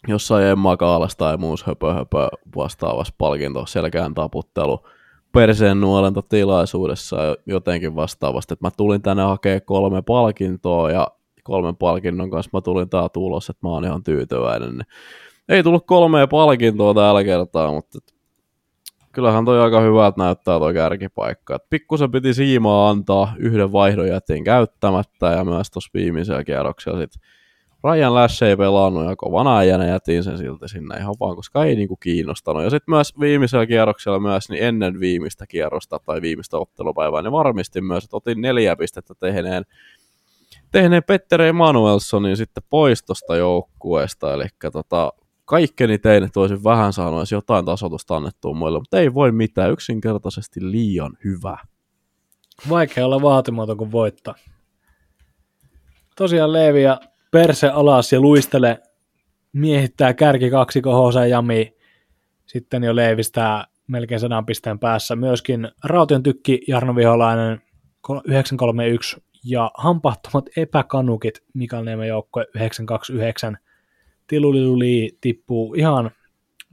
jossain 0.09 0.47
Emma 0.47 0.77
Kaalassa 0.77 1.19
tai 1.19 1.37
muussa 1.37 1.67
höpö, 1.69 1.95
höpö 1.95 2.29
vastaavassa 2.57 3.15
palkinto 3.19 3.67
selkään 3.67 4.15
taputtelu 4.15 4.81
perseen 5.33 5.81
nuolenta 5.81 6.23
tilaisuudessa 6.23 7.17
jotenkin 7.47 7.97
vastaavasti, 7.97 8.55
että 8.55 8.67
mä 8.67 8.71
tulin 8.77 9.03
tänne 9.03 9.23
hakemaan 9.23 9.61
kolme 9.65 10.03
palkintoa 10.03 10.91
ja 10.91 11.09
kolmen 11.47 11.77
palkinnon 11.77 12.31
kanssa 12.31 12.51
mä 12.53 12.61
tulin 12.61 12.89
tää 12.89 13.09
tulos, 13.09 13.51
että 13.51 13.67
mä 13.67 13.73
oon 13.73 13.85
ihan 13.85 14.03
tyytyväinen. 14.03 14.81
Ei 15.49 15.63
tullut 15.63 15.87
kolmea 15.87 16.27
palkintoa 16.27 16.95
tällä 16.95 17.25
kertaa, 17.25 17.73
mutta 17.73 17.99
kyllähän 19.13 19.45
toi 19.45 19.61
aika 19.61 19.81
hyvältä 19.81 20.23
näyttää 20.23 20.59
toi 20.59 20.75
kärkipaikka. 20.75 21.59
pikkusen 21.71 22.11
piti 22.11 22.35
siimaa 22.35 22.91
antaa, 22.91 23.35
yhden 23.39 23.73
vaihdon 23.73 24.09
jättiin 24.09 24.45
käyttämättä 24.45 25.27
ja 25.27 25.45
myös 25.45 25.71
tuossa 25.71 25.91
viimeisellä 25.95 26.45
kierroksella 26.45 27.01
sitten 27.01 27.23
Ryan 27.85 28.15
Lash 28.15 28.43
ei 28.43 28.57
pelannut 28.57 29.05
ja 29.05 29.17
kovana 29.17 29.59
äijänä 29.59 29.87
jätin 29.87 30.25
sen 30.25 30.39
silti 30.39 30.69
sinne 30.69 30.97
ihan 30.97 31.15
vaan, 31.21 31.37
koska 31.37 31.65
ei 31.65 31.77
niinku 31.77 31.97
kiinnostanut. 31.97 32.63
Ja 32.63 32.71
sitten 32.71 32.95
myös 32.95 33.21
viimeisellä 33.21 33.67
kierroksella 33.67 34.21
myös, 34.21 34.49
niin 34.49 34.65
ennen 34.65 35.01
viimeistä 35.01 35.47
kierrosta 35.47 35.99
tai 36.07 36.23
viimeistä 36.23 36.59
ottelupäivää, 36.59 37.23
niin 37.23 37.33
varmistin 37.33 37.85
myös, 37.85 38.05
että 38.05 38.17
otin 38.17 38.41
neljä 38.41 38.77
pistettä 38.77 39.15
tehneen 39.21 39.65
tehneen 40.77 41.03
Petter 41.05 41.43
Emanuelsonin 41.43 42.37
sitten 42.37 42.63
pois 42.71 43.03
tuosta 43.03 43.37
joukkueesta, 43.37 44.35
eli 44.35 44.45
tota, 44.73 45.13
kaikkeni 45.45 45.99
tein, 45.99 46.25
että 46.25 46.41
olisin 46.41 46.65
vähän 46.65 46.93
saanut 46.93 47.21
edes 47.21 47.33
jotain 47.33 47.65
tasotusta 47.65 48.17
annettua 48.17 48.55
muille, 48.55 48.79
mutta 48.79 49.01
ei 49.01 49.15
voi 49.15 49.33
mitään, 49.33 49.71
yksinkertaisesti 49.71 50.71
liian 50.71 51.13
hyvä. 51.25 51.59
Vaikea 52.69 53.07
olla 53.07 53.23
vaatimaton, 53.23 53.77
kun 53.77 53.93
voittaa. 53.93 54.35
Tosiaan 56.17 56.53
Leevi 56.53 56.83
ja 56.83 57.01
perse 57.31 57.69
alas 57.69 58.13
ja 58.13 58.21
luistele 58.21 58.83
miehittää 59.53 60.15
kärki 60.15 60.51
kaksi 60.51 60.81
Hosa 60.85 61.27
Jami. 61.27 61.77
Sitten 62.47 62.85
jo 62.85 62.97
Leevistää 62.97 63.67
melkein 63.87 64.21
sadan 64.21 64.47
pisteen 64.47 64.79
päässä. 64.79 65.17
Myöskin 65.17 65.69
Raution 65.85 66.23
tykki 66.23 66.61
Jarno 66.69 66.97
Viholainen 66.97 67.63
931 68.25 69.26
ja 69.51 69.71
hampahtumat 69.75 70.45
epäkanukit 70.57 71.43
Mikael 71.55 71.85
Niemen 71.85 72.09
joukkue 72.09 72.47
929. 72.55 73.59
Tiluliluli 74.27 75.19
tippuu 75.21 75.75
ihan 75.75 76.11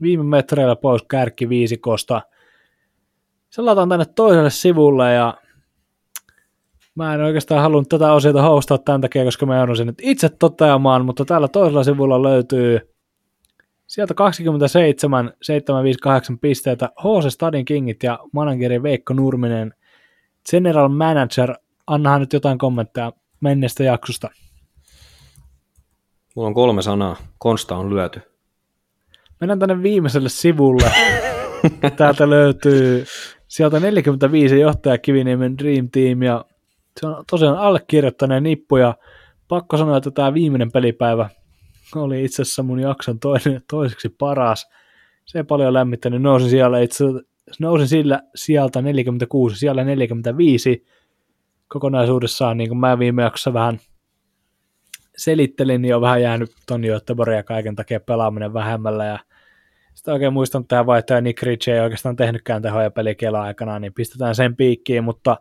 viime 0.02 0.24
metreillä 0.24 0.76
pois 0.76 1.02
kärkki 1.02 1.48
viisikosta. 1.48 2.22
Se 3.50 3.62
lataan 3.62 3.88
tänne 3.88 4.04
toiselle 4.04 4.50
sivulle 4.50 5.12
ja 5.12 5.34
mä 6.94 7.14
en 7.14 7.20
oikeastaan 7.20 7.62
halunnut 7.62 7.88
tätä 7.88 8.12
osiota 8.12 8.42
hostaa 8.42 8.78
tämän 8.78 9.00
takia, 9.00 9.24
koska 9.24 9.46
mä 9.46 9.56
joudun 9.56 9.76
sen 9.76 9.86
nyt 9.86 10.02
itse 10.02 10.28
toteamaan, 10.28 11.04
mutta 11.04 11.24
täällä 11.24 11.48
toisella 11.48 11.84
sivulla 11.84 12.22
löytyy 12.22 12.94
sieltä 13.86 14.14
27 14.14 15.32
758 15.42 16.38
pisteitä 16.38 16.90
HC 17.00 17.30
Stadin 17.30 17.64
Kingit 17.64 18.02
ja 18.02 18.18
manageri 18.32 18.82
Veikko 18.82 19.14
Nurminen, 19.14 19.74
General 20.50 20.88
Manager 20.88 21.54
annahan 21.86 22.20
nyt 22.20 22.32
jotain 22.32 22.58
kommentteja 22.58 23.12
menneestä 23.40 23.84
jaksosta. 23.84 24.30
Mulla 26.36 26.48
on 26.48 26.54
kolme 26.54 26.82
sanaa. 26.82 27.16
Konsta 27.38 27.76
on 27.76 27.90
lyöty. 27.90 28.20
Mennään 29.40 29.58
tänne 29.58 29.82
viimeiselle 29.82 30.28
sivulle. 30.28 30.92
Täältä 31.96 32.30
löytyy 32.30 33.04
sieltä 33.48 33.80
45 33.80 34.60
johtaja 34.60 34.98
Kiviniemen 34.98 35.58
Dream 35.58 35.88
Team 35.92 36.22
ja 36.22 36.44
se 37.00 37.06
on 37.06 37.24
tosiaan 37.30 37.58
allekirjoittaneen 37.58 38.42
nippu 38.42 38.76
ja 38.76 38.94
pakko 39.48 39.76
sanoa, 39.76 39.96
että 39.96 40.10
tämä 40.10 40.34
viimeinen 40.34 40.72
pelipäivä 40.72 41.30
oli 41.96 42.24
itse 42.24 42.42
asiassa 42.42 42.62
mun 42.62 42.80
jakson 42.80 43.20
toinen, 43.20 43.62
toiseksi 43.70 44.08
paras. 44.08 44.68
Se 45.24 45.38
ei 45.38 45.44
paljon 45.44 45.72
lämmittänyt. 45.72 46.22
Nousin 46.22 46.50
siellä 46.50 46.80
itse 46.80 47.04
nousin 47.58 47.88
sillä 47.88 48.22
sieltä 48.34 48.82
46, 48.82 49.56
siellä 49.56 49.84
45 49.84 50.86
kokonaisuudessaan, 51.68 52.56
niin 52.56 52.68
kuin 52.68 52.78
mä 52.78 52.98
viime 52.98 53.22
jaksossa 53.22 53.52
vähän 53.52 53.78
selittelin, 55.16 55.82
niin 55.82 55.94
on 55.94 56.00
vähän 56.00 56.22
jäänyt 56.22 56.50
Toni 56.66 56.88
Göteborg 56.88 57.32
ja 57.32 57.42
kaiken 57.42 57.76
takia 57.76 58.00
pelaaminen 58.00 58.52
vähemmällä, 58.52 59.04
ja 59.04 59.18
sitten 59.94 60.14
oikein 60.14 60.32
muistan, 60.32 60.60
että 60.60 60.68
tämä 60.68 60.86
vaihtaja 60.86 61.20
Nick 61.20 61.42
Ritchie 61.42 61.74
ei 61.74 61.80
oikeastaan 61.80 62.16
tehnytkään 62.16 62.62
tehoja 62.62 62.90
pelikela 62.90 63.42
aikana, 63.42 63.78
niin 63.78 63.94
pistetään 63.94 64.34
sen 64.34 64.56
piikkiin, 64.56 65.04
mutta 65.04 65.36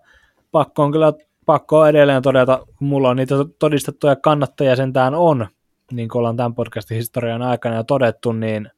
pakko 0.51 0.83
on 0.83 0.91
kyllä 0.91 1.13
pakko 1.45 1.79
on 1.79 1.89
edelleen 1.89 2.21
todeta, 2.21 2.65
kun 2.77 2.87
mulla 2.87 3.09
on 3.09 3.15
niitä 3.15 3.35
todistettuja 3.59 4.15
kannattajia 4.15 4.75
sentään 4.75 5.15
on, 5.15 5.47
niin 5.91 6.09
kuin 6.09 6.19
ollaan 6.19 6.37
tämän 6.37 6.55
podcastin 6.55 6.97
historian 6.97 7.41
aikana 7.41 7.75
jo 7.75 7.83
todettu, 7.83 8.31
niin 8.31 8.69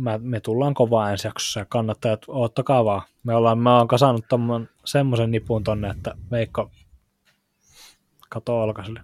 mä, 0.00 0.18
me 0.18 0.40
tullaan 0.40 0.74
kovaa 0.74 1.10
ensi 1.10 1.28
jaksossa 1.28 1.60
ja 1.60 1.66
kannattajat, 1.68 2.22
oottakaa 2.28 2.84
vaan. 2.84 3.02
Me 3.24 3.34
ollaan, 3.34 3.58
mä 3.58 3.78
oon 3.78 3.88
kasannut 3.88 4.24
semmoisen 4.84 5.30
nipun 5.30 5.64
tonne, 5.64 5.88
että 5.88 6.14
Veikko 6.30 6.70
katoo 8.28 8.62
olkaiselle. 8.62 9.00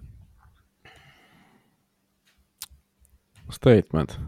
Statement. 3.51 4.19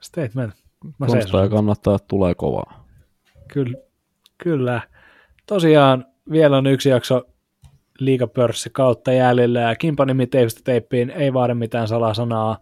Statement. 0.00 0.54
Mä 0.98 1.06
ja 1.42 1.48
kannattajat 1.48 2.06
tulee 2.06 2.34
kovaa. 2.34 2.86
Kyllä. 3.48 3.78
Kyllä. 4.38 4.80
Tosiaan 5.46 6.04
vielä 6.30 6.56
on 6.56 6.66
yksi 6.66 6.88
jakso 6.88 7.22
liikapörssi 7.98 8.70
kautta 8.70 9.12
jäljellä 9.12 9.60
ja 9.60 9.74
teipistä 10.30 10.60
teippiin 10.64 11.10
ei 11.10 11.32
vaadi 11.32 11.54
mitään 11.54 11.88
salasanaa. 11.88 12.58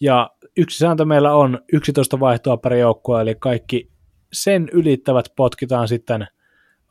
Ja 0.00 0.30
yksi 0.56 0.78
sääntö 0.78 1.04
meillä 1.04 1.34
on 1.34 1.58
11 1.72 2.20
vaihtoa 2.20 2.56
per 2.56 2.74
joukkue, 2.74 3.22
eli 3.22 3.34
kaikki 3.34 3.90
sen 4.32 4.68
ylittävät 4.72 5.26
potkitaan 5.36 5.88
sitten 5.88 6.26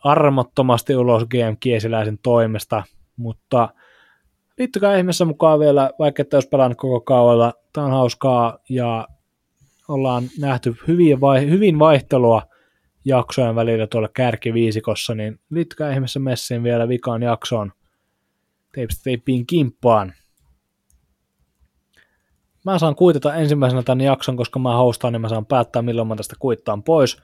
armottomasti 0.03 0.95
ulos 0.95 1.25
GM 1.25 1.57
Kiesiläisen 1.59 2.17
toimesta, 2.23 2.83
mutta 3.17 3.69
liittykää 4.57 4.97
ihmeessä 4.97 5.25
mukaan 5.25 5.59
vielä, 5.59 5.89
vaikka 5.99 6.21
ette 6.21 6.37
olisi 6.37 6.49
pelannut 6.49 6.77
koko 6.77 7.01
kaudella. 7.01 7.53
Tämä 7.73 7.85
on 7.87 7.93
hauskaa 7.93 8.57
ja 8.69 9.07
ollaan 9.87 10.23
nähty 10.39 10.75
hyvin, 10.87 11.21
vai, 11.21 11.49
hyvin 11.49 11.79
vaihtelua 11.79 12.41
jaksojen 13.05 13.55
välillä 13.55 13.87
tuolla 13.87 14.09
kärkiviisikossa, 14.13 15.15
niin 15.15 15.39
liittykää 15.49 15.93
ihmeessä 15.93 16.19
messiin 16.19 16.63
vielä 16.63 16.87
vikaan 16.87 17.21
jaksoon 17.21 17.71
teipistä 18.75 19.03
teippiin 19.03 19.47
kimppaan. 19.47 20.13
Mä 22.65 22.79
saan 22.79 22.95
kuitata 22.95 23.35
ensimmäisenä 23.35 23.83
tämän 23.83 24.01
jakson, 24.01 24.37
koska 24.37 24.59
mä 24.59 24.77
hostaan, 24.77 25.13
niin 25.13 25.21
mä 25.21 25.29
saan 25.29 25.45
päättää, 25.45 25.81
milloin 25.81 26.07
mä 26.07 26.15
tästä 26.15 26.35
kuittaan 26.39 26.83
pois. 26.83 27.17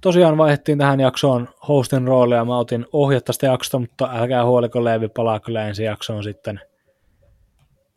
Tosiaan 0.00 0.38
vaihdettiin 0.38 0.78
tähän 0.78 1.00
jaksoon 1.00 1.48
hostin 1.68 2.06
roolia, 2.06 2.44
mä 2.44 2.58
otin 2.58 2.86
ohjat 2.92 3.24
tästä 3.24 3.46
jaksosta, 3.46 3.78
mutta 3.78 4.10
älkää 4.12 4.44
huoliko 4.44 4.84
Leevi 4.84 5.08
palaa 5.08 5.40
kyllä 5.40 5.68
ensi 5.68 5.84
jaksoon 5.84 6.24
sitten 6.24 6.60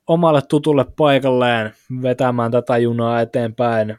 omalle 0.10 0.42
tutulle 0.42 0.86
paikalleen 0.98 1.74
vetämään 2.02 2.52
tätä 2.52 2.78
junaa 2.78 3.22
eteenpäin. 3.22 3.98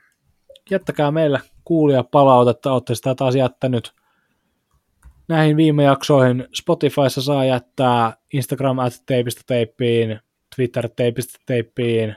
Jättäkää 0.71 1.11
meille 1.11 1.41
kuulijapalautetta, 1.65 2.73
olette 2.73 2.95
sitä 2.95 3.15
taas 3.15 3.35
jättänyt 3.35 3.93
näihin 5.29 5.57
viime 5.57 5.85
jaksoihin. 5.85 6.49
Spotifyssa 6.55 7.23
saa 7.23 7.45
jättää 7.45 8.13
Instagram 8.33 8.79
at 8.79 8.93
teipistä 9.07 9.43
teippiin, 9.47 10.21
Twitter 10.57 10.89
teipistä 10.97 11.39
teippiin, 11.47 12.17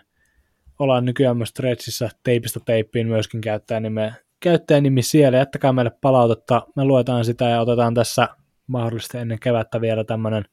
ollaan 0.80 1.06
nykyään 1.06 1.38
myös 1.38 1.54
Threadsissa 1.54 2.10
teipistä 2.24 2.60
teippiin 2.66 3.08
myöskin 3.08 3.42
käyttäjänime, 3.42 4.14
käyttäjänimi 4.40 5.02
siellä. 5.02 5.38
Jättäkää 5.38 5.74
meille 5.74 5.92
palautetta, 6.02 6.68
me 6.76 6.86
luetaan 6.86 7.26
sitä 7.26 7.46
ja 7.46 7.62
otetaan 7.62 7.94
tässä 7.94 8.28
mahdollisesti 8.68 9.18
ennen 9.18 9.40
kevättä 9.40 9.82
vielä 9.82 10.04
tämmöinen 10.04 10.46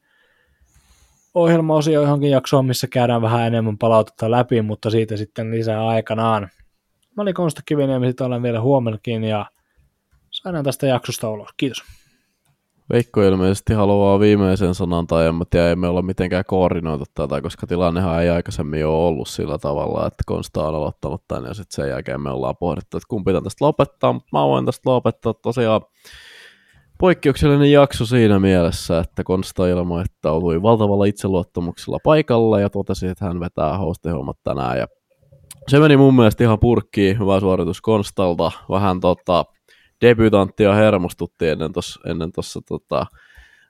ohjelmaosio 1.35 2.03
johonkin 2.03 2.31
jaksoon, 2.31 2.67
missä 2.67 2.87
käydään 2.87 3.23
vähän 3.23 3.47
enemmän 3.47 3.79
palautetta 3.79 4.31
läpi, 4.31 4.63
mutta 4.63 4.91
siitä 4.91 5.17
sitten 5.17 5.51
lisää 5.51 5.89
aikanaan. 5.89 6.49
Mä 7.17 7.23
olin 7.23 7.35
Konsta 7.35 7.63
Kiviniemi, 7.67 8.07
sitten 8.07 8.27
olen 8.27 8.43
vielä 8.43 8.61
huomennakin 8.61 9.25
ja 9.25 9.47
saadaan 10.31 10.65
tästä 10.65 10.87
jaksosta 10.87 11.31
ulos. 11.31 11.49
Kiitos. 11.57 11.83
Veikko 12.93 13.23
ilmeisesti 13.23 13.75
haluaa 13.75 14.21
viimeisen 14.21 14.75
sanan, 14.75 15.07
tai 15.07 15.27
en 15.27 15.35
tiedä, 15.51 15.69
ei 15.69 15.77
me 15.77 15.89
olla 15.89 16.03
mitenkään 16.03 16.45
koordinoitu 16.47 17.05
tätä, 17.15 17.41
koska 17.41 17.67
tilannehan 17.67 18.23
ei 18.23 18.31
aikaisemmin 18.31 18.87
ole 18.87 19.07
ollut 19.07 19.29
sillä 19.29 19.59
tavalla, 19.59 20.07
että 20.07 20.23
Konsta 20.27 20.69
on 20.69 20.75
aloittanut 20.75 21.23
tämän, 21.29 21.45
ja 21.45 21.55
sitten 21.55 21.75
sen 21.75 21.89
jälkeen 21.89 22.21
me 22.21 22.31
ollaan 22.31 22.57
pohdittu, 22.61 22.97
että 22.97 23.07
kumpi 23.09 23.33
tästä 23.33 23.65
lopettaa, 23.65 24.13
mutta 24.13 24.29
mä 24.33 24.47
voin 24.47 24.67
tästä 24.67 24.91
lopettaa. 24.91 25.35
Tosiaan 25.35 25.81
poikkeuksellinen 26.99 27.73
jakso 27.73 28.07
siinä 28.07 28.39
mielessä, 28.39 28.99
että 28.99 29.25
Konsta 29.25 29.67
ilmoittautui 29.67 30.63
valtavalla 30.63 31.05
itseluottamuksella 31.05 31.99
paikalla 32.05 32.61
ja 32.61 32.71
totesi, 32.71 33.07
että 33.07 33.25
hän 33.25 33.41
vetää 33.41 33.79
hostihommat 33.79 34.37
tänään, 34.45 34.79
ja 34.79 34.87
se 35.69 35.81
meni 35.81 35.97
mun 35.97 36.15
mielestä 36.15 36.45
ihan 36.45 36.59
purkkiin, 36.59 37.19
hyvä 37.19 37.41
suoritus 37.41 37.81
Konstalta, 37.81 38.53
vähän 38.71 39.01
tota, 39.01 39.45
debutanttia 40.01 40.75
hermostutti 40.75 41.49
ennen 41.49 41.73
tuossa 41.73 42.01
ennen 42.07 42.33
tossa, 42.33 42.61
tota, 42.69 43.07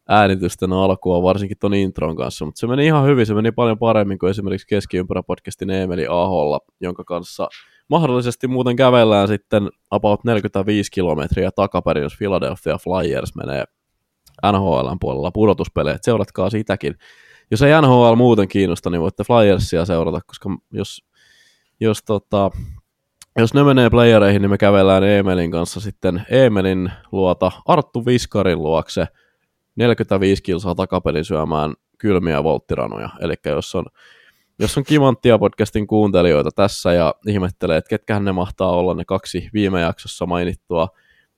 äänitysten 0.08 0.72
alkua, 0.72 1.22
varsinkin 1.22 1.58
ton 1.58 1.74
intron 1.74 2.16
kanssa, 2.16 2.44
mutta 2.44 2.58
se 2.58 2.66
meni 2.66 2.86
ihan 2.86 3.06
hyvin, 3.06 3.26
se 3.26 3.34
meni 3.34 3.52
paljon 3.52 3.78
paremmin 3.78 4.18
kuin 4.18 4.30
esimerkiksi 4.30 4.66
Keskiympärä-podcastin 4.66 5.70
Eemeli 5.70 6.06
Aholla, 6.06 6.60
jonka 6.80 7.04
kanssa 7.04 7.48
mahdollisesti 7.88 8.48
muuten 8.48 8.76
kävellään 8.76 9.28
sitten 9.28 9.68
about 9.90 10.24
45 10.24 10.90
kilometriä 10.90 11.50
takaperin, 11.50 12.02
jos 12.02 12.16
Philadelphia 12.18 12.78
Flyers 12.78 13.34
menee 13.34 13.64
NHLn 14.52 14.96
puolella 15.00 15.30
pudotuspeleet, 15.30 16.04
seuratkaa 16.04 16.50
sitäkin. 16.50 16.94
Jos 17.50 17.62
ei 17.62 17.72
NHL 17.82 18.14
muuten 18.14 18.48
kiinnosta, 18.48 18.90
niin 18.90 19.00
voitte 19.00 19.24
Flyersia 19.24 19.84
seurata, 19.84 20.20
koska 20.26 20.50
jos, 20.72 21.04
jos 21.80 22.02
tota, 22.02 22.50
jos 23.38 23.54
ne 23.54 23.64
menee 23.64 23.90
playereihin, 23.90 24.42
niin 24.42 24.50
me 24.50 24.58
kävellään 24.58 25.04
Emelin 25.04 25.50
kanssa 25.50 25.80
sitten 25.80 26.22
Emelin 26.30 26.92
luota 27.12 27.52
Arttu 27.66 28.06
Viskarin 28.06 28.62
luokse 28.62 29.06
45 29.76 30.42
kilsaa 30.42 30.74
takapelin 30.74 31.24
syömään 31.24 31.74
kylmiä 31.98 32.44
volttiranoja. 32.44 33.08
Eli 33.20 33.34
jos 33.46 33.74
on, 33.74 33.84
jos 34.58 34.78
on 34.78 34.84
Kimanttia 34.84 35.38
podcastin 35.38 35.86
kuuntelijoita 35.86 36.50
tässä 36.50 36.92
ja 36.92 37.14
ihmettelee, 37.26 37.76
että 37.76 37.88
ketkähän 37.88 38.24
ne 38.24 38.32
mahtaa 38.32 38.70
olla 38.70 38.94
ne 38.94 39.04
kaksi 39.04 39.50
viime 39.52 39.80
jaksossa 39.80 40.26
mainittua 40.26 40.88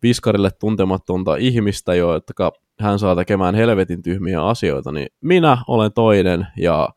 Viskarille 0.02 0.50
tuntematonta 0.50 1.36
ihmistä, 1.36 1.94
jotka 1.94 2.52
hän 2.80 2.98
saa 2.98 3.16
tekemään 3.16 3.54
helvetin 3.54 4.02
tyhmiä 4.02 4.44
asioita, 4.44 4.92
niin 4.92 5.08
minä 5.20 5.58
olen 5.68 5.92
toinen 5.92 6.46
ja 6.56 6.88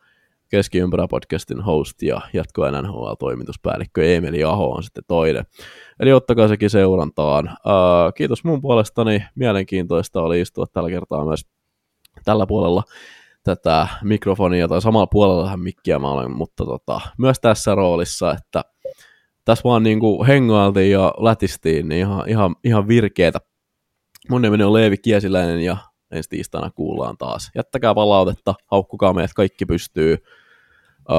Keskiympärä-podcastin 0.49 1.61
host 1.61 2.01
ja 2.01 2.22
jatko 2.34 2.72
NHL-toimituspäällikkö 2.72 4.15
Emeli 4.15 4.43
Aho 4.43 4.72
on 4.72 4.84
sitten 4.84 5.03
toinen. 5.07 5.45
Eli 5.99 6.13
ottakaa 6.13 6.47
sekin 6.47 6.69
seurantaan. 6.69 7.45
Uh, 7.45 8.13
kiitos 8.15 8.43
mun 8.43 8.61
puolestani. 8.61 9.26
Mielenkiintoista 9.35 10.22
oli 10.22 10.41
istua 10.41 10.65
tällä 10.73 10.89
kertaa 10.89 11.26
myös 11.26 11.45
tällä 12.26 12.47
puolella 12.47 12.84
tätä 13.43 13.88
mikrofonia, 14.03 14.67
tai 14.67 14.81
samalla 14.81 15.07
puolella 15.07 15.57
mikkiä 15.57 15.99
mä 15.99 16.11
olen, 16.11 16.31
mutta 16.31 16.65
tota, 16.65 17.01
myös 17.17 17.39
tässä 17.39 17.76
roolissa, 17.76 18.31
että 18.31 18.63
tässä 19.45 19.63
vaan 19.63 19.84
niin 19.84 19.99
kuin 19.99 20.27
hengailtiin 20.27 20.91
ja 20.91 21.13
lätistiin, 21.19 21.89
niin 21.89 21.99
ihan, 21.99 22.30
ihan, 22.30 22.55
ihan 22.63 22.88
virkeetä. 22.88 23.39
Mun 24.30 24.41
nimeni 24.41 24.63
on 24.63 24.73
Leevi 24.73 24.97
Kiesiläinen 24.97 25.61
ja 25.61 25.77
ensi 26.11 26.30
tiistaina 26.30 26.69
kuullaan 26.69 27.18
taas. 27.18 27.52
Jättäkää 27.56 27.95
palautetta, 27.95 28.56
haukkukaa 28.72 29.14
meidät, 29.14 29.34
kaikki 29.34 29.65
pystyy. 29.65 30.18
Öö, 31.11 31.15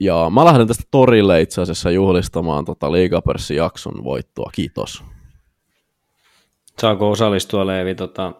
ja 0.00 0.30
mä 0.30 0.44
lähden 0.44 0.68
tästä 0.68 0.84
torille 0.90 1.40
itse 1.40 1.62
asiassa 1.62 1.90
juhlistamaan 1.90 2.64
tota 2.64 2.92
Liigapörssin 2.92 3.56
jakson 3.56 4.04
voittoa. 4.04 4.50
Kiitos. 4.54 5.04
Saako 6.80 7.10
osallistua 7.10 7.66
Leevi 7.66 7.94
tota, 7.94 8.32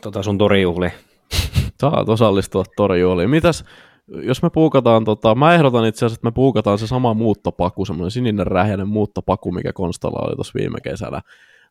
tota 0.00 0.22
sun 0.22 0.38
torijuhliin? 0.38 0.92
Saat 1.80 2.08
osallistua 2.08 2.64
torijuhliin. 2.76 3.30
Mitäs, 3.30 3.64
jos 4.08 4.42
me 4.42 4.50
puukataan, 4.50 5.04
tota, 5.04 5.34
mä 5.34 5.54
ehdotan 5.54 5.86
itse 5.86 5.98
asiassa, 5.98 6.18
että 6.18 6.26
me 6.26 6.32
puukataan 6.32 6.78
se 6.78 6.86
sama 6.86 7.14
muuttopaku, 7.14 7.84
semmoinen 7.84 8.10
sininen 8.10 8.46
rähjäinen 8.46 8.88
muuttopaku, 8.88 9.52
mikä 9.52 9.72
Konstalla 9.72 10.26
oli 10.26 10.34
tuossa 10.34 10.58
viime 10.58 10.80
kesänä. 10.80 11.20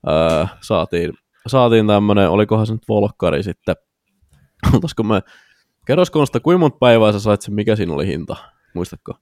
Öö, 0.07 0.45
saatiin 0.61 1.13
saatiin 1.47 1.87
tämmönen, 1.87 2.29
olikohan 2.29 2.67
se 2.67 2.73
nyt 2.73 2.87
volkkari 2.89 3.43
sitten, 3.43 3.75
oltaisiko 4.73 5.03
me, 5.03 5.21
kerros 5.85 6.09
Konsta, 6.11 6.39
kuinka 6.39 6.59
monta 6.59 6.77
päivää 6.79 7.11
sä 7.11 7.19
sait 7.19 7.41
sen, 7.41 7.53
mikä 7.53 7.75
siinä 7.75 7.93
oli 7.93 8.07
hinta, 8.07 8.35
muistatko? 8.73 9.13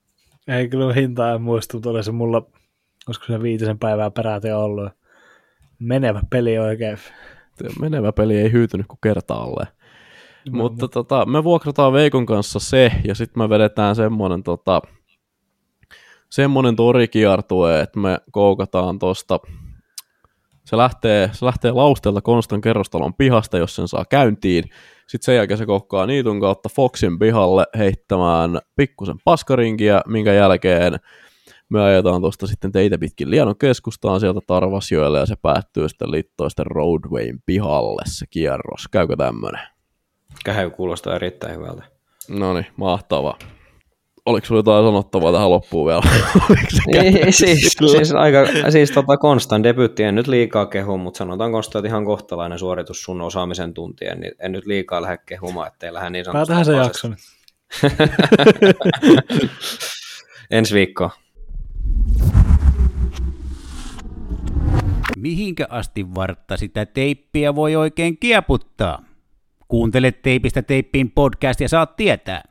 Ei 0.48 0.68
kyllä 0.68 0.94
hintaa 0.94 1.34
en 1.34 1.42
muista, 1.42 1.76
mutta 1.76 1.90
oli 1.90 2.04
se 2.04 2.12
mulla, 2.12 2.42
olisiko 3.08 3.26
se 3.26 3.42
viitisen 3.42 3.78
päivää 3.78 4.10
peräti 4.10 4.52
ollut. 4.52 4.92
Menevä 5.78 6.20
peli 6.30 6.58
oikein. 6.58 6.98
Menevä 7.80 8.12
peli 8.12 8.36
ei 8.36 8.52
hyytynyt 8.52 8.86
kuin 8.86 8.98
kertaalleen. 9.02 9.68
No, 10.50 10.58
Mutta 10.58 10.84
no. 10.84 10.88
tota, 10.88 11.26
me 11.26 11.44
vuokrataan 11.44 11.92
Veikon 11.92 12.26
kanssa 12.26 12.58
se, 12.58 12.92
ja 13.04 13.14
sitten 13.14 13.42
me 13.42 13.48
vedetään 13.48 13.96
semmoinen 13.96 14.42
tota, 14.42 14.82
semmoinen 16.30 16.76
torikiertue, 16.76 17.80
että 17.80 17.98
me 17.98 18.20
koukataan 18.30 18.98
tosta 18.98 19.40
se 20.64 20.76
lähtee, 20.76 21.30
se 21.32 21.46
lähtee 21.46 21.72
lausteelta 21.72 22.20
Konstan 22.20 22.60
kerrostalon 22.60 23.14
pihasta, 23.14 23.58
jos 23.58 23.76
sen 23.76 23.88
saa 23.88 24.04
käyntiin. 24.04 24.64
Sitten 25.06 25.24
sen 25.24 25.36
jälkeen 25.36 25.58
se 25.58 25.66
kohkaa 25.66 26.06
niitun 26.06 26.40
kautta 26.40 26.68
Foxin 26.68 27.18
pihalle 27.18 27.66
heittämään 27.78 28.58
pikkusen 28.76 29.16
paskarinkia, 29.24 30.00
minkä 30.06 30.32
jälkeen 30.32 30.96
me 31.68 31.82
ajetaan 31.82 32.20
tuosta 32.20 32.46
sitten 32.46 32.72
teitä 32.72 32.98
pitkin 32.98 33.30
Lienon 33.30 33.58
keskustaan 33.58 34.20
sieltä 34.20 34.40
Tarvasjoelle 34.46 35.18
ja 35.18 35.26
se 35.26 35.36
päättyy 35.42 35.88
sitten 35.88 36.10
Littoisten 36.10 36.66
Roadwayn 36.66 37.38
pihalle 37.46 38.02
se 38.06 38.26
kierros. 38.30 38.88
Käykö 38.90 39.16
tämmönen? 39.16 39.60
Käy 40.44 40.70
kuulostaa 40.70 41.16
erittäin 41.16 41.56
hyvältä. 41.56 41.82
No 42.28 42.54
niin, 42.54 42.66
mahtavaa 42.76 43.38
oliko 44.26 44.46
sinulla 44.46 44.58
jotain 44.58 44.84
sanottavaa 44.84 45.32
tähän 45.32 45.50
loppuun 45.50 45.86
vielä? 45.86 46.02
ei, 47.04 47.32
siis, 47.32 47.76
siis, 47.90 48.12
aika, 48.12 48.38
siis 48.70 48.90
tota 48.90 49.16
Konstan 49.16 49.62
debytti 49.62 50.02
en 50.02 50.14
nyt 50.14 50.26
liikaa 50.26 50.66
kehu, 50.66 50.98
mutta 50.98 51.18
sanotaan 51.18 51.52
Konsta, 51.52 51.78
että 51.78 51.88
ihan 51.88 52.04
kohtalainen 52.04 52.58
suoritus 52.58 53.02
sun 53.02 53.20
osaamisen 53.20 53.74
tuntien, 53.74 54.20
niin 54.20 54.32
en 54.38 54.52
nyt 54.52 54.66
liikaa 54.66 55.02
lähde 55.02 55.18
kehumaan, 55.26 55.68
ettei 55.68 55.92
lähde 55.92 56.10
niin 56.10 56.24
sanotusti. 56.24 56.48
Päätähän 56.48 56.64
se 56.64 56.72
jakso 56.72 57.08
nyt. 57.08 57.18
Ensi 60.50 60.74
viikko. 60.74 61.10
Mihinkä 65.16 65.66
asti 65.70 66.14
vartta 66.14 66.56
sitä 66.56 66.86
teippiä 66.86 67.54
voi 67.54 67.76
oikein 67.76 68.18
kieputtaa? 68.18 69.02
Kuuntele 69.68 70.12
Teipistä 70.12 70.62
teippiin 70.62 71.10
podcast 71.10 71.60
ja 71.60 71.68
saat 71.68 71.96
tietää. 71.96 72.42